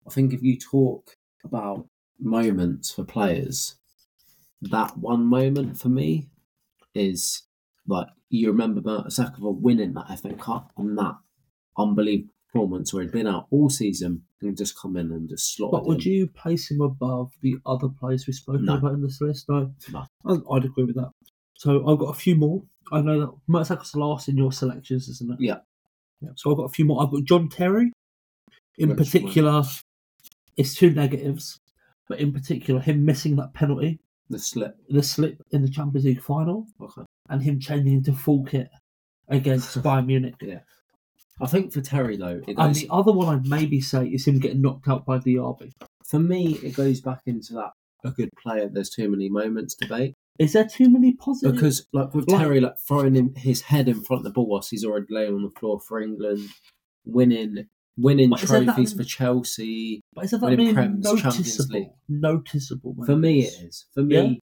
I 0.06 0.10
think 0.10 0.32
if 0.32 0.42
you 0.42 0.56
talk 0.58 1.16
about 1.44 1.86
moments 2.18 2.90
for 2.90 3.04
players, 3.04 3.76
that 4.62 4.96
one 4.98 5.24
moment 5.26 5.78
for 5.78 5.88
me 5.90 6.28
is 6.94 7.42
like 7.86 8.08
you 8.28 8.48
remember 8.50 8.80
Mertesacker 8.80 9.38
for 9.38 9.54
winning 9.54 9.94
that 9.94 10.18
FA 10.20 10.34
Cup 10.34 10.72
and 10.76 10.96
that 10.98 11.16
unbelievable 11.76 12.28
performance 12.52 12.92
where 12.92 13.02
he'd 13.04 13.12
been 13.12 13.26
out 13.28 13.46
all 13.50 13.70
season 13.70 14.22
and 14.42 14.56
just 14.56 14.76
come 14.80 14.96
in 14.96 15.12
and 15.12 15.28
just 15.28 15.54
slaughtered. 15.54 15.72
But 15.80 15.86
would 15.86 16.04
him. 16.04 16.12
you 16.12 16.26
place 16.26 16.70
him 16.70 16.80
above 16.80 17.30
the 17.42 17.56
other 17.64 17.88
players 17.88 18.26
we've 18.26 18.34
spoken 18.34 18.64
No. 18.64 18.76
about 18.76 18.94
in 18.94 19.02
this 19.02 19.20
list? 19.20 19.48
No. 19.48 19.72
No. 19.92 20.04
I- 20.26 20.54
I'd 20.56 20.64
agree 20.64 20.84
with 20.84 20.96
that. 20.96 21.10
So 21.54 21.86
I've 21.88 21.98
got 21.98 22.06
a 22.10 22.18
few 22.18 22.34
more. 22.34 22.64
I 22.90 23.00
know 23.02 23.20
that 23.20 23.32
Mertesacker's 23.48 23.94
last 23.94 24.28
in 24.28 24.36
your 24.36 24.50
selections, 24.52 25.08
isn't 25.08 25.32
it? 25.34 25.36
Yeah. 25.40 25.58
yeah. 26.20 26.30
So 26.34 26.50
I've 26.50 26.56
got 26.56 26.64
a 26.64 26.68
few 26.70 26.84
more. 26.84 27.02
I've 27.02 27.10
got 27.12 27.22
John 27.24 27.48
Terry. 27.48 27.92
In 28.78 28.88
Which 28.88 28.98
particular, 28.98 29.62
it's 30.56 30.74
two 30.74 30.90
negatives, 30.90 31.58
but 32.08 32.18
in 32.18 32.32
particular, 32.32 32.80
him 32.80 33.04
missing 33.04 33.36
that 33.36 33.52
penalty, 33.54 34.00
the 34.30 34.38
slip? 34.38 34.76
the 34.88 35.02
slip 35.02 35.36
in 35.50 35.62
the 35.62 35.68
Champions 35.68 36.06
League 36.06 36.22
final, 36.22 36.66
Okay. 36.80 37.02
and 37.28 37.42
him 37.42 37.60
changing 37.60 37.92
into 37.94 38.12
full 38.14 38.44
kit 38.44 38.68
against 39.28 39.76
Bayern 39.82 40.06
Munich. 40.06 40.34
Yeah. 40.40 40.60
I 41.42 41.46
think 41.46 41.72
for 41.72 41.80
Terry 41.80 42.16
though, 42.16 42.40
it 42.46 42.54
And 42.58 42.74
the 42.74 42.88
other 42.90 43.12
one 43.12 43.28
I'd 43.34 43.46
maybe 43.46 43.80
say 43.80 44.06
is 44.06 44.26
him 44.26 44.38
getting 44.38 44.60
knocked 44.62 44.88
out 44.88 45.04
by 45.06 45.18
Diaby. 45.18 45.72
for 46.06 46.18
me 46.18 46.54
it 46.62 46.74
goes 46.74 47.00
back 47.00 47.20
into 47.26 47.54
that 47.54 47.70
a 48.04 48.10
good 48.10 48.30
player. 48.42 48.68
There's 48.72 48.90
too 48.90 49.10
many 49.10 49.28
moments 49.28 49.74
debate. 49.74 50.14
Is 50.38 50.54
there 50.54 50.66
too 50.66 50.88
many 50.88 51.12
positives? 51.12 51.54
Because 51.54 51.86
like 51.92 52.14
with 52.14 52.28
Like- 52.30 52.40
Terry, 52.40 52.60
like 52.60 52.78
throwing 52.86 53.14
him 53.14 53.34
his 53.36 53.60
head 53.62 53.88
in 53.88 54.02
front 54.02 54.20
of 54.20 54.24
the 54.24 54.30
ball 54.30 54.46
whilst 54.48 54.70
he's 54.70 54.84
already 54.84 55.06
laying 55.10 55.34
on 55.34 55.42
the 55.42 55.50
floor 55.50 55.80
for 55.80 56.00
England, 56.00 56.48
winning 57.04 57.66
winning 58.00 58.30
But 58.30 58.42
is 58.42 58.48
there 58.50 58.60
that 58.60 58.74
trophies 58.74 58.94
for 58.94 59.04
Chelsea. 59.04 60.00
But 60.14 60.24
is 60.24 60.30
that 60.32 60.40
winning 60.40 60.74
Prems, 60.74 61.04
Champions 61.20 61.70
League. 61.70 61.88
noticeable? 62.08 62.96
For 63.04 63.16
me, 63.16 63.42
it 63.42 63.54
is. 63.64 63.86
For 63.94 64.02
me, 64.02 64.14
Yeah? 64.16 64.32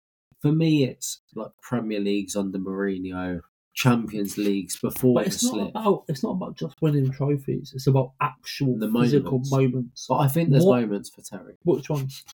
for 0.40 0.53
me, 0.53 0.85
it's 0.85 1.21
like 1.35 1.51
Premier 1.62 2.01
Leagues 2.01 2.37
under 2.37 2.59
Mourinho, 2.59 3.40
Champions 3.75 4.37
Leagues 4.38 4.79
before 4.81 5.14
But 5.14 5.21
the 5.25 5.27
it's 5.31 5.44
not 5.44 5.53
slip. 5.53 5.68
about 5.71 6.05
it's 6.09 6.23
not 6.23 6.31
about 6.33 6.57
just 6.57 6.75
winning 6.81 7.11
trophies. 7.11 7.73
It's 7.75 7.87
about 7.87 8.12
actual 8.21 8.79
The 8.79 8.90
physical 8.90 9.38
moments. 9.38 9.51
moments. 9.53 10.07
But 10.09 10.16
I 10.18 10.29
think 10.29 10.51
there's 10.51 10.64
What- 10.64 10.81
moments 10.81 11.11
for 11.11 11.23
Terry. 11.23 11.57
Which 11.64 11.88
ones? 11.90 12.25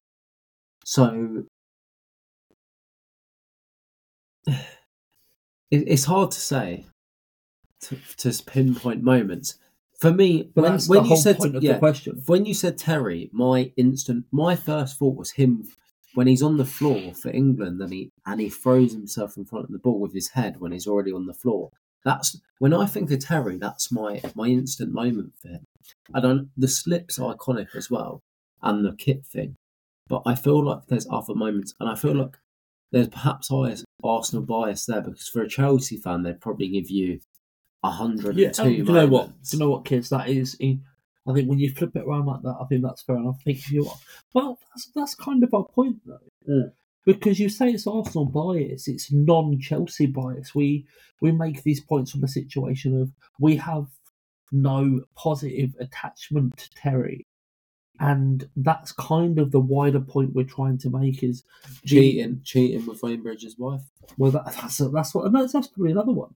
So 0.85 1.45
it, 4.47 4.57
it's 5.71 6.05
hard 6.05 6.31
to 6.33 6.41
say 6.41 6.87
to, 7.83 7.97
to 8.19 8.43
pinpoint 8.45 9.03
moments. 9.03 9.59
For 10.05 10.13
me, 10.13 10.51
But 10.55 10.63
when, 10.63 10.73
that's 10.73 10.89
when 10.89 10.99
the 10.99 11.03
you 11.05 11.09
whole 11.09 11.17
said 11.17 11.39
point 11.39 11.57
of 11.57 11.63
yeah, 11.63 11.73
the 11.75 11.79
question. 11.79 12.23
when 12.27 12.45
you 12.45 12.53
said 12.53 12.77
Terry, 12.77 13.31
my 13.33 13.73
instant, 13.77 14.27
my 14.31 14.55
first 14.55 14.99
thought 14.99 15.17
was 15.17 15.31
him 15.31 15.67
when 16.15 16.27
he's 16.27 16.43
on 16.43 16.59
the 16.59 16.65
floor 16.67 17.15
for 17.15 17.31
England 17.31 17.81
and 17.81 17.91
he 17.93 18.11
and 18.27 18.39
he 18.41 18.51
throws 18.51 18.93
himself 18.93 19.37
in 19.39 19.47
front 19.47 19.65
of 19.65 19.73
the 19.73 19.79
ball 19.79 19.99
with 19.99 20.13
his 20.13 20.29
head 20.29 20.61
when 20.61 20.73
he's 20.73 20.87
already 20.87 21.11
on 21.11 21.25
the 21.25 21.33
floor. 21.33 21.71
That's 22.05 22.39
when 22.59 22.75
I 22.75 22.85
think 22.85 23.11
of 23.11 23.19
Terry. 23.21 23.57
That's 23.57 23.91
my 23.91 24.21
my 24.35 24.49
instant 24.49 24.93
moment 24.93 25.33
for 25.41 25.49
him. 25.49 25.65
I 26.13 26.21
don't. 26.21 26.51
The 26.57 26.69
slips 26.69 27.19
are 27.19 27.35
iconic 27.35 27.75
as 27.75 27.91
well, 27.91 28.21
and 28.63 28.85
the 28.85 28.93
kit 28.93 29.25
thing. 29.25 29.57
But 30.07 30.23
I 30.27 30.35
feel 30.35 30.63
like 30.63 30.87
there's 30.89 31.07
other 31.11 31.35
moments, 31.35 31.75
and 31.81 31.89
I 31.89 31.95
feel 31.95 32.15
like 32.15 32.37
there's 32.93 33.09
perhaps 33.09 33.51
Arsenal 34.05 34.45
bias 34.45 34.85
there 34.85 35.01
because 35.01 35.29
for 35.29 35.43
a 35.43 35.49
Chelsea 35.49 35.97
fan, 35.97 36.23
they'd 36.23 36.43
probably 36.43 36.69
give 36.69 36.91
you 36.91 37.21
a 37.85 37.91
hundred 37.91 38.37
Yeah, 38.37 38.47
and 38.49 38.55
two. 38.57 38.63
um, 38.63 38.69
do 38.71 38.75
you 38.77 38.85
know 38.85 39.07
what? 39.07 39.29
Do 39.29 39.57
you 39.57 39.59
know 39.61 39.71
what, 39.71 39.85
kids? 39.85 40.09
That 40.09 40.29
is. 40.29 40.55
in- 40.59 40.83
I 41.27 41.33
think 41.33 41.49
when 41.49 41.59
you 41.59 41.71
flip 41.71 41.97
it 41.97 42.05
around 42.07 42.27
like 42.27 42.43
that, 42.43 42.57
I 42.61 42.67
think 42.67 42.83
that's 42.83 43.01
fair 43.03 43.17
enough. 43.17 43.37
I 43.41 43.43
think 43.45 43.59
if 43.59 43.71
you 43.73 43.87
are, 43.89 43.97
well, 44.35 44.59
that's 44.75 44.91
that's 44.95 45.15
kind 45.15 45.43
of 45.45 45.55
our 45.55 45.65
point 45.65 45.97
though, 46.05 46.19
Mm. 46.49 46.73
because 47.07 47.41
you 47.41 47.49
say 47.49 47.71
it's 47.71 47.87
Arsenal 47.87 48.27
bias, 48.27 48.89
it's 48.89 49.11
non-Chelsea 49.11 50.05
bias. 50.07 50.55
We 50.55 50.87
we 51.23 51.33
make 51.33 51.63
these 51.63 51.81
points 51.81 52.11
from 52.11 52.25
a 52.25 52.29
situation 52.29 53.01
of 53.01 53.11
we 53.41 53.57
have 53.57 53.87
no 54.53 55.01
positive 55.17 55.75
attachment 55.81 56.59
to 56.59 56.71
Terry, 56.75 57.27
and 58.01 58.47
that's 58.57 58.93
kind 58.93 59.39
of 59.39 59.51
the 59.51 59.61
wider 59.61 60.01
point 60.01 60.35
we're 60.35 60.45
trying 60.45 60.77
to 60.79 60.91
make 60.91 61.23
is 61.23 61.43
cheating, 61.87 62.43
cheating 62.45 62.85
with 62.85 63.03
Wayne 63.03 63.23
Bridge's 63.23 63.57
wife. 63.59 63.83
well, 64.19 64.31
that, 64.33 64.45
that's 64.45 64.77
that's 64.77 65.15
what, 65.15 65.33
that's, 65.33 65.53
that's 65.55 65.69
probably 65.69 65.93
another 65.93 66.13
one. 66.13 66.35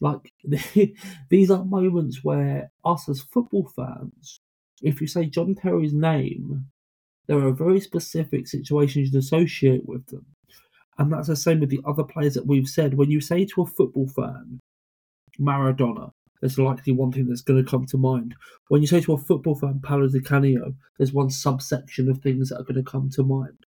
Like 0.00 0.32
these 1.30 1.50
are 1.50 1.64
moments 1.64 2.24
where 2.24 2.70
us 2.84 3.08
as 3.08 3.20
football 3.22 3.70
fans, 3.76 4.40
if 4.82 5.00
you 5.00 5.06
say 5.06 5.26
John 5.26 5.54
Terry's 5.54 5.94
name, 5.94 6.66
There 7.26 7.38
are 7.46 7.52
very 7.52 7.80
specific 7.80 8.46
situations 8.48 9.12
you 9.12 9.18
associate 9.18 9.86
with 9.86 10.06
them. 10.06 10.26
And 10.98 11.12
that's 11.12 11.28
the 11.28 11.36
same 11.36 11.60
with 11.60 11.70
the 11.70 11.80
other 11.86 12.04
players 12.04 12.34
that 12.34 12.46
we've 12.46 12.68
said. 12.68 12.94
When 12.94 13.10
you 13.10 13.20
say 13.20 13.44
to 13.46 13.62
a 13.62 13.66
football 13.66 14.08
fan, 14.08 14.60
Maradona, 15.40 16.12
there's 16.40 16.58
likely 16.58 16.92
one 16.92 17.12
thing 17.12 17.26
that's 17.26 17.42
going 17.42 17.64
to 17.64 17.70
come 17.70 17.86
to 17.86 17.96
mind. 17.98 18.34
When 18.68 18.82
you 18.82 18.86
say 18.86 19.00
to 19.02 19.14
a 19.14 19.18
football 19.18 19.54
fan, 19.56 19.80
Paolo 19.82 20.08
Di 20.08 20.20
Canio, 20.20 20.74
there's 20.98 21.12
one 21.12 21.30
subsection 21.30 22.10
of 22.10 22.18
things 22.18 22.50
that 22.50 22.60
are 22.60 22.64
going 22.64 22.82
to 22.84 22.90
come 22.90 23.10
to 23.10 23.22
mind. 23.24 23.66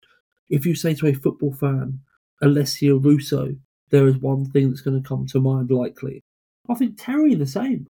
If 0.50 0.66
you 0.66 0.74
say 0.74 0.94
to 0.94 1.06
a 1.06 1.14
football 1.14 1.52
fan, 1.52 2.00
Alessia 2.42 3.02
Russo, 3.02 3.54
there 3.90 4.06
is 4.06 4.16
one 4.18 4.44
thing 4.46 4.68
that's 4.70 4.80
going 4.80 5.00
to 5.00 5.08
come 5.08 5.26
to 5.26 5.40
mind 5.40 5.70
likely. 5.70 6.22
I 6.68 6.74
think 6.74 6.96
Terry 6.98 7.34
the 7.34 7.46
same. 7.46 7.86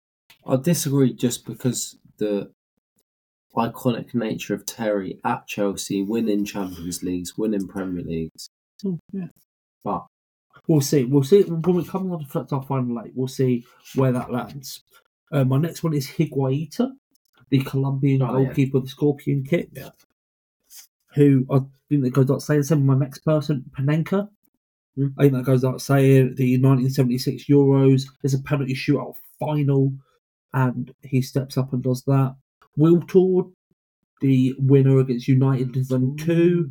I 0.47 0.57
disagree 0.57 1.13
just 1.15 1.47
because 1.47 1.97
the 2.19 2.51
iconic 3.57 4.15
nature 4.15 4.55
of 4.55 4.67
Terry 4.67 5.19
at 5.25 5.47
Chelsea, 5.47 6.03
winning 6.03 6.45
Champions 6.45 7.03
Leagues, 7.03 7.39
winning 7.39 7.69
Premier 7.69 8.05
Leagues. 8.05 8.49
Oh, 8.85 8.99
yeah. 9.13 9.29
But 9.85 10.07
We'll 10.69 10.81
see. 10.81 11.05
We'll 11.05 11.23
see 11.25 11.43
when 11.43 11.77
we 11.77 11.85
come 11.85 12.11
on 12.13 12.25
to 12.27 12.55
our 12.57 12.63
final 12.63 13.01
eight. 13.05 13.13
We'll 13.15 13.29
see 13.29 13.67
where 13.97 14.13
that 14.13 14.33
lands. 14.33 14.83
Uh, 15.31 15.45
my 15.45 15.59
next 15.59 15.83
one 15.83 15.93
is 15.95 16.07
Higuita, 16.09 16.93
the 17.51 17.59
Colombian 17.61 18.23
Oh, 18.23 18.39
yeah. 18.39 18.45
goalkeeper 18.47 18.79
of 18.79 18.85
the 18.85 18.89
Scorpion 18.89 19.45
kick. 19.45 19.69
Yeah. 19.73 19.91
Who 21.17 21.45
I 21.51 21.59
think 21.89 22.03
that 22.05 22.11
goes 22.15 22.25
without 22.27 22.43
saying. 22.43 22.63
Same 22.63 22.87
with 22.87 22.97
my 22.99 23.05
next 23.05 23.19
person, 23.21 23.65
Panenka. 23.77 24.29
Hmm. 24.97 25.09
I 25.19 25.23
think 25.23 25.35
that 25.35 25.45
goes 25.45 25.63
without 25.63 25.81
saying. 25.81 26.35
The 26.37 26.57
1976 26.59 27.47
Euros 27.49 28.03
is 28.23 28.35
a 28.35 28.43
penalty 28.43 28.75
shootout 28.75 29.17
final, 29.39 29.93
and 30.53 30.93
he 31.03 31.21
steps 31.23 31.57
up 31.59 31.73
and 31.73 31.83
does 31.83 32.03
that. 32.05 32.37
Wiltord, 32.79 33.53
the 34.21 34.55
winner 34.59 34.99
against 34.99 35.29
United 35.29 35.69
in 35.69 35.85
2002. 35.85 36.71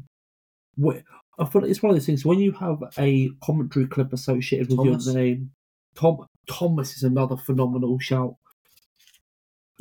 Wh- 0.81 0.97
I 1.39 1.45
feel 1.45 1.61
like 1.61 1.71
it's 1.71 1.81
one 1.81 1.89
of 1.89 1.95
those 1.95 2.05
things 2.05 2.25
when 2.25 2.39
you 2.39 2.51
have 2.53 2.77
a 2.97 3.29
commentary 3.43 3.87
clip 3.87 4.13
associated 4.13 4.69
with 4.69 4.77
Thomas. 4.77 5.05
your 5.07 5.15
name. 5.15 5.51
Tom 5.95 6.25
Thomas 6.49 6.95
is 6.95 7.03
another 7.03 7.37
phenomenal 7.37 7.99
shout. 7.99 8.35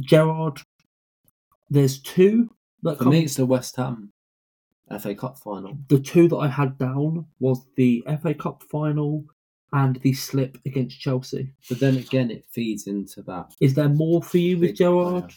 Gerrard, 0.01 0.61
there's 1.71 2.01
two 2.01 2.51
that 2.83 2.99
for 2.99 3.05
come. 3.05 3.13
me, 3.13 3.25
it's 3.25 3.37
the 3.37 3.47
West 3.47 3.77
Ham 3.77 4.13
FA 4.99 5.15
Cup 5.15 5.39
final. 5.39 5.77
The 5.89 6.01
two 6.01 6.29
that 6.29 6.37
I 6.37 6.49
had 6.49 6.79
down 6.79 7.27
was 7.41 7.65
the 7.77 8.05
FA 8.23 8.35
Cup 8.35 8.63
final 8.71 9.25
and 9.73 9.97
the 9.97 10.13
slip 10.13 10.59
against 10.67 11.01
Chelsea. 11.01 11.53
But 11.69 11.81
then 11.81 11.97
again, 11.97 12.31
it 12.31 12.45
feeds 12.51 12.87
into 12.87 13.23
that. 13.23 13.55
Is 13.61 13.75
there 13.75 13.89
more 13.89 14.23
for 14.23 14.39
you 14.39 14.59
with 14.59 14.77
Gerrard? 14.77 15.33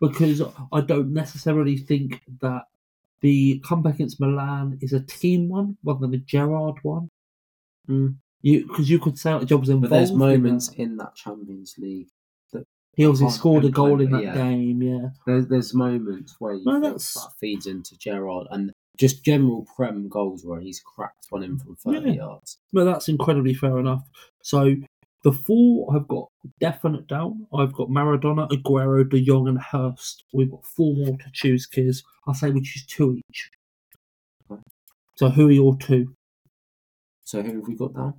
Because 0.00 0.42
I 0.72 0.82
don't 0.82 1.12
necessarily 1.12 1.78
think 1.78 2.20
that 2.42 2.64
the 3.20 3.60
comeback 3.60 3.94
against 3.94 4.20
Milan 4.20 4.78
is 4.82 4.92
a 4.92 5.00
team 5.00 5.48
one 5.48 5.78
rather 5.84 6.00
than 6.00 6.14
a 6.14 6.18
Gerrard 6.18 6.76
one. 6.82 7.10
Mm. 7.88 8.16
You 8.42 8.66
because 8.66 8.90
you 8.90 8.98
could 8.98 9.18
say 9.18 9.30
that 9.32 9.46
Job 9.46 9.60
was 9.60 9.70
involved. 9.70 9.90
But 9.90 9.96
there's 9.96 10.10
in 10.10 10.18
moments 10.18 10.68
that. 10.68 10.78
in 10.78 10.96
that 10.98 11.14
Champions 11.14 11.76
League. 11.78 12.10
He 12.96 13.04
obviously 13.06 13.30
scored 13.30 13.64
a 13.66 13.68
goal 13.68 14.00
in 14.00 14.10
that 14.10 14.22
yeah. 14.22 14.34
game. 14.34 14.82
Yeah, 14.82 15.08
There's 15.26 15.46
there's 15.48 15.74
moments 15.74 16.34
where 16.38 16.54
you 16.54 16.64
No, 16.64 16.80
that 16.80 17.30
feeds 17.38 17.66
into 17.66 17.96
Gerrard 17.98 18.46
and 18.50 18.72
just 18.96 19.22
general 19.22 19.66
Prem 19.76 20.08
goals 20.08 20.44
where 20.46 20.60
he's 20.60 20.80
cracked 20.80 21.26
one 21.28 21.42
in 21.42 21.58
from 21.58 21.76
30 21.76 22.08
Yeah. 22.08 22.14
yards. 22.14 22.56
but 22.72 22.84
that's 22.84 23.08
incredibly 23.08 23.52
fair 23.52 23.78
enough. 23.78 24.02
So 24.42 24.74
the 25.24 25.32
four 25.32 25.94
I've 25.94 26.08
got 26.08 26.28
definite 26.60 27.06
down. 27.06 27.46
I've 27.52 27.74
got 27.74 27.88
Maradona, 27.88 28.48
Aguero, 28.50 29.06
De 29.08 29.22
Jong, 29.22 29.48
and 29.48 29.58
Hurst. 29.60 30.24
We've 30.32 30.50
got 30.50 30.64
four 30.64 30.94
more 30.94 31.18
to 31.18 31.30
choose, 31.34 31.66
kids. 31.66 32.02
I'll 32.26 32.32
say 32.34 32.50
we 32.50 32.62
choose 32.62 32.86
two 32.86 33.18
each. 33.28 33.50
Okay. 34.50 34.62
So 35.16 35.28
who 35.28 35.48
are 35.48 35.52
your 35.52 35.76
two? 35.76 36.14
So 37.24 37.42
who 37.42 37.56
have 37.56 37.68
we 37.68 37.74
got 37.76 37.94
down? 37.94 38.14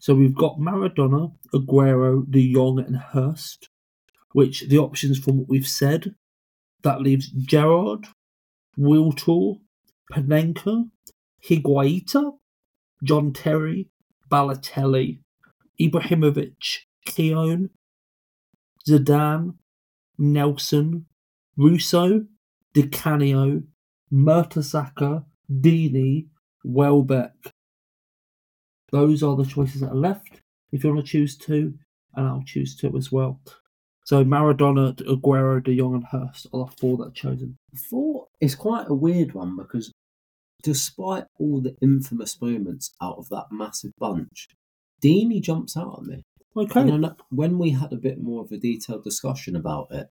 So 0.00 0.14
we've 0.14 0.34
got 0.34 0.58
Maradona, 0.58 1.32
Aguero, 1.54 2.28
De 2.30 2.52
Jong, 2.52 2.78
and 2.80 2.96
Hurst. 2.96 3.68
Which 4.32 4.68
the 4.68 4.78
options 4.78 5.18
from 5.18 5.38
what 5.38 5.48
we've 5.48 5.66
said, 5.66 6.14
that 6.82 7.00
leaves 7.00 7.30
Gerrard, 7.30 8.06
Wiltord, 8.78 9.60
Panenka, 10.12 10.90
Higuita, 11.44 12.32
John 13.02 13.32
Terry, 13.32 13.88
Balotelli, 14.30 15.20
Ibrahimovic, 15.80 16.84
Keown, 17.06 17.70
Zidane, 18.86 19.54
Nelson, 20.18 21.06
Russo, 21.56 22.24
Di 22.74 22.88
Canio, 22.88 23.62
Mertesacker, 24.12 25.24
Deeney, 25.50 26.26
Welbeck. 26.64 27.52
Those 28.90 29.22
are 29.22 29.36
the 29.36 29.44
choices 29.44 29.80
that 29.80 29.90
are 29.90 29.96
left. 29.96 30.40
If 30.72 30.84
you 30.84 30.92
want 30.92 31.04
to 31.04 31.10
choose 31.10 31.36
two, 31.36 31.74
and 32.14 32.26
I'll 32.26 32.42
choose 32.44 32.76
two 32.76 32.96
as 32.96 33.12
well. 33.12 33.40
So 34.08 34.24
Maradona, 34.24 34.94
Aguero, 35.02 35.62
De 35.62 35.76
Jong, 35.76 35.92
and 35.96 36.04
Hurst 36.04 36.46
are 36.54 36.64
the 36.64 36.72
four 36.80 36.96
that 36.96 37.08
are 37.08 37.10
chosen. 37.10 37.58
Four 37.90 38.28
is 38.40 38.54
quite 38.54 38.88
a 38.88 38.94
weird 38.94 39.34
one 39.34 39.54
because 39.54 39.92
despite 40.62 41.24
all 41.38 41.60
the 41.60 41.76
infamous 41.82 42.40
moments 42.40 42.90
out 43.02 43.18
of 43.18 43.28
that 43.28 43.48
massive 43.50 43.92
bunch, 43.98 44.48
Deeney 45.04 45.42
jumps 45.42 45.76
out 45.76 45.98
at 45.98 46.04
me. 46.04 46.22
Okay. 46.56 46.88
And 46.88 47.10
when 47.28 47.58
we 47.58 47.72
had 47.72 47.92
a 47.92 47.96
bit 47.98 48.18
more 48.18 48.42
of 48.42 48.50
a 48.50 48.56
detailed 48.56 49.04
discussion 49.04 49.54
about 49.54 49.88
it, 49.90 50.06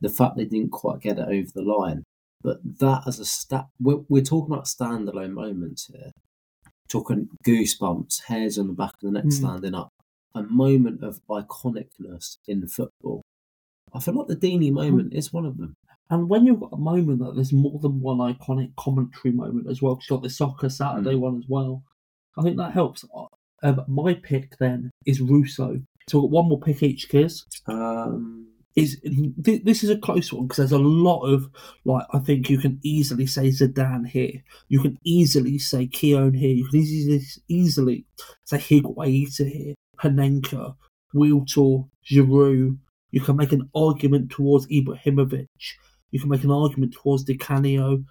the 0.00 0.08
fact 0.08 0.36
they 0.36 0.44
didn't 0.44 0.70
quite 0.70 1.00
get 1.00 1.18
it 1.18 1.26
over 1.26 1.50
the 1.52 1.62
line, 1.62 2.04
but 2.40 2.58
that 2.78 3.02
as 3.04 3.18
a 3.18 3.24
stat, 3.24 3.66
we're, 3.80 4.04
we're 4.08 4.22
talking 4.22 4.54
about 4.54 4.66
standalone 4.66 5.32
moments 5.32 5.90
here. 5.92 6.12
Talking 6.88 7.30
goosebumps, 7.44 8.26
hairs 8.28 8.60
on 8.60 8.68
the 8.68 8.74
back 8.74 8.92
of 8.92 9.00
the 9.02 9.10
neck 9.10 9.24
Mm. 9.24 9.32
standing 9.32 9.74
up, 9.74 9.88
a 10.34 10.42
moment 10.42 11.02
of 11.02 11.20
iconicness 11.30 12.38
in 12.48 12.66
football. 12.66 13.22
I 13.92 14.00
feel 14.00 14.14
like 14.14 14.26
the 14.26 14.36
Deeney 14.36 14.72
moment 14.72 15.14
is 15.14 15.32
one 15.32 15.46
of 15.46 15.56
them. 15.58 15.74
And 16.10 16.28
when 16.28 16.44
you've 16.46 16.60
got 16.60 16.72
a 16.72 16.76
moment 16.76 17.20
that 17.20 17.34
there's 17.34 17.52
more 17.52 17.78
than 17.80 18.00
one 18.00 18.18
iconic 18.18 18.74
commentary 18.76 19.32
moment 19.32 19.68
as 19.70 19.80
well, 19.80 19.94
'cause 19.96 20.06
you've 20.10 20.18
got 20.18 20.22
the 20.22 20.30
Soccer 20.30 20.68
Saturday 20.68 21.14
one 21.14 21.38
as 21.38 21.48
well, 21.48 21.82
I 22.36 22.42
think 22.42 22.56
that 22.58 22.72
helps. 22.72 23.04
Um, 23.62 23.80
my 23.88 24.14
pick 24.14 24.58
then 24.58 24.90
is 25.06 25.20
Russo. 25.20 25.80
So 26.08 26.18
we've 26.20 26.22
got 26.24 26.30
one 26.30 26.48
more 26.48 26.60
pick 26.60 26.82
each, 26.82 27.08
Kiz. 27.08 27.44
Um, 27.66 28.48
Is 28.76 28.98
th- 29.44 29.62
this 29.62 29.84
is 29.84 29.90
a 29.90 29.96
close 29.96 30.32
one 30.32 30.48
because 30.48 30.56
there's 30.56 30.72
a 30.72 30.78
lot 30.78 31.20
of 31.22 31.48
like 31.84 32.04
I 32.12 32.18
think 32.18 32.50
you 32.50 32.58
can 32.58 32.80
easily 32.82 33.24
say 33.24 33.50
Zidane 33.50 34.08
here. 34.08 34.42
You 34.68 34.80
can 34.80 34.98
easily 35.04 35.58
say 35.58 35.86
Keown 35.86 36.34
here. 36.34 36.52
You 36.56 36.66
can 36.68 36.80
easily 36.80 37.22
easily 37.48 38.04
say 38.44 38.58
Higuita 38.58 39.48
here, 39.48 39.74
Panenka, 39.96 40.76
Wiltord, 41.14 41.88
Giroud. 42.08 42.78
You 43.10 43.20
can 43.20 43.36
make 43.36 43.52
an 43.52 43.68
argument 43.74 44.30
towards 44.30 44.66
Ibrahimovic. 44.66 45.46
You 46.10 46.20
can 46.20 46.28
make 46.28 46.44
an 46.44 46.50
argument 46.50 46.94
towards 46.94 47.24
Di 47.24 47.36
Canio. 47.36 48.04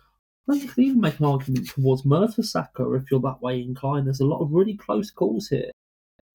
I 0.48 0.52
think 0.52 0.64
you 0.64 0.70
can 0.70 0.84
even 0.84 1.02
make 1.02 1.20
an 1.20 1.26
argument 1.26 1.70
towards 1.70 2.04
Mertesacker 2.04 3.00
if 3.02 3.10
you're 3.10 3.22
that 3.22 3.42
way 3.42 3.62
inclined. 3.62 4.08
There's 4.08 4.20
a 4.20 4.26
lot 4.26 4.42
of 4.42 4.52
really 4.52 4.76
close 4.76 5.10
calls 5.10 5.48
here. 5.48 5.72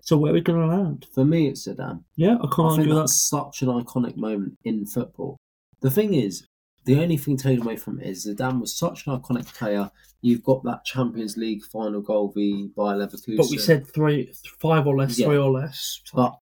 So 0.01 0.17
where 0.17 0.31
are 0.31 0.35
we 0.35 0.41
going 0.41 0.61
to 0.61 0.75
land? 0.75 1.07
for 1.13 1.25
me, 1.25 1.49
it's 1.49 1.67
Zidane. 1.69 2.03
Yeah, 2.17 2.37
I 2.37 2.47
can't 2.47 2.73
I 2.73 2.77
think 2.77 2.79
argue 2.81 2.95
that's 2.95 3.31
that. 3.31 3.37
such 3.37 3.63
an 3.63 3.69
iconic 3.69 4.17
moment 4.17 4.57
in 4.65 4.87
football. 4.87 5.37
The 5.81 5.91
thing 5.91 6.15
is, 6.15 6.47
the 6.95 7.03
only 7.03 7.17
thing 7.17 7.37
taken 7.37 7.63
away 7.65 7.77
from 7.77 8.01
it 8.01 8.07
is 8.07 8.27
Zidane 8.27 8.61
was 8.61 8.77
such 8.77 9.07
an 9.07 9.19
iconic 9.19 9.47
player. 9.55 9.91
You've 10.21 10.43
got 10.43 10.65
that 10.65 10.85
Champions 10.85 11.37
League 11.37 11.63
final 11.65 12.01
goal 12.01 12.33
v 12.35 12.71
by 12.77 12.95
Leverkusen. 12.95 13.37
But 13.37 13.51
we 13.51 13.59
said 13.59 13.87
three, 13.87 14.33
five 14.59 14.87
or 14.87 14.97
less, 14.97 15.19
Yeah. 15.19 15.27
three 15.27 15.39
or 15.39 15.51
less. 15.51 16.01
but 16.15 16.39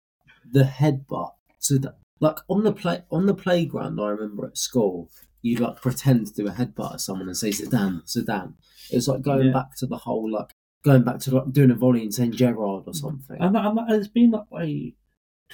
the 0.51 0.65
headbutt. 0.65 1.33
So 1.59 1.79
that, 1.79 1.97
like 2.21 2.37
on 2.49 2.65
the 2.65 2.73
play 2.73 3.05
on 3.11 3.27
the 3.27 3.35
playground, 3.35 3.99
I 4.01 4.09
remember 4.11 4.47
at 4.47 4.59
school, 4.59 5.09
you'd 5.41 5.61
like 5.61 5.81
pretend 5.81 6.27
to 6.27 6.35
do 6.35 6.49
a 6.49 6.53
headbutt 6.53 6.95
at 6.95 7.01
someone 7.01 7.29
and 7.29 7.37
say 7.37 7.51
Zidane, 7.51 8.03
Zidane. 8.07 8.55
It's 8.91 9.09
like 9.09 9.23
going 9.23 9.47
Yeah. 9.47 9.53
back 9.53 9.77
to 9.79 9.87
the 9.87 9.97
whole 9.99 10.31
like 10.31 10.51
going 10.85 11.05
back 11.05 11.19
to 11.21 11.35
like 11.37 11.53
doing 11.53 11.71
a 11.71 11.75
volley 11.75 12.03
and 12.03 12.13
saying 12.13 12.33
Gerrard 12.33 12.85
or 12.87 12.95
something. 12.95 13.37
And, 13.41 13.55
that, 13.55 13.65
and 13.65 13.79
that, 13.79 13.91
it's 13.91 14.09
been 14.09 14.33
that 14.33 14.51
way 14.51 14.97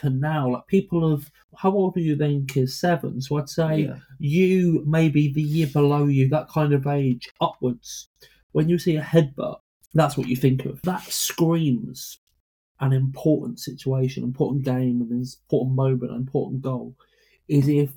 to 0.01 0.11
now. 0.11 0.49
Like 0.51 0.66
people 0.66 1.11
have, 1.11 1.30
how 1.57 1.70
old 1.72 1.96
are 1.96 2.01
you 2.01 2.16
then, 2.16 2.46
kids? 2.46 2.74
Seven. 2.74 3.20
So 3.20 3.38
I'd 3.38 3.49
say 3.49 3.82
Yeah. 3.82 3.96
you 4.18 4.82
maybe 4.86 5.32
the 5.32 5.42
year 5.42 5.66
below 5.66 6.07
you, 6.07 6.28
that 6.28 6.49
kind 6.49 6.72
of 6.72 6.86
age 6.86 7.28
upwards. 7.40 8.09
When 8.53 8.68
you 8.68 8.78
see 8.78 8.96
a 8.96 9.03
headbutt, 9.03 9.59
that's 9.94 10.16
what 10.16 10.28
you 10.28 10.36
think 10.36 10.64
of. 10.64 10.80
That 10.82 11.03
screams 11.03 12.18
an 12.80 12.92
important 12.92 13.59
situation, 13.59 14.22
important 14.22 14.64
game, 14.64 15.01
and 15.01 15.11
an 15.11 15.18
important 15.18 15.74
moment, 15.74 16.12
an 16.12 16.16
important 16.18 16.62
goal. 16.62 16.94
Is 17.49 17.68
if 17.68 17.90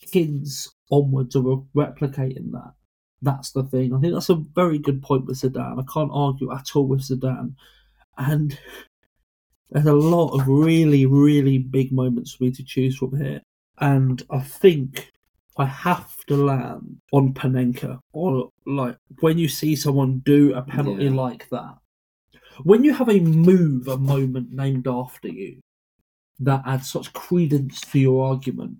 kids 0.00 0.72
onwards 0.90 1.34
are 1.36 1.42
replicating 1.74 2.52
that. 2.52 2.72
That's 3.22 3.52
the 3.52 3.62
thing. 3.62 3.94
I 3.94 4.00
think 4.00 4.12
that's 4.14 4.28
a 4.30 4.42
very 4.54 4.78
good 4.78 5.00
point 5.02 5.26
with 5.26 5.40
Zidane. 5.40 5.78
I 5.78 5.92
can't 5.92 6.10
argue 6.12 6.52
at 6.52 6.74
all 6.74 6.86
with 6.86 7.00
Zidane. 7.02 7.54
And 8.18 8.58
there's 9.72 9.86
a 9.86 9.92
lot 9.92 10.30
of 10.38 10.46
really, 10.48 11.06
really 11.06 11.58
big 11.58 11.92
moments 11.92 12.34
for 12.34 12.44
me 12.44 12.50
to 12.52 12.64
choose 12.64 12.96
from 12.96 13.16
here. 13.16 13.40
And 13.78 14.22
I 14.30 14.40
think 14.40 15.10
I 15.56 15.64
have 15.66 16.16
to 16.26 16.36
land 16.36 16.98
on 17.12 17.34
Panenka. 17.34 17.98
Or 18.12 18.50
like 18.66 18.96
when 19.20 19.38
you 19.38 19.48
see 19.48 19.76
someone 19.76 20.20
do 20.24 20.54
a 20.54 20.62
penalty 20.62 21.04
Yeah. 21.04 21.10
like 21.12 21.48
that, 21.50 21.76
when 22.64 22.84
you 22.84 22.92
have 22.94 23.08
a 23.08 23.20
move, 23.20 23.88
a 23.88 23.96
moment 23.96 24.52
named 24.52 24.86
after 24.86 25.28
you, 25.28 25.60
that 26.40 26.62
adds 26.66 26.90
such 26.90 27.12
credence 27.12 27.80
to 27.80 27.98
your 27.98 28.26
argument. 28.26 28.76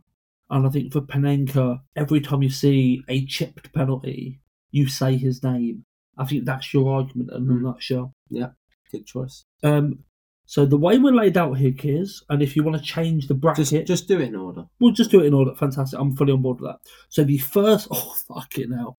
And 0.50 0.66
I 0.66 0.70
think 0.70 0.92
for 0.92 1.00
Panenka, 1.00 1.80
every 1.96 2.20
time 2.20 2.42
you 2.42 2.50
see 2.50 3.02
a 3.08 3.24
chipped 3.24 3.72
penalty, 3.72 4.40
you 4.70 4.88
say 4.88 5.16
his 5.16 5.42
name. 5.42 5.84
I 6.18 6.26
think 6.26 6.44
that's 6.44 6.74
your 6.74 6.92
argument 6.92 7.30
in 7.30 7.36
a 7.50 7.54
Mm. 7.54 8.12
Yeah, 8.28 8.50
Good 8.90 9.06
choice. 9.06 9.44
Um, 9.62 10.04
so 10.46 10.66
the 10.66 10.76
way 10.76 10.98
we're 10.98 11.12
laid 11.14 11.36
out 11.36 11.54
here, 11.58 11.72
Kiers, 11.72 12.22
and 12.28 12.42
if 12.42 12.56
you 12.56 12.62
want 12.62 12.76
to 12.76 12.82
change 12.82 13.26
the 13.28 13.34
bracket, 13.34 13.68
Just 13.68 13.86
just 13.86 14.08
do 14.08 14.20
it 14.20 14.28
in 14.28 14.36
order. 14.36 14.64
We'll 14.80 14.92
just 14.92 15.10
do 15.10 15.20
it 15.20 15.26
in 15.26 15.34
order. 15.34 15.54
Fantastic. 15.54 15.98
I'm 15.98 16.16
fully 16.16 16.32
on 16.32 16.42
board 16.42 16.60
with 16.60 16.70
that. 16.70 16.78
So 17.08 17.24
the 17.24 17.38
first, 17.38 17.88
oh 17.92 18.14
fuck 18.28 18.58
it 18.58 18.68
now, 18.68 18.96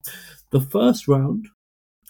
the 0.52 0.62
first 0.62 1.08
round 1.08 1.48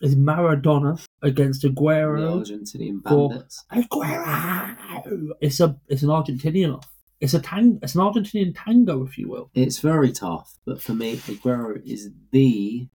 is 0.01 0.15
Maradona 0.15 1.03
against 1.21 1.61
The 1.61 1.69
Aguero. 1.69 2.41
Argentinian 2.41 3.01
for- 3.07 3.29
bandits. 3.29 3.65
Aguero. 3.71 5.29
It's 5.41 5.59
a 5.59 5.77
it's 5.87 6.03
an 6.03 6.09
Argentinian 6.09 6.75
off. 6.77 6.87
It's 7.19 7.33
a 7.33 7.39
tang. 7.39 7.79
It's 7.81 7.95
an 7.95 8.01
Argentinian 8.01 8.53
tango, 8.55 9.05
if 9.05 9.17
you 9.17 9.29
will. 9.29 9.49
It's 9.53 9.79
very 9.79 10.11
tough, 10.11 10.57
but 10.65 10.81
for 10.81 10.93
me, 10.93 11.15
Aguero 11.17 11.81
is 11.85 12.09
the 12.31 12.87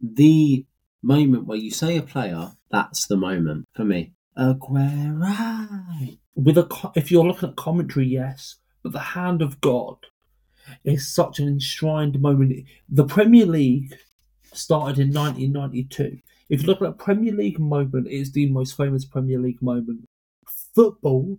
the 0.00 0.66
moment 1.02 1.46
where 1.46 1.58
you 1.58 1.70
say 1.70 1.96
a 1.96 2.02
player. 2.02 2.52
That's 2.70 3.06
the 3.06 3.16
moment 3.16 3.66
for 3.74 3.84
me. 3.84 4.14
Aguero. 4.36 6.18
With 6.34 6.58
a 6.58 6.90
if 6.96 7.10
you're 7.10 7.24
looking 7.26 7.50
at 7.50 7.56
commentary, 7.56 8.06
yes, 8.06 8.56
but 8.82 8.92
the 8.92 8.98
hand 8.98 9.40
of 9.42 9.60
God 9.60 9.96
is 10.82 11.06
such 11.14 11.38
an 11.38 11.46
enshrined 11.48 12.20
moment. 12.20 12.66
The 12.88 13.04
Premier 13.04 13.46
League 13.46 13.94
started 14.52 14.98
in 14.98 15.12
1992. 15.12 16.18
If 16.48 16.62
you 16.62 16.66
look 16.66 16.82
at 16.82 16.88
a 16.88 16.92
Premier 16.92 17.32
League 17.32 17.58
moment, 17.60 18.06
it 18.06 18.12
is 18.12 18.32
the 18.32 18.50
most 18.50 18.76
famous 18.76 19.04
Premier 19.04 19.38
League 19.38 19.62
moment. 19.62 20.04
Football 20.74 21.38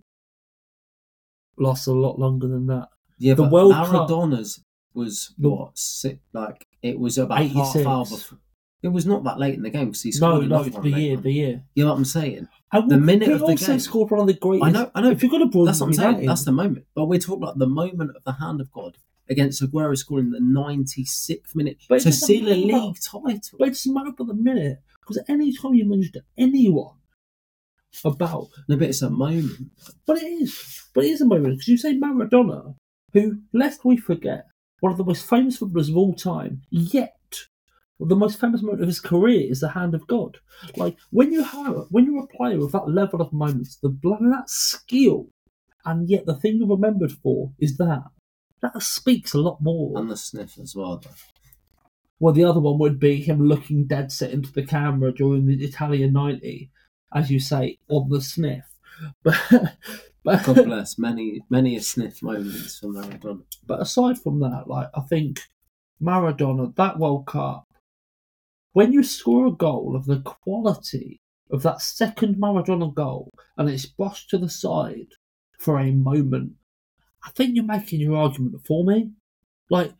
lasts 1.58 1.86
a 1.86 1.92
lot 1.92 2.18
longer 2.18 2.48
than 2.48 2.66
that. 2.66 2.88
Yeah, 3.18 3.34
The 3.34 3.44
World 3.44 3.72
Cup- 3.72 3.88
Maradona's 4.08 4.62
was 4.94 5.34
The- 5.38 5.50
what 5.50 5.78
si 5.78 6.18
like 6.32 6.66
it 6.82 6.98
was 6.98 7.18
about 7.18 7.38
half 7.46 7.76
hour 7.86 8.04
before. 8.04 8.38
It 8.82 8.88
was 8.88 9.06
not 9.06 9.24
that 9.24 9.38
late 9.38 9.54
in 9.54 9.62
the 9.62 9.70
game 9.70 9.86
because 9.86 10.02
he 10.02 10.10
No, 10.10 10.12
scored 10.12 10.48
no, 10.48 10.56
another 10.56 10.70
one 10.70 10.82
the 10.90 11.00
year, 11.00 11.16
on. 11.16 11.22
the 11.22 11.32
year. 11.32 11.64
You 11.74 11.84
know 11.84 11.90
what 11.90 11.96
I'm 11.98 12.04
saying? 12.04 12.46
And 12.72 12.90
The 12.90 12.98
minute 12.98 13.28
of 13.30 13.40
the 13.40 13.46
also 13.46 13.66
game. 13.72 13.80
scored 13.80 14.10
one 14.10 14.20
of 14.20 14.26
the 14.26 14.34
greatest. 14.34 14.66
I 14.66 14.70
know, 14.70 14.90
I 14.94 15.00
know. 15.00 15.10
If 15.10 15.22
you're 15.22 15.30
going 15.30 15.42
to 15.42 15.48
broaden 15.48 15.66
That's 15.66 15.80
what 15.80 15.86
I'm 15.88 15.92
saying. 15.94 16.18
in- 16.20 16.26
That's 16.26 16.44
the 16.44 16.52
moment. 16.52 16.86
But 16.94 17.06
we're 17.06 17.18
talking 17.18 17.42
about 17.42 17.58
the 17.58 17.66
moment 17.66 18.10
of 18.16 18.22
the 18.24 18.32
hand 18.32 18.60
of 18.60 18.70
God 18.70 18.96
against 19.28 19.62
Aguero 19.62 19.96
scoring 19.96 20.30
the 20.30 20.38
96th 20.40 21.54
minute 21.56 21.78
But 21.88 21.96
it 21.96 22.00
to 22.00 22.04
doesn't 22.10 22.26
seal 22.26 22.48
a 22.48 22.66
matter. 22.66 22.84
league 22.86 22.96
title. 23.00 23.58
But 23.58 23.68
it 23.68 23.70
doesn't 23.72 23.94
matter 23.94 24.10
about 24.10 24.26
the 24.28 24.34
minute 24.34 24.78
because 25.00 25.18
any 25.28 25.52
time 25.56 25.74
you 25.74 25.88
mention 25.88 26.12
to 26.12 26.22
anyone 26.38 26.96
about 28.04 28.48
No, 28.68 28.76
but 28.76 28.88
it's 28.88 29.02
a 29.02 29.10
moment. 29.10 29.70
But 30.06 30.22
it 30.22 30.26
is. 30.26 30.82
But 30.94 31.04
it 31.04 31.10
is 31.10 31.20
a 31.22 31.26
moment 31.26 31.54
because 31.54 31.68
you 31.68 31.78
say 31.78 31.94
Maradona, 31.98 32.74
who, 33.12 33.38
lest 33.52 33.84
we 33.84 33.96
forget, 33.96 34.46
one 34.80 34.92
of 34.92 34.98
the 34.98 35.04
most 35.04 35.28
famous 35.28 35.56
footballers 35.56 35.88
of 35.88 35.96
all 35.96 36.14
time, 36.14 36.62
yet 36.70 37.14
the 37.98 38.16
most 38.16 38.38
famous 38.38 38.62
moment 38.62 38.82
of 38.82 38.88
his 38.88 39.00
career 39.00 39.50
is 39.50 39.60
the 39.60 39.70
hand 39.70 39.94
of 39.94 40.06
God. 40.06 40.38
Like 40.76 40.96
when 41.10 41.32
you 41.32 41.42
have, 41.42 41.86
when 41.90 42.04
you're 42.04 42.24
a 42.24 42.36
player 42.36 42.58
with 42.58 42.72
that 42.72 42.88
level 42.88 43.22
of 43.22 43.32
moments, 43.32 43.76
the 43.76 43.88
that 43.88 44.50
skill, 44.50 45.28
and 45.84 46.08
yet 46.08 46.26
the 46.26 46.34
thing 46.34 46.58
you're 46.58 46.68
remembered 46.68 47.12
for 47.12 47.52
is 47.58 47.76
that. 47.78 48.04
That 48.62 48.82
speaks 48.82 49.34
a 49.34 49.38
lot 49.38 49.60
more. 49.60 49.98
And 49.98 50.10
the 50.10 50.16
sniff 50.16 50.58
as 50.58 50.74
well, 50.74 50.98
though. 50.98 51.10
Well, 52.18 52.32
the 52.32 52.44
other 52.44 52.60
one 52.60 52.78
would 52.78 52.98
be 52.98 53.16
him 53.16 53.46
looking 53.46 53.86
dead 53.86 54.10
set 54.10 54.30
into 54.30 54.50
the 54.52 54.64
camera 54.64 55.12
during 55.12 55.46
the 55.46 55.62
Italia 55.62 56.10
90, 56.10 56.70
as 57.14 57.30
you 57.30 57.38
say, 57.38 57.78
on 57.88 58.08
the 58.08 58.20
sniff. 58.20 58.64
But, 59.22 60.42
but 60.42 60.44
God 60.44 60.64
bless. 60.64 60.98
Many, 60.98 61.42
many 61.50 61.76
a 61.76 61.82
sniff 61.82 62.22
moments 62.22 62.78
for 62.78 62.88
Maradona. 62.88 63.42
But 63.66 63.80
aside 63.80 64.18
from 64.18 64.40
that, 64.40 64.64
like 64.66 64.88
I 64.94 65.02
think 65.02 65.40
Maradona, 66.02 66.74
that 66.76 66.98
World 66.98 67.26
Cup, 67.26 67.65
when 68.76 68.92
you 68.92 69.02
score 69.02 69.46
a 69.46 69.52
goal 69.52 69.96
of 69.96 70.04
the 70.04 70.20
quality 70.20 71.18
of 71.50 71.62
that 71.62 71.80
second 71.80 72.36
Maradona 72.36 72.94
goal 72.94 73.30
and 73.56 73.70
it's 73.70 73.86
brushed 73.86 74.28
to 74.28 74.36
the 74.36 74.50
side 74.50 75.08
for 75.58 75.78
a 75.78 75.92
moment, 75.92 76.52
I 77.24 77.30
think 77.30 77.56
you're 77.56 77.64
making 77.64 78.00
your 78.00 78.18
argument 78.18 78.66
for 78.66 78.84
me. 78.84 79.12
Like, 79.70 79.94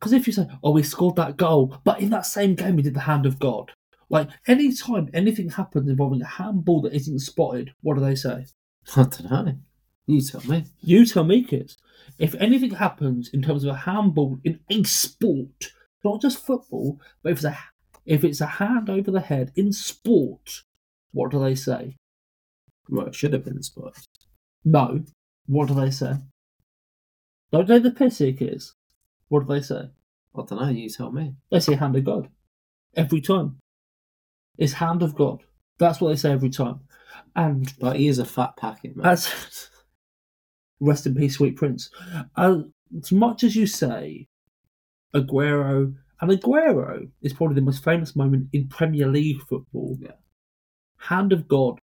because 0.00 0.12
if 0.12 0.26
you 0.26 0.32
say, 0.32 0.48
"Oh, 0.64 0.72
we 0.72 0.82
scored 0.82 1.14
that 1.14 1.36
goal," 1.36 1.80
but 1.84 2.00
in 2.00 2.10
that 2.10 2.26
same 2.26 2.56
game 2.56 2.74
we 2.74 2.82
did 2.82 2.94
the 2.94 3.08
hand 3.12 3.24
of 3.24 3.38
God. 3.38 3.70
Like 4.10 4.30
any 4.48 4.74
time 4.74 5.08
anything 5.14 5.50
happens 5.50 5.88
involving 5.88 6.22
a 6.22 6.26
handball 6.26 6.82
that 6.82 6.92
isn't 6.92 7.20
spotted, 7.20 7.72
what 7.82 7.94
do 7.94 8.00
they 8.00 8.16
say? 8.16 8.46
I 8.96 9.04
don't 9.04 9.30
know. 9.30 9.58
You 10.06 10.20
tell 10.22 10.42
me. 10.48 10.64
You 10.80 11.06
tell 11.06 11.22
me, 11.22 11.44
kids. 11.44 11.76
If 12.18 12.34
anything 12.34 12.72
happens 12.72 13.30
in 13.32 13.42
terms 13.42 13.62
of 13.62 13.70
a 13.70 13.78
handball 13.78 14.40
in 14.42 14.58
a 14.68 14.82
sport, 14.82 15.70
not 16.04 16.20
just 16.20 16.44
football, 16.44 17.00
but 17.22 17.32
if 17.32 17.38
it's 17.38 17.44
a 17.44 17.58
if 18.06 18.22
it's 18.22 18.40
a 18.40 18.46
hand 18.46 18.90
over 18.90 19.10
the 19.10 19.20
head 19.20 19.52
in 19.56 19.72
sport, 19.72 20.62
what 21.12 21.30
do 21.30 21.40
they 21.42 21.54
say? 21.54 21.96
Well, 22.88 23.06
it 23.06 23.14
should 23.14 23.32
have 23.32 23.44
been 23.44 23.62
spotted. 23.62 24.04
No. 24.64 25.04
What 25.46 25.68
do 25.68 25.74
they 25.74 25.90
say? 25.90 26.16
Don't 27.50 27.66
take 27.66 27.82
the 27.82 27.90
piss 27.90 28.18
here, 28.18 28.32
kids. 28.32 28.74
What 29.28 29.46
do 29.46 29.54
they 29.54 29.62
say? 29.62 29.90
I 30.36 30.42
don't 30.46 30.52
know. 30.52 30.68
You 30.68 30.88
tell 30.88 31.12
me. 31.12 31.36
They 31.50 31.60
say 31.60 31.74
hand 31.76 31.96
of 31.96 32.04
God. 32.04 32.28
Every 32.96 33.20
time. 33.20 33.58
It's 34.58 34.74
hand 34.74 35.02
of 35.02 35.14
God. 35.14 35.42
That's 35.78 36.00
what 36.00 36.10
they 36.10 36.16
say 36.16 36.32
every 36.32 36.50
time. 36.50 36.80
And 37.36 37.72
But 37.78 37.96
he 37.96 38.08
is 38.08 38.18
a 38.18 38.24
fat 38.24 38.56
packet, 38.56 38.96
man. 38.96 39.06
As 39.06 39.70
rest 40.80 41.06
in 41.06 41.14
peace, 41.14 41.36
sweet 41.36 41.56
prince. 41.56 41.90
As, 42.36 42.64
as 42.96 43.12
much 43.12 43.44
as 43.44 43.56
you 43.56 43.66
say, 43.66 44.26
Aguero 45.14 45.94
and 46.20 46.30
Aguero 46.30 47.08
is 47.22 47.32
probably 47.32 47.56
the 47.56 47.60
most 47.60 47.84
famous 47.84 48.16
moment 48.16 48.48
in 48.52 48.68
Premier 48.68 49.06
League 49.06 49.40
football. 49.42 49.96
Yeah. 50.00 50.12
Hand 50.96 51.32
of 51.32 51.48
God, 51.48 51.78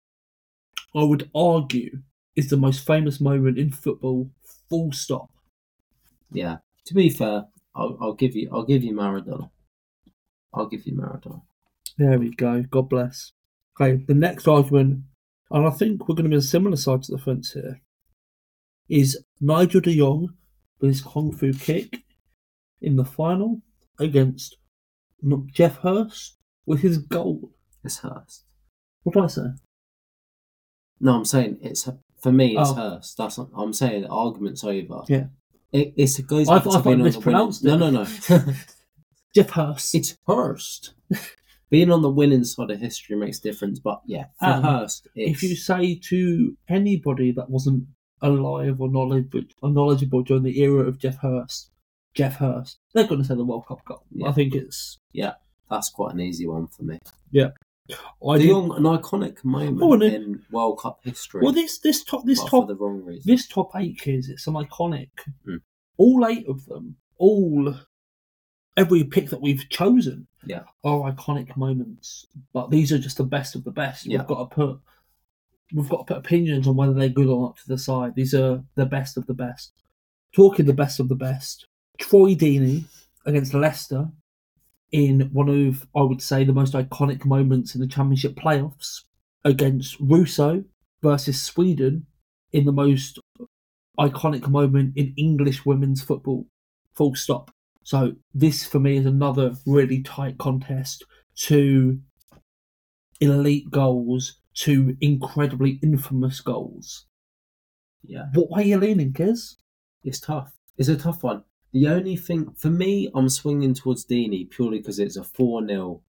I 0.96 1.04
would 1.04 1.30
argue, 1.34 2.02
is 2.36 2.50
the 2.50 2.58
most 2.58 2.86
famous 2.86 3.20
moment 3.20 3.58
in 3.58 3.72
football. 3.72 4.30
Full 4.70 4.92
stop. 4.92 5.30
Yeah. 6.32 6.58
To 6.86 6.94
be 6.94 7.10
fair, 7.10 7.46
I'll, 7.76 7.98
I'll 8.00 8.14
give 8.14 8.36
you. 8.36 8.50
I'll 8.52 8.66
give 8.66 8.84
you 8.84 8.94
Maradona. 8.94 9.50
I'll 10.54 10.68
give 10.68 10.86
you 10.86 10.94
Maradona. 10.94 11.42
There 11.98 12.20
we 12.20 12.34
go. 12.36 12.64
God 12.64 12.90
bless. 12.90 13.32
Okay, 13.80 14.04
the 14.08 14.14
next 14.14 14.48
argument, 14.48 15.04
and 15.52 15.68
I 15.68 15.70
think 15.70 16.08
we're 16.08 16.16
going 16.16 16.26
to 16.26 16.30
be 16.30 16.36
on 16.36 16.42
similar 16.42 16.76
sides 16.76 17.10
of 17.10 17.20
the 17.20 17.24
fence 17.24 17.54
here, 17.54 17.82
is 18.90 19.24
Nigel 19.40 19.82
de 19.82 19.98
Jong 19.98 20.30
with 20.80 20.90
his 20.90 21.02
Kung 21.02 21.32
Fu 21.32 21.54
kick 21.54 22.04
in 22.82 22.96
the 22.96 23.06
final 23.06 23.62
against 24.00 24.58
not 25.22 25.48
Geoff 25.48 25.78
Hurst 25.78 26.38
with 26.66 26.82
his 26.82 26.98
goal. 26.98 27.52
It's 27.84 28.00
Hurst. 28.00 28.44
What 29.04 29.14
did 29.16 29.24
I 29.24 29.28
say? 29.28 29.48
No, 31.00 31.14
I'm 31.16 31.26
saying 31.26 31.60
it's 31.62 31.88
for 32.22 32.32
me. 32.32 32.58
It's 32.58 32.70
Oh. 32.72 32.74
Hurst. 32.76 33.18
That's 33.18 33.38
not, 33.38 33.50
I'm 33.56 33.74
saying 33.74 34.04
the 34.04 34.10
argument's 34.10 34.64
over. 34.64 35.02
Yeah. 35.08 35.28
It, 35.72 35.94
it's, 35.98 36.18
it 36.20 36.28
goes 36.28 36.48
I 36.50 36.60
thought- 36.60 36.64
to 36.64 36.70
I 36.70 36.74
thought 36.74 36.84
being 36.84 37.02
I 37.02 37.06
on 37.06 37.12
the 37.12 37.20
winning. 37.20 37.50
mispronounced 37.50 37.64
No, 37.64 37.74
it. 37.76 37.78
no, 37.80 37.90
no. 37.92 38.04
Geoff 39.36 39.50
Hurst. 39.52 39.96
it's 39.96 40.18
Hurst. 40.28 40.94
being 41.70 41.92
on 41.92 42.02
the 42.02 42.10
winning 42.10 42.44
side 42.44 42.72
of 42.72 42.80
history 42.80 43.16
makes 43.16 43.40
a 43.40 43.42
difference, 43.44 43.80
but 43.80 44.02
yeah, 44.06 44.26
for 44.40 44.46
Um, 44.48 44.64
Hurst, 44.64 45.08
it's, 45.16 45.44
if 45.44 45.50
you 45.50 45.56
say 45.56 46.00
to 46.10 46.58
anybody 46.70 47.32
that 47.34 47.50
wasn't 47.50 47.86
alive 48.22 48.82
or 48.82 48.90
knowledgeable, 48.90 49.42
or 49.62 49.70
knowledgeable 49.70 50.24
during 50.24 50.44
the 50.44 50.60
era 50.62 50.88
of 50.88 50.98
Geoff 50.98 51.18
Hurst, 51.18 51.70
Geoff 52.18 52.36
Hurst, 52.36 52.80
they're 52.94 53.08
going 53.08 53.22
to 53.22 53.28
say 53.28 53.36
the 53.36 53.46
World 53.46 53.66
Cup 53.68 53.86
goal. 53.86 54.04
Yeah. 54.12 54.28
I 54.28 54.32
think 54.32 54.56
it's. 54.56 54.98
Yeah. 55.14 55.34
That's 55.70 55.90
quite 55.90 56.14
an 56.14 56.20
easy 56.20 56.48
one 56.48 56.68
for 56.68 56.84
me. 56.84 57.00
I 57.36 58.38
De 58.38 58.44
do, 58.48 58.74
an 58.74 58.84
iconic 58.84 59.44
moment 59.46 59.80
Oh, 59.82 59.94
in 59.94 60.44
World 60.52 60.80
Cup 60.82 61.00
history. 61.04 61.42
well, 61.42 61.54
this 61.54 61.78
this 61.80 62.04
top 62.04 62.26
this 62.26 62.40
top 62.42 62.50
for 62.50 62.66
the 62.68 62.76
wrong 62.76 63.04
reason. 63.06 63.24
this 63.26 63.48
top 63.48 63.72
eight 63.76 63.98
kids, 64.00 64.28
it's 64.30 64.48
an 64.48 64.56
iconic. 64.56 65.10
Hmm. 65.46 65.58
All 65.98 66.26
eight 66.28 66.48
of 66.50 66.66
them, 66.66 66.96
all 67.18 67.74
every 68.76 69.04
pick 69.06 69.30
that 69.30 69.42
we've 69.42 69.68
chosen, 69.70 70.28
Yeah. 70.46 70.64
are 70.84 71.12
iconic 71.12 71.56
moments. 71.56 72.26
But 72.54 72.70
these 72.72 72.92
are 72.92 73.00
just 73.00 73.18
the 73.18 73.24
best 73.24 73.56
of 73.56 73.64
the 73.64 73.72
best. 73.72 74.06
Yeah. 74.06 74.20
We've 74.20 74.28
got 74.28 74.50
to 74.50 74.56
put 74.56 74.80
we've 75.74 75.90
got 75.90 76.00
to 76.08 76.14
put 76.14 76.18
opinions 76.26 76.68
on 76.68 76.76
whether 76.76 76.94
they're 76.94 77.10
good 77.10 77.28
or 77.28 77.42
not 77.42 77.58
to 77.58 77.68
the 77.68 77.78
side. 77.78 78.16
These 78.16 78.34
are 78.34 78.64
the 78.76 78.86
best 78.86 79.18
of 79.18 79.26
the 79.28 79.34
best. 79.34 79.72
Talking 80.36 80.66
the 80.66 80.74
best 80.74 81.00
of 81.00 81.08
the 81.10 81.16
best, 81.16 81.68
Troy 82.00 82.36
Deeney 82.36 82.86
against 83.26 83.54
Leicester 83.54 84.08
in 84.92 85.30
one 85.34 85.50
of 85.50 85.86
I 85.96 86.02
would 86.02 86.22
say 86.22 86.44
the 86.44 86.54
most 86.54 86.74
iconic 86.74 87.26
moments 87.26 87.76
in 87.76 87.82
the 87.82 87.88
Championship 87.88 88.36
playoffs 88.36 89.04
against 89.44 90.00
Russo 90.00 90.64
versus 91.02 91.42
Sweden 91.42 92.06
in 92.54 92.66
the 92.66 92.72
most 92.72 93.20
iconic 94.00 94.48
moment 94.48 94.94
in 94.96 95.14
English 95.18 95.66
women's 95.66 96.02
football 96.02 96.48
Full 96.98 97.14
stop. 97.14 97.52
So 97.84 98.14
this 98.34 98.66
for 98.66 98.80
me 98.80 98.98
is 98.98 99.06
another 99.06 99.54
really 99.68 100.02
tight 100.02 100.40
contest. 100.40 101.06
Two 101.36 102.00
elite 103.22 103.70
goals, 103.70 104.42
two 104.56 104.98
incredibly 105.00 105.80
infamous 105.84 106.42
goals. 106.42 107.06
Yeah. 108.04 108.26
What 108.34 108.60
are 108.60 108.66
you 108.66 108.78
leaning, 108.80 109.14
Kez? 109.14 109.58
It's 110.04 110.20
tough. 110.20 110.52
It's 110.80 110.90
a 110.90 110.98
tough 110.98 111.22
one. 111.22 111.44
The 111.74 111.88
only 111.88 112.16
thing 112.16 112.52
for 112.56 112.70
me, 112.70 113.10
I'm 113.14 113.30
swinging 113.30 113.74
towards 113.74 114.06
Deeney 114.06 114.50
purely 114.50 114.80
because 114.80 115.00
it's 115.00 115.18
a 115.18 115.24
four 115.24 115.66
0 115.68 116.02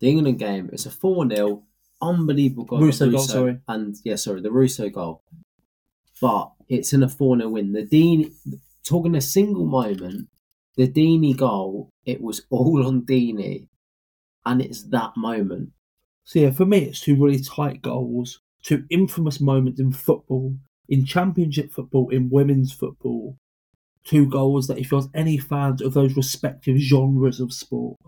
The 0.00 0.08
England 0.08 0.38
game, 0.38 0.70
it's 0.72 0.86
a 0.86 0.90
four 0.90 1.28
0 1.28 1.64
unbelievable 2.00 2.64
goal. 2.64 2.80
Russo 2.80 3.06
by 3.06 3.12
goal, 3.12 3.20
sorry. 3.20 3.58
and 3.68 3.96
yeah, 4.04 4.16
sorry, 4.16 4.40
the 4.40 4.50
Russo 4.50 4.88
goal. 4.88 5.22
But 6.20 6.52
it's 6.68 6.92
in 6.92 7.02
a 7.02 7.08
four 7.08 7.36
0 7.36 7.50
win. 7.50 7.72
The 7.72 7.86
Deeney, 7.86 8.32
talking 8.84 9.14
a 9.14 9.20
single 9.20 9.66
moment, 9.66 10.28
the 10.76 10.88
Deeney 10.88 11.36
goal, 11.36 11.90
it 12.06 12.20
was 12.20 12.42
all 12.50 12.86
on 12.86 13.02
Deeney, 13.02 13.68
and 14.44 14.60
it's 14.62 14.82
that 14.84 15.16
moment. 15.16 15.70
So 16.24 16.38
yeah, 16.38 16.50
for 16.50 16.64
me, 16.64 16.84
it's 16.84 17.00
two 17.00 17.16
really 17.22 17.40
tight 17.42 17.82
goals, 17.82 18.40
two 18.62 18.84
infamous 18.88 19.40
moments 19.40 19.80
in 19.80 19.92
football, 19.92 20.56
in 20.88 21.04
championship 21.04 21.72
football, 21.72 22.08
in 22.10 22.30
women's 22.30 22.72
football. 22.72 23.36
Two 24.04 24.26
goals 24.26 24.66
that 24.66 24.78
if 24.78 24.90
there's 24.90 25.08
any 25.14 25.38
fans 25.38 25.80
of 25.80 25.94
those 25.94 26.16
respective 26.16 26.76
genres 26.78 27.40
of 27.40 27.52
sport, 27.52 27.98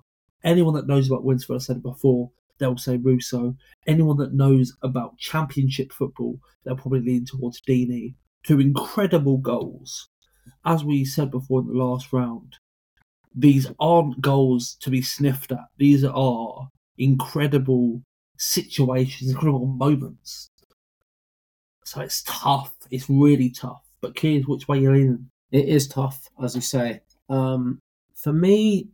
anyone 0.42 0.74
that 0.74 0.86
knows 0.86 1.08
about 1.08 1.24
Winsford, 1.24 1.56
I 1.56 1.58
said 1.58 1.76
it 1.76 1.82
before, 1.82 2.30
they'll 2.58 2.76
say 2.76 2.96
Russo. 2.96 3.56
Anyone 3.86 4.16
that 4.18 4.34
knows 4.34 4.76
about 4.82 5.18
championship 5.18 5.92
football, 5.92 6.38
they'll 6.64 6.76
probably 6.76 7.00
lean 7.00 7.24
towards 7.26 7.60
Deeney. 7.60 8.14
Two 8.44 8.60
incredible 8.60 9.38
goals. 9.38 10.08
As 10.64 10.84
we 10.84 11.04
said 11.04 11.30
before 11.30 11.60
in 11.60 11.68
the 11.68 11.74
last 11.74 12.12
round, 12.12 12.56
these 13.34 13.66
aren't 13.80 14.20
goals 14.20 14.76
to 14.80 14.90
be 14.90 15.02
sniffed 15.02 15.52
at. 15.52 15.66
These 15.78 16.04
are 16.04 16.68
incredible 16.98 18.02
situations, 18.36 19.30
incredible 19.30 19.66
moments. 19.66 20.50
So 21.84 22.00
it's 22.00 22.22
tough. 22.26 22.74
It's 22.90 23.08
really 23.08 23.50
tough. 23.50 23.82
But 24.00 24.14
kids, 24.14 24.46
which 24.46 24.68
way 24.68 24.78
you're 24.78 24.94
leaning? 24.94 25.30
It 25.54 25.68
is 25.68 25.86
tough, 25.86 26.28
as 26.42 26.56
you 26.56 26.60
say. 26.60 27.00
Um, 27.30 27.80
for 28.16 28.32
me, 28.32 28.88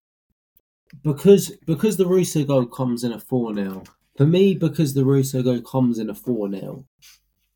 because 1.03 1.53
because 1.67 1.97
the 1.97 2.07
Russo 2.07 2.45
goal 2.45 2.67
comes 2.67 3.03
in 3.03 3.13
a 3.13 3.19
four 3.19 3.55
0 3.55 3.83
For 4.19 4.27
me, 4.27 4.55
because 4.55 4.93
the 4.93 5.07
Russo 5.07 5.43
goal 5.43 5.63
comes 5.63 5.99
in 5.99 6.11
a 6.11 6.15
four 6.15 6.51
0 6.51 6.85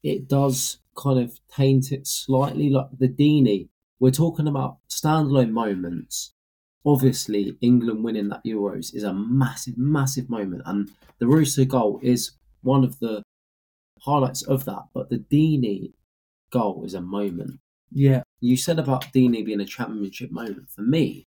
it 0.02 0.26
does 0.26 0.78
kind 0.96 1.18
of 1.18 1.38
taint 1.55 1.92
it 1.92 2.07
slightly. 2.07 2.70
Like 2.70 2.86
the 2.98 3.09
Deeney, 3.09 3.68
we're 4.00 4.11
talking 4.11 4.48
about 4.48 4.78
standalone 4.88 5.50
moments. 5.50 6.32
Obviously, 6.86 7.59
England 7.61 8.05
winning 8.05 8.30
that 8.30 8.44
Euros 8.46 8.94
is 8.94 9.02
a 9.02 9.12
massive, 9.12 9.76
massive 9.76 10.30
moment, 10.30 10.62
and 10.64 10.90
the 11.18 11.26
Russo 11.26 11.66
goal 11.66 12.00
is 12.02 12.32
one 12.62 12.84
of 12.84 12.98
the 13.00 13.22
highlights 14.00 14.42
of 14.44 14.64
that. 14.64 14.84
But 14.94 15.11
the 15.11 15.18
Deeney 15.18 15.92
goal 16.50 16.84
is 16.86 16.94
a 16.94 17.02
moment. 17.02 17.61
Yeah. 17.95 18.22
You 18.40 18.57
said 18.57 18.78
about 18.78 19.05
Deeney 19.14 19.45
being 19.45 19.61
a 19.61 19.64
championship 19.64 20.30
moment. 20.30 20.68
For 20.68 20.82
me, 20.82 21.26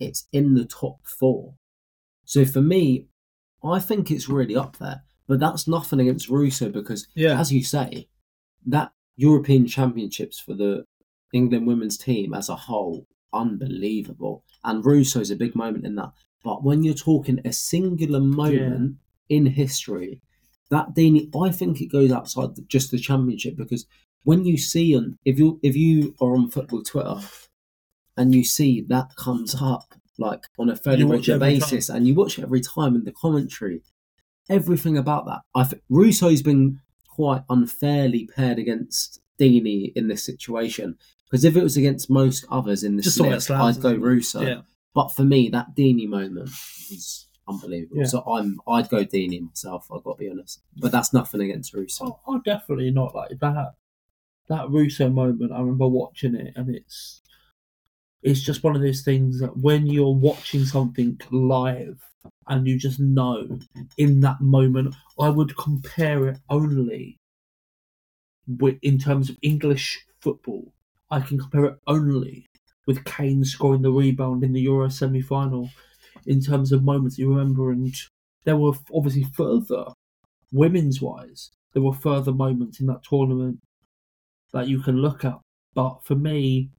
it's 0.00 0.26
in 0.32 0.54
the 0.54 0.64
top 0.64 1.06
four. 1.06 1.54
So 2.24 2.44
for 2.44 2.60
me, 2.62 3.06
I 3.62 3.78
think 3.78 4.10
it's 4.10 4.28
really 4.28 4.56
up 4.56 4.78
there. 4.78 5.02
But 5.26 5.40
that's 5.40 5.68
nothing 5.68 6.00
against 6.00 6.28
Russo 6.30 6.70
because, 6.70 7.06
Yeah. 7.14 7.38
as 7.38 7.52
you 7.52 7.62
say, 7.62 8.08
that 8.66 8.92
European 9.16 9.66
Championships 9.66 10.40
for 10.40 10.54
the 10.54 10.84
England 11.34 11.66
women's 11.66 11.98
team 11.98 12.32
as 12.32 12.48
a 12.48 12.56
whole, 12.56 13.06
unbelievable. 13.34 14.44
And 14.64 14.84
Russo's 14.84 15.30
a 15.30 15.36
big 15.36 15.54
moment 15.54 15.84
in 15.84 15.96
that. 15.96 16.12
But 16.42 16.62
when 16.64 16.82
you're 16.82 16.94
talking 16.94 17.40
a 17.44 17.52
singular 17.52 18.20
moment 18.20 18.96
in 19.28 19.46
history, 19.46 20.22
that 20.70 20.94
Deeney, 20.94 21.28
I 21.36 21.50
think 21.50 21.80
it 21.80 21.86
goes 21.92 22.10
outside 22.12 22.56
the, 22.56 22.62
just 22.62 22.90
the 22.90 22.98
championship 22.98 23.56
because 23.56 23.86
when 24.24 24.44
you 24.44 24.58
see 24.58 24.96
on 24.96 25.18
if 25.24 25.38
you 25.38 25.58
if 25.62 25.76
you 25.76 26.14
are 26.20 26.34
on 26.34 26.50
football 26.50 26.82
Twitter 26.82 27.20
and 28.16 28.34
you 28.34 28.44
see 28.44 28.84
that 28.88 29.16
comes 29.16 29.54
up 29.60 29.94
like 30.18 30.44
on 30.58 30.68
a 30.68 30.76
fairly 30.76 31.00
You 31.00 31.06
watch 31.06 31.28
it 31.28 31.32
regular 31.32 31.38
basis 31.38 31.88
and 31.88 32.06
you 32.06 32.14
watch 32.14 32.38
it 32.38 32.42
every 32.42 32.60
time 32.60 32.94
in 32.96 33.04
the 33.04 33.12
commentary, 33.12 33.82
everything 34.50 34.98
about 34.98 35.26
that. 35.26 35.40
I 35.54 35.64
think 35.64 35.82
Russo's 35.88 36.42
been 36.42 36.80
quite 37.08 37.42
unfairly 37.48 38.28
paired 38.34 38.58
against 38.58 39.20
Deeney 39.40 39.92
in 39.94 40.08
this 40.08 40.24
situation 40.24 40.96
because 41.30 41.44
if 41.44 41.56
it 41.56 41.62
was 41.62 41.76
against 41.76 42.10
most 42.10 42.44
others 42.50 42.82
in 42.82 42.96
all 42.96 43.02
slip, 43.02 43.50
I'd 43.50 43.80
go? 43.80 43.94
Russo. 43.94 44.40
Yeah. 44.40 44.60
But 44.94 45.08
for 45.08 45.24
me, 45.24 45.48
that 45.50 45.76
Deeney 45.76 46.08
moment 46.08 46.48
is 46.90 47.28
unbelievable. 47.48 47.98
Yeah. 47.98 48.06
So 48.06 48.22
I'm 48.22 48.60
I'd 48.66 48.88
go 48.88 49.04
Deeney 49.04 49.40
myself. 49.40 49.86
I've 49.94 50.02
got 50.02 50.18
to 50.18 50.24
be 50.24 50.30
honest. 50.30 50.60
But 50.76 50.90
that's 50.90 51.12
nothing 51.12 51.40
against 51.40 51.74
Russo. 51.74 52.06
Oh, 52.06 52.20
oh, 52.26 52.40
definitely 52.44 52.90
not 52.90 53.14
like 53.14 53.38
that. 53.40 53.74
That 54.48 54.70
Russo 54.70 55.08
moment, 55.10 55.52
I 55.52 55.60
remember 55.60 55.88
watching 55.88 56.34
it, 56.34 56.54
and 56.56 56.74
it's 56.74 57.22
it's 58.22 58.40
just 58.40 58.64
one 58.64 58.74
of 58.74 58.82
those 58.82 59.02
things 59.02 59.40
that 59.40 59.56
when 59.56 59.86
you're 59.86 60.14
watching 60.14 60.64
something 60.64 61.20
live 61.30 62.00
and 62.48 62.66
you 62.66 62.78
just 62.78 62.98
know 62.98 63.58
in 63.96 64.20
that 64.20 64.40
moment, 64.40 64.94
I 65.20 65.28
would 65.28 65.56
compare 65.56 66.28
it 66.28 66.38
only 66.48 67.18
with 68.46 68.78
in 68.82 68.98
terms 68.98 69.30
of 69.30 69.38
English 69.42 70.04
football. 70.20 70.72
I 71.10 71.20
can 71.20 71.38
compare 71.38 71.64
it 71.66 71.78
only 71.86 72.46
with 72.86 73.04
Kane 73.04 73.44
scoring 73.44 73.82
the 73.82 73.90
rebound 73.90 74.42
in 74.42 74.52
the 74.52 74.62
Euro 74.62 74.88
semi-final 74.88 75.70
in 76.26 76.40
terms 76.40 76.72
of 76.72 76.82
moments 76.82 77.18
you 77.18 77.28
remember, 77.28 77.70
and 77.70 77.94
there 78.44 78.56
were 78.56 78.72
obviously 78.94 79.24
further 79.24 79.86
women's 80.52 81.00
wise, 81.00 81.50
there 81.72 81.82
were 81.82 81.92
further 81.92 82.32
moments 82.32 82.80
in 82.80 82.86
that 82.86 83.04
tournament 83.04 83.60
that 84.52 84.68
you 84.68 84.80
can 84.80 84.96
look 84.98 85.24
at. 85.24 85.38
But 85.74 86.00
for 86.04 86.14
me, 86.14 86.70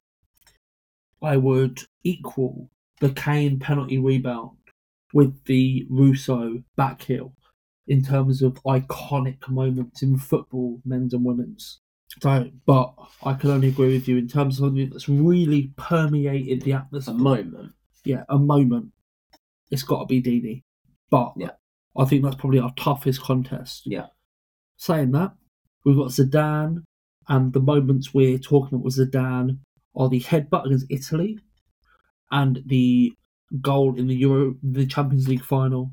I 1.22 1.36
would 1.36 1.80
equal 2.04 2.70
the 3.00 3.10
Kane 3.10 3.58
penalty 3.58 3.98
rebound 3.98 4.56
with 5.12 5.44
the 5.44 5.86
Russo 5.88 6.62
back 6.76 7.02
heel 7.02 7.34
in 7.86 8.02
terms 8.04 8.42
of 8.42 8.54
iconic 8.64 9.48
moments 9.48 10.02
in 10.02 10.18
football, 10.18 10.80
men's 10.84 11.12
and 11.12 11.24
women's. 11.24 11.80
So, 12.20 12.50
but 12.66 12.92
I 13.22 13.34
can 13.34 13.50
only 13.50 13.68
agree 13.68 13.92
with 13.94 14.08
you 14.08 14.16
in 14.16 14.28
terms 14.28 14.58
of 14.58 14.66
something 14.66 14.90
that's 14.90 15.08
really 15.08 15.72
permeated 15.76 16.62
the 16.62 16.72
atmosphere. 16.74 17.14
A 17.14 17.18
moment. 17.18 17.72
yeah, 18.04 18.24
a 18.28 18.38
moment. 18.38 18.92
It's 19.70 19.82
got 19.84 20.00
to 20.00 20.06
be 20.06 20.20
Deeney. 20.22 20.62
But 21.10 21.32
Yeah. 21.36 21.50
I 21.96 22.04
think 22.04 22.22
that's 22.22 22.36
probably 22.36 22.60
our 22.60 22.72
toughest 22.76 23.20
contest. 23.20 23.82
Yeah. 23.84 24.06
Saying 24.76 25.12
that, 25.12 25.32
we've 25.84 25.96
got 25.96 26.08
Zidane, 26.08 26.82
and 27.28 27.52
the 27.52 27.60
moments 27.60 28.12
we're 28.14 28.38
talking 28.38 28.74
about 28.76 28.84
with 28.84 28.96
Zidane 28.98 29.58
are 29.96 30.08
the 30.08 30.20
headbutt 30.20 30.66
against 30.66 30.86
Italy 30.90 31.38
and 32.30 32.62
the 32.66 33.12
goal 33.60 33.96
in 33.98 34.06
the 34.06 34.14
Euro, 34.16 34.54
the 34.62 34.86
Champions 34.86 35.28
League 35.28 35.44
final. 35.44 35.92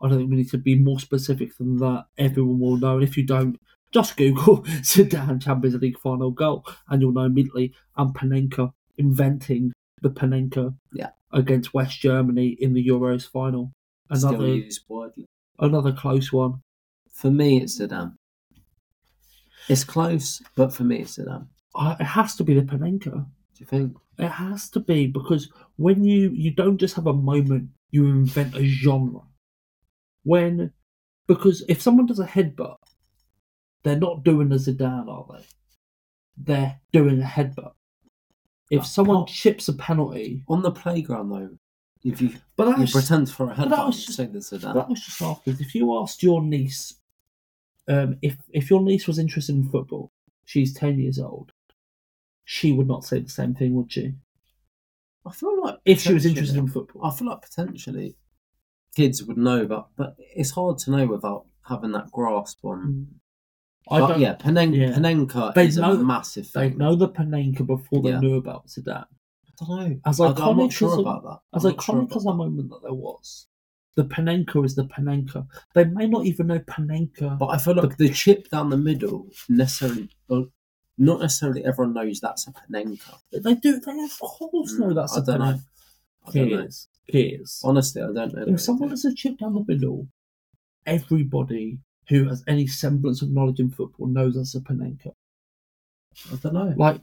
I 0.00 0.08
don't 0.08 0.18
think 0.18 0.30
we 0.30 0.36
need 0.36 0.50
to 0.50 0.58
be 0.58 0.76
more 0.76 0.98
specific 0.98 1.56
than 1.56 1.76
that. 1.76 2.06
Everyone 2.18 2.58
will 2.58 2.76
know, 2.76 2.94
and 2.94 3.04
if 3.04 3.16
you 3.16 3.24
don't, 3.24 3.56
just 3.92 4.16
Google 4.16 4.62
Zidane 4.82 5.40
Champions 5.42 5.76
League 5.80 5.98
final 5.98 6.30
goal, 6.32 6.64
and 6.88 7.00
you'll 7.00 7.12
know 7.12 7.22
immediately. 7.24 7.72
And 7.96 8.12
Panenka 8.14 8.72
inventing 8.98 9.72
the 10.00 10.10
Panenka 10.10 10.74
Yeah. 10.92 11.10
against 11.32 11.72
West 11.72 12.00
Germany 12.00 12.56
in 12.60 12.74
the 12.74 12.84
Euros 12.86 13.28
final. 13.30 13.72
Another 14.10 14.46
used 14.48 14.82
widely. 14.88 15.26
another 15.60 15.92
close 15.92 16.32
one. 16.32 16.60
For 17.12 17.30
me, 17.30 17.62
it's 17.62 17.78
Zidane. 17.78 18.14
It's 19.68 19.84
close, 19.84 20.42
but 20.56 20.72
for 20.72 20.84
me, 20.84 21.00
it's 21.00 21.16
Zidane. 21.18 21.46
Uh, 21.74 21.96
It 22.00 22.04
has 22.04 22.34
to 22.36 22.44
be 22.44 22.54
the 22.54 22.62
Panenka. 22.62 23.12
Do 23.12 23.58
you 23.58 23.66
think? 23.66 23.96
It 24.18 24.28
has 24.28 24.68
to 24.70 24.80
be 24.80 25.06
because 25.06 25.50
when 25.76 26.04
you 26.04 26.30
you 26.30 26.50
don't 26.50 26.78
just 26.78 26.94
have 26.96 27.06
a 27.06 27.12
moment, 27.12 27.70
you 27.90 28.06
invent 28.06 28.54
a 28.56 28.64
genre. 28.64 29.20
When 30.24 30.72
because 31.26 31.64
if 31.68 31.80
someone 31.80 32.06
does 32.06 32.18
a 32.20 32.26
headbutt, 32.26 32.76
they're 33.82 33.98
not 33.98 34.24
doing 34.24 34.52
a 34.52 34.56
Zidane, 34.56 35.08
are 35.08 35.26
they? 35.38 35.44
They're 36.36 36.80
doing 36.92 37.20
a 37.22 37.24
headbutt. 37.24 37.72
If 38.70 38.86
someone 38.86 39.26
chips 39.26 39.68
a 39.68 39.72
penalty, 39.74 40.44
On 40.48 40.62
the 40.62 40.70
playground, 40.72 41.28
though, 41.30 41.50
if 42.04 42.20
you, 42.22 42.30
but 42.56 42.66
that 42.66 42.76
you 42.78 42.82
was, 42.82 42.92
pretend 42.92 43.30
for 43.30 43.44
a 43.50 43.54
that 43.54 43.68
headbutt, 43.68 43.86
was 43.86 44.00
you 44.00 44.06
just- 44.06 44.16
say 44.16 44.26
the 44.26 44.38
Zidane. 44.38 44.74
that 44.74 44.88
was 44.88 45.00
just 45.00 45.20
afterwards. 45.22 45.60
If 45.60 45.74
you 45.74 45.96
asked 45.98 46.22
your 46.22 46.42
niece, 46.42 46.94
um, 47.88 48.16
if 48.22 48.36
if 48.50 48.70
your 48.70 48.80
niece 48.82 49.06
was 49.06 49.18
interested 49.18 49.54
in 49.54 49.68
football, 49.68 50.12
she's 50.44 50.74
ten 50.74 50.98
years 50.98 51.18
old, 51.18 51.52
she 52.44 52.72
would 52.72 52.88
not 52.88 53.04
say 53.04 53.20
the 53.20 53.28
same 53.28 53.54
thing, 53.54 53.74
would 53.74 53.92
she? 53.92 54.14
I 55.26 55.32
feel 55.32 55.62
like 55.62 55.76
If 55.84 56.00
she 56.00 56.12
was 56.14 56.26
interested 56.26 56.56
in 56.58 56.66
football. 56.68 57.04
I 57.04 57.10
feel 57.14 57.28
like 57.28 57.42
potentially 57.42 58.16
kids 58.96 59.22
would 59.22 59.36
know, 59.38 59.66
but 59.66 59.88
but 59.96 60.16
it's 60.18 60.50
hard 60.50 60.78
to 60.78 60.90
know 60.90 61.06
without 61.06 61.46
having 61.68 61.92
that 61.92 62.10
grasp 62.10 62.64
on. 62.64 63.06
I 63.90 64.00
but 64.00 64.06
don't. 64.08 64.20
yeah, 64.20 64.34
Penen- 64.36 64.76
yeah. 64.76 64.92
Panenka 64.96 65.54
They 65.54 65.66
is 65.66 65.76
know- 65.76 65.94
a 65.94 66.04
massive 66.04 66.46
thing. 66.48 66.70
They 66.70 66.76
know 66.76 66.94
the 66.94 67.08
Panenka 67.08 67.66
before 67.66 68.02
they 68.02 68.10
Yeah. 68.10 68.20
knew 68.20 68.36
about 68.36 68.66
Zidane. 68.68 69.06
I 69.60 69.64
don't 69.64 69.68
know. 69.90 70.00
As 70.06 70.20
I- 70.20 70.28
I'm 70.28 70.34
iconic 70.34 70.56
not 70.56 70.72
sure 70.72 70.92
as 70.92 70.98
a- 70.98 71.00
about 71.00 71.22
that. 71.24 71.38
As 71.56 71.64
I'm 71.64 71.72
sure 71.78 71.94
iconic 71.96 72.04
about 72.06 72.16
as 72.16 72.26
a 72.26 72.34
moment 72.34 72.70
that 72.70 72.80
there 72.82 72.94
was, 72.94 73.46
the 73.96 74.04
Panenka 74.04 74.64
is 74.64 74.74
the 74.74 74.84
Panenka. 74.84 75.46
They 75.74 75.84
may 75.84 76.06
not 76.06 76.24
even 76.26 76.46
know 76.48 76.58
Panenka. 76.60 77.38
But 77.38 77.46
I 77.48 77.58
feel 77.58 77.74
like 77.74 77.96
the 77.96 78.08
chip 78.10 78.48
down 78.48 78.70
the 78.70 78.76
middle 78.76 79.26
necessarily, 79.48 80.08
well, 80.28 80.46
not 80.98 81.20
necessarily 81.20 81.64
everyone 81.64 81.94
knows 81.94 82.20
that's 82.20 82.46
a 82.46 82.52
Panenka. 82.52 83.18
They 83.32 83.54
do. 83.54 83.80
They 83.80 83.92
of 84.04 84.18
course 84.20 84.78
know 84.78 84.88
Mm, 84.88 84.94
that's 84.94 85.16
I 85.16 85.20
a 85.20 85.24
don't 85.24 85.38
know. 85.40 85.44
Panenka. 85.44 85.62
I 86.26 86.30
don't 86.32 86.50
know. 86.50 86.68
Honestly, 87.64 88.02
I 88.02 88.06
don't 88.12 88.34
know. 88.34 88.44
If 88.46 88.60
someone 88.60 88.90
has 88.90 89.04
a 89.04 89.14
chip 89.14 89.38
down 89.38 89.54
the 89.54 89.64
middle, 89.66 90.06
everybody 90.86 91.78
who 92.08 92.28
has 92.28 92.42
any 92.48 92.66
semblance 92.66 93.22
of 93.22 93.30
knowledge 93.30 93.60
in 93.60 93.70
football 93.70 94.06
knows 94.06 94.34
that's 94.34 94.54
a 94.54 94.60
Panenka. 94.60 95.12
I 96.32 96.36
don't 96.36 96.54
know. 96.54 96.74
Like, 96.76 97.00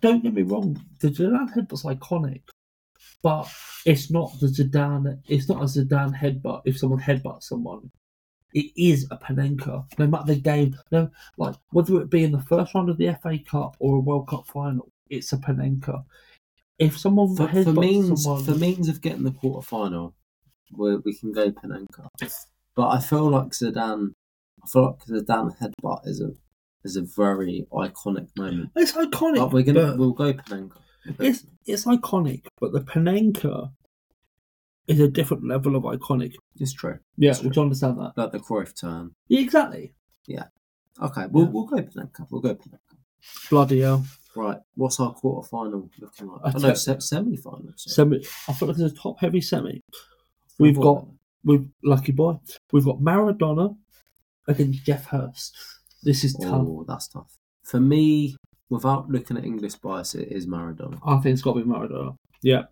don't 0.00 0.22
get 0.22 0.34
me 0.34 0.42
wrong, 0.42 0.80
the 1.00 1.08
Zidane 1.08 1.70
was 1.70 1.82
iconic, 1.84 2.42
but 3.22 3.48
it's 3.86 4.10
not 4.10 4.32
the 4.40 4.46
Zidane. 4.46 5.20
It's 5.28 5.48
not 5.48 5.62
a 5.62 5.64
Zidane 5.64 6.16
headbutt. 6.16 6.62
If 6.64 6.78
someone 6.78 7.00
headbutts 7.00 7.44
someone, 7.44 7.90
it 8.54 8.70
is 8.76 9.06
a 9.10 9.16
Panenka. 9.16 9.84
No 9.98 10.06
matter 10.06 10.34
the 10.34 10.40
game, 10.40 10.76
no, 10.90 11.10
like 11.38 11.54
whether 11.70 12.00
it 12.00 12.10
be 12.10 12.24
in 12.24 12.32
the 12.32 12.42
first 12.42 12.74
round 12.74 12.90
of 12.90 12.98
the 12.98 13.16
FA 13.22 13.38
Cup 13.38 13.76
or 13.78 13.96
a 13.96 14.00
World 14.00 14.28
Cup 14.28 14.46
final, 14.46 14.88
it's 15.08 15.32
a 15.32 15.36
Panenka. 15.38 16.04
If 16.78 16.98
someone 16.98 17.36
For, 17.36 17.48
for 17.48 17.72
means 17.72 18.24
someone, 18.24 18.44
for 18.44 18.54
means 18.54 18.88
of 18.88 19.00
getting 19.00 19.22
the 19.24 19.30
quarter 19.30 19.64
final, 19.66 20.14
we 20.76 20.96
we 20.96 21.14
can 21.14 21.32
go 21.32 21.50
Panenka. 21.50 22.08
But 22.74 22.88
I 22.88 23.00
feel 23.00 23.30
like 23.30 23.48
Zidane. 23.50 24.12
I 24.62 24.66
feel 24.68 24.84
like 24.86 25.04
Zidane 25.06 25.56
headbutt 25.58 26.06
is 26.06 26.20
a 26.20 26.30
is 26.84 26.96
a 26.96 27.02
very 27.02 27.66
iconic 27.72 28.28
moment. 28.36 28.70
it's 28.76 28.92
iconic. 28.92 29.36
But 29.36 29.52
we're 29.52 29.62
gonna 29.62 29.88
but- 29.88 29.98
we'll 29.98 30.12
go 30.12 30.32
Panenka. 30.32 30.78
It's 31.18 31.44
it's 31.66 31.84
iconic, 31.84 32.46
but 32.60 32.72
the 32.72 32.80
Panenka 32.80 33.70
is 34.86 35.00
a 35.00 35.08
different 35.08 35.46
level 35.46 35.76
of 35.76 35.84
iconic. 35.84 36.34
It's 36.56 36.72
true. 36.72 36.98
Yeah, 37.16 37.30
That's 37.30 37.42
would 37.42 37.56
you 37.56 37.62
understand 37.62 37.98
that? 37.98 38.12
Like 38.16 38.32
the 38.32 38.38
Cruyff 38.38 38.78
turn. 38.78 39.14
Yeah, 39.28 39.40
exactly. 39.40 39.94
Yeah. 40.26 40.44
Okay, 41.00 41.26
we'll 41.30 41.44
Yeah. 41.44 41.50
we'll 41.50 41.66
go 41.66 41.76
Panenka. 41.76 42.26
We'll 42.30 42.40
go 42.40 42.54
Panenka. 42.54 42.96
Bloody 43.50 43.80
hell. 43.80 44.04
Right, 44.34 44.58
what's 44.76 44.98
our 44.98 45.12
quarter 45.12 45.46
final 45.46 45.90
looking 45.98 46.28
like? 46.28 46.40
I 46.44 46.48
I 46.48 46.52
oh, 46.54 46.58
know 46.58 46.74
tell- 46.74 47.00
semi 47.00 47.36
final. 47.36 47.72
Semi. 47.76 48.24
I 48.48 48.52
feel 48.54 48.68
like 48.68 48.78
it's 48.78 48.92
a 48.92 48.96
top 48.96 49.20
heavy 49.20 49.40
semi. 49.40 49.80
We've 50.58 50.78
got 50.78 51.06
we've 51.44 51.68
lucky 51.84 52.12
boy. 52.12 52.38
We've 52.72 52.84
got 52.84 53.00
Maradona 53.00 53.76
against 54.48 54.84
Geoff 54.84 55.06
Hurst. 55.06 55.56
This 56.02 56.24
is 56.24 56.36
oh, 56.40 56.44
tough. 56.44 56.66
Oh, 56.66 56.84
that's 56.88 57.08
tough. 57.08 57.36
For 57.62 57.80
me, 57.80 58.36
without 58.72 59.08
looking 59.14 59.36
at 59.38 59.44
English 59.44 59.76
bias, 59.76 60.14
it 60.14 60.28
is 60.38 60.46
Maradona. 60.46 60.98
I 61.04 61.18
think 61.20 61.34
it's 61.34 61.42
got 61.42 61.54
to 61.54 61.60
be 61.64 61.70
Maradona. 61.70 62.16
Yeah. 62.42 62.64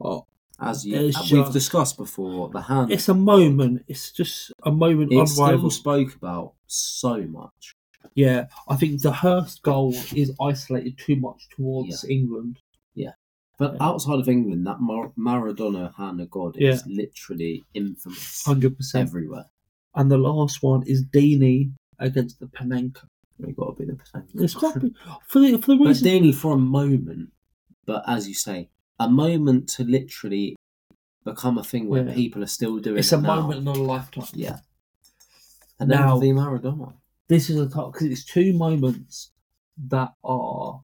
Oh, 0.00 0.24
As 0.60 0.84
you, 0.86 0.96
It's 0.96 1.18
as 1.18 1.32
we've 1.32 1.52
discussed 1.52 1.96
before, 1.96 2.48
the 2.50 2.62
hand 2.62 2.90
it's 2.92 3.08
a 3.08 3.14
moment. 3.14 3.82
It's 3.88 4.12
just 4.12 4.52
a 4.64 4.70
moment 4.70 5.12
it's 5.12 5.32
still 5.32 5.44
unrivaled. 5.46 5.72
spoke 5.72 6.14
about 6.14 6.54
so 6.66 7.14
much. 7.40 7.74
Yeah, 8.14 8.46
I 8.68 8.76
think 8.76 9.00
the 9.02 9.12
Hurst 9.12 9.62
goal 9.62 9.94
is 10.14 10.28
isolated 10.50 10.98
too 10.98 11.16
much 11.16 11.40
towards 11.56 12.04
England. 12.04 12.58
Yeah, 12.94 13.12
but 13.58 13.70
Yeah. 13.74 13.84
outside 13.88 14.18
of 14.20 14.28
England, 14.28 14.66
that 14.66 14.80
Mar- 14.80 15.12
Maradona 15.18 15.94
hand 15.96 16.20
of 16.20 16.30
God 16.30 16.56
is 16.58 16.84
literally 16.86 17.64
infamous 17.74 18.42
Hundred 18.44 18.76
percent. 18.76 19.08
everywhere. 19.08 19.46
And 19.94 20.10
the 20.10 20.18
last 20.18 20.62
one 20.62 20.82
is 20.86 21.04
Deeney 21.04 21.72
against 21.98 22.38
the 22.40 22.46
Panenka. 22.46 23.04
It's 23.48 23.56
got 23.58 23.76
to 23.76 23.84
be 23.84 23.84
the 23.90 23.98
Panenka. 23.98 24.42
It's 24.44 24.54
got 24.54 24.74
to 24.74 24.80
be 24.80 24.94
for 25.26 25.38
the 25.40 25.58
for 25.58 25.72
the 25.72 25.76
But 25.78 25.86
reason. 25.88 26.08
Deeney 26.08 26.34
for 26.34 26.54
a 26.54 26.58
moment, 26.58 27.30
but 27.86 28.02
as 28.06 28.28
you 28.28 28.34
say, 28.34 28.68
a 29.00 29.08
moment 29.08 29.68
to 29.70 29.84
literally 29.84 30.56
become 31.24 31.58
a 31.58 31.64
thing 31.64 31.88
where 31.88 32.04
Yeah. 32.06 32.14
people 32.14 32.42
are 32.42 32.46
still 32.58 32.78
doing 32.78 32.98
It's 32.98 33.12
it 33.12 33.18
a 33.18 33.22
now. 33.22 33.40
moment 33.42 33.64
not 33.64 33.76
a 33.76 33.82
lifetime. 33.82 34.26
Yeah. 34.34 34.58
And 35.78 35.90
then 35.90 36.00
Now- 36.00 36.18
the 36.18 36.28
Maradona. 36.30 36.94
This 37.28 37.48
is 37.48 37.56
a 37.58 37.68
top 37.68 37.92
because 37.92 38.08
it's 38.08 38.24
two 38.24 38.52
moments 38.52 39.30
that 39.88 40.12
are 40.24 40.82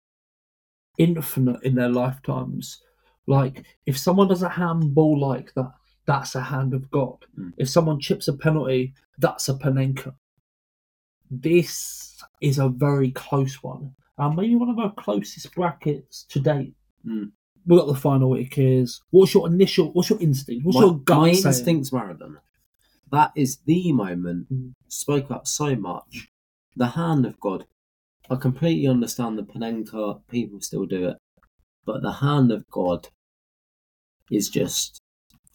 infinite 0.96 1.62
in 1.62 1.74
their 1.74 1.88
lifetimes. 1.90 2.80
Like 3.26 3.66
if 3.86 3.98
someone 3.98 4.28
does 4.28 4.42
a 4.42 4.48
handball 4.48 5.18
like 5.20 5.52
that, 5.54 5.72
that's 6.06 6.34
a 6.34 6.40
hand 6.42 6.72
of 6.74 6.90
God. 6.90 7.18
Mm. 7.38 7.52
If 7.58 7.68
someone 7.68 8.00
chips 8.00 8.28
a 8.28 8.32
penalty, 8.32 8.94
that's 9.18 9.48
a 9.48 9.54
Panenka. 9.54 10.14
This 11.30 12.22
is 12.40 12.58
a 12.58 12.68
very 12.68 13.10
close 13.10 13.62
one. 13.62 13.94
And 14.18 14.34
maybe 14.36 14.56
one 14.56 14.70
of 14.70 14.78
our 14.78 14.92
closest 14.94 15.54
brackets 15.54 16.24
to 16.30 16.40
date. 16.40 16.74
Mm. 17.06 17.30
We 17.66 17.76
got 17.76 17.86
the 17.86 17.94
final 17.94 18.30
week 18.30 18.54
is 18.58 19.00
what's 19.10 19.34
your 19.34 19.46
initial 19.46 19.92
what's 19.92 20.10
your 20.10 20.20
instinct? 20.20 20.64
What's 20.64 20.76
my, 20.76 20.84
your 20.84 20.98
gut 21.00 21.18
my 21.18 21.32
saying? 21.32 21.46
instinct's 21.46 21.90
Maradona. 21.90 22.38
That 23.12 23.32
is 23.36 23.58
the 23.64 23.92
moment 23.92 24.52
Mm. 24.52 24.72
spoke 24.88 25.26
about 25.26 25.46
so 25.48 25.76
much. 25.76 26.28
The 26.76 26.88
hand 26.88 27.26
of 27.26 27.38
God. 27.40 27.66
I 28.30 28.36
completely 28.36 28.86
understand 28.86 29.38
the 29.38 29.42
Panenka. 29.42 30.20
People 30.28 30.60
still 30.60 30.84
do 30.86 31.08
it, 31.08 31.16
but 31.84 32.02
the 32.02 32.12
hand 32.12 32.52
of 32.52 32.64
God 32.70 33.08
is 34.30 34.48
just 34.48 35.00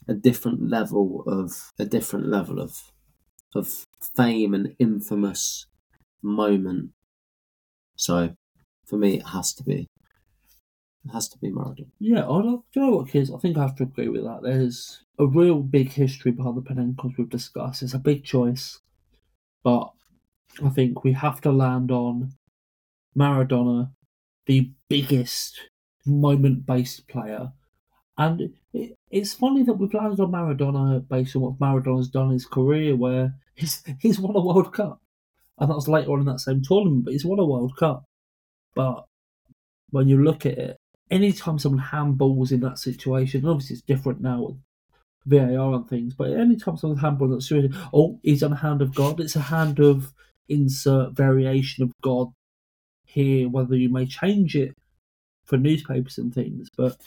a 0.07 0.13
different 0.13 0.69
level 0.69 1.23
of 1.27 1.71
a 1.79 1.85
different 1.85 2.27
level 2.27 2.59
of 2.59 2.77
of 3.55 3.85
fame 4.15 4.53
and 4.53 4.75
infamous 4.79 5.67
moment. 6.21 6.91
So, 7.95 8.35
for 8.85 8.97
me, 8.97 9.17
it 9.17 9.27
has 9.27 9.53
to 9.55 9.63
be. 9.63 9.87
It 11.05 11.11
has 11.11 11.27
to 11.29 11.37
be 11.37 11.51
Maradona. 11.51 11.91
Yeah, 11.99 12.23
I 12.23 12.41
don't, 12.41 12.63
do 12.71 12.79
you 12.79 12.81
know 12.81 12.91
what, 12.97 13.09
kids? 13.09 13.29
I 13.29 13.37
think 13.37 13.57
I 13.57 13.61
have 13.63 13.75
to 13.75 13.83
agree 13.83 14.07
with 14.07 14.23
that. 14.23 14.39
There's 14.41 15.03
a 15.19 15.25
real 15.25 15.59
big 15.59 15.91
history 15.91 16.31
behind 16.31 16.55
the 16.55 16.61
Panenkos 16.61 17.17
we've 17.17 17.29
discussed. 17.29 17.83
It's 17.83 17.93
a 17.93 17.99
big 17.99 18.23
choice, 18.23 18.79
but 19.63 19.91
I 20.63 20.69
think 20.69 21.03
we 21.03 21.11
have 21.11 21.41
to 21.41 21.51
land 21.51 21.91
on 21.91 22.33
Maradona, 23.17 23.91
the 24.45 24.71
biggest 24.89 25.59
moment-based 26.05 27.07
player. 27.09 27.51
And 28.17 28.53
it's 29.13 29.33
funny 29.33 29.61
that 29.61 29.73
we've 29.73 29.93
landed 29.93 30.19
on 30.19 30.31
Maradona 30.31 31.07
based 31.07 31.35
on 31.35 31.43
what 31.43 31.59
Maradona's 31.59 32.09
done 32.09 32.27
in 32.27 32.33
his 32.33 32.47
career, 32.47 32.95
where 32.95 33.35
he's 33.53 33.83
he's 33.99 34.19
won 34.19 34.35
a 34.35 34.41
World 34.41 34.73
Cup, 34.73 34.99
and 35.59 35.69
that 35.69 35.75
was 35.75 35.87
later 35.87 36.11
on 36.11 36.21
in 36.21 36.25
that 36.25 36.39
same 36.39 36.63
tournament. 36.63 37.05
But 37.05 37.13
he's 37.13 37.23
won 37.23 37.39
a 37.39 37.45
World 37.45 37.77
Cup. 37.77 38.03
But 38.75 39.05
when 39.91 40.07
you 40.07 40.23
look 40.23 40.47
at 40.47 40.57
it, 40.57 40.77
anytime 41.11 41.59
someone 41.59 41.83
handballs 41.83 42.51
in 42.51 42.61
that 42.61 42.79
situation, 42.79 43.45
obviously 43.45 43.75
it's 43.75 43.83
different 43.83 44.19
now 44.19 44.41
with 44.41 44.57
VAR 45.27 45.75
and 45.75 45.87
things, 45.87 46.15
but 46.15 46.31
anytime 46.31 46.75
someone 46.75 46.99
handballs 46.99 47.25
in 47.25 47.35
that 47.35 47.41
situation, 47.41 47.77
oh, 47.93 48.19
he's 48.23 48.41
on 48.41 48.53
a 48.53 48.57
hand 48.57 48.81
of 48.81 48.95
God. 48.95 49.19
It's 49.19 49.35
a 49.35 49.41
hand 49.41 49.79
of 49.79 50.11
insert 50.49 51.11
variation 51.11 51.83
of 51.83 51.93
God 52.01 52.29
here, 53.05 53.47
whether 53.47 53.75
you 53.75 53.89
may 53.89 54.07
change 54.07 54.55
it 54.55 54.75
for 55.45 55.57
newspapers 55.57 56.17
and 56.17 56.33
things, 56.33 56.69
but 56.75 56.97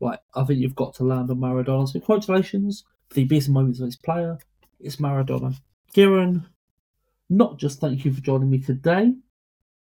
like 0.00 0.20
I 0.34 0.44
think 0.44 0.60
you've 0.60 0.74
got 0.74 0.94
to 0.94 1.04
land 1.04 1.30
on 1.30 1.38
Maradona. 1.38 1.88
So 1.88 2.00
congratulations 2.00 2.84
for 3.08 3.14
the 3.14 3.24
biggest 3.24 3.48
moments 3.48 3.80
of 3.80 3.86
this 3.86 3.96
player. 3.96 4.38
It's 4.78 4.96
Maradona. 4.96 5.54
Kieran, 5.92 6.46
not 7.30 7.58
just 7.58 7.80
thank 7.80 8.04
you 8.04 8.12
for 8.12 8.20
joining 8.20 8.50
me 8.50 8.58
today. 8.58 9.14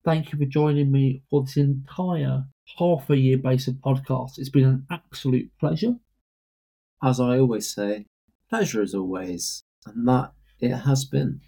Thank 0.04 0.32
you 0.32 0.38
for 0.38 0.44
joining 0.44 0.90
me 0.90 1.22
for 1.30 1.42
this 1.42 1.56
entire 1.56 2.44
half 2.78 3.08
a 3.10 3.16
year 3.16 3.38
base 3.38 3.68
of 3.68 3.74
podcast. 3.74 4.38
It's 4.38 4.48
been 4.48 4.64
an 4.64 4.86
absolute 4.90 5.50
pleasure. 5.58 5.94
As 7.02 7.20
I 7.20 7.38
always 7.38 7.72
say, 7.72 8.06
pleasure 8.50 8.82
as 8.82 8.94
always, 8.94 9.64
and 9.86 10.06
that 10.08 10.32
it 10.60 10.74
has 10.74 11.04
been. 11.04 11.40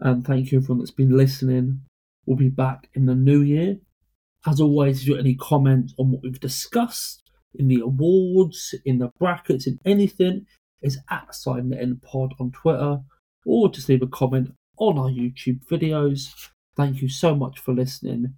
And 0.00 0.24
thank 0.24 0.52
you 0.52 0.58
everyone 0.58 0.78
that's 0.78 0.90
been 0.90 1.16
listening. 1.16 1.80
We'll 2.26 2.36
be 2.36 2.50
back 2.50 2.88
in 2.94 3.06
the 3.06 3.14
new 3.14 3.40
year. 3.40 3.78
As 4.46 4.60
always, 4.60 5.00
if 5.00 5.08
you've 5.08 5.16
got 5.16 5.24
any 5.24 5.34
comments 5.34 5.94
on 5.98 6.12
what 6.12 6.22
we've 6.22 6.38
discussed 6.38 7.27
in 7.58 7.68
the 7.68 7.80
awards, 7.80 8.74
in 8.84 8.98
the 8.98 9.10
brackets, 9.18 9.66
in 9.66 9.78
anything, 9.84 10.46
is 10.80 10.98
at 11.10 11.30
SideNetIn 11.30 12.00
Pod 12.02 12.34
on 12.38 12.52
Twitter, 12.52 13.00
or 13.44 13.68
just 13.68 13.88
leave 13.88 14.02
a 14.02 14.06
comment 14.06 14.54
on 14.78 14.96
our 14.98 15.10
YouTube 15.10 15.66
videos. 15.66 16.32
Thank 16.76 17.02
you 17.02 17.08
so 17.08 17.34
much 17.34 17.58
for 17.58 17.74
listening. 17.74 18.36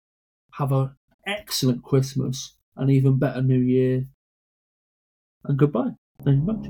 Have 0.54 0.72
an 0.72 0.92
excellent 1.26 1.84
Christmas, 1.84 2.56
and 2.76 2.90
even 2.90 3.18
better 3.18 3.42
New 3.42 3.60
Year, 3.60 4.06
and 5.44 5.58
goodbye. 5.58 5.90
Thank 6.24 6.40
you 6.40 6.46
much. 6.46 6.64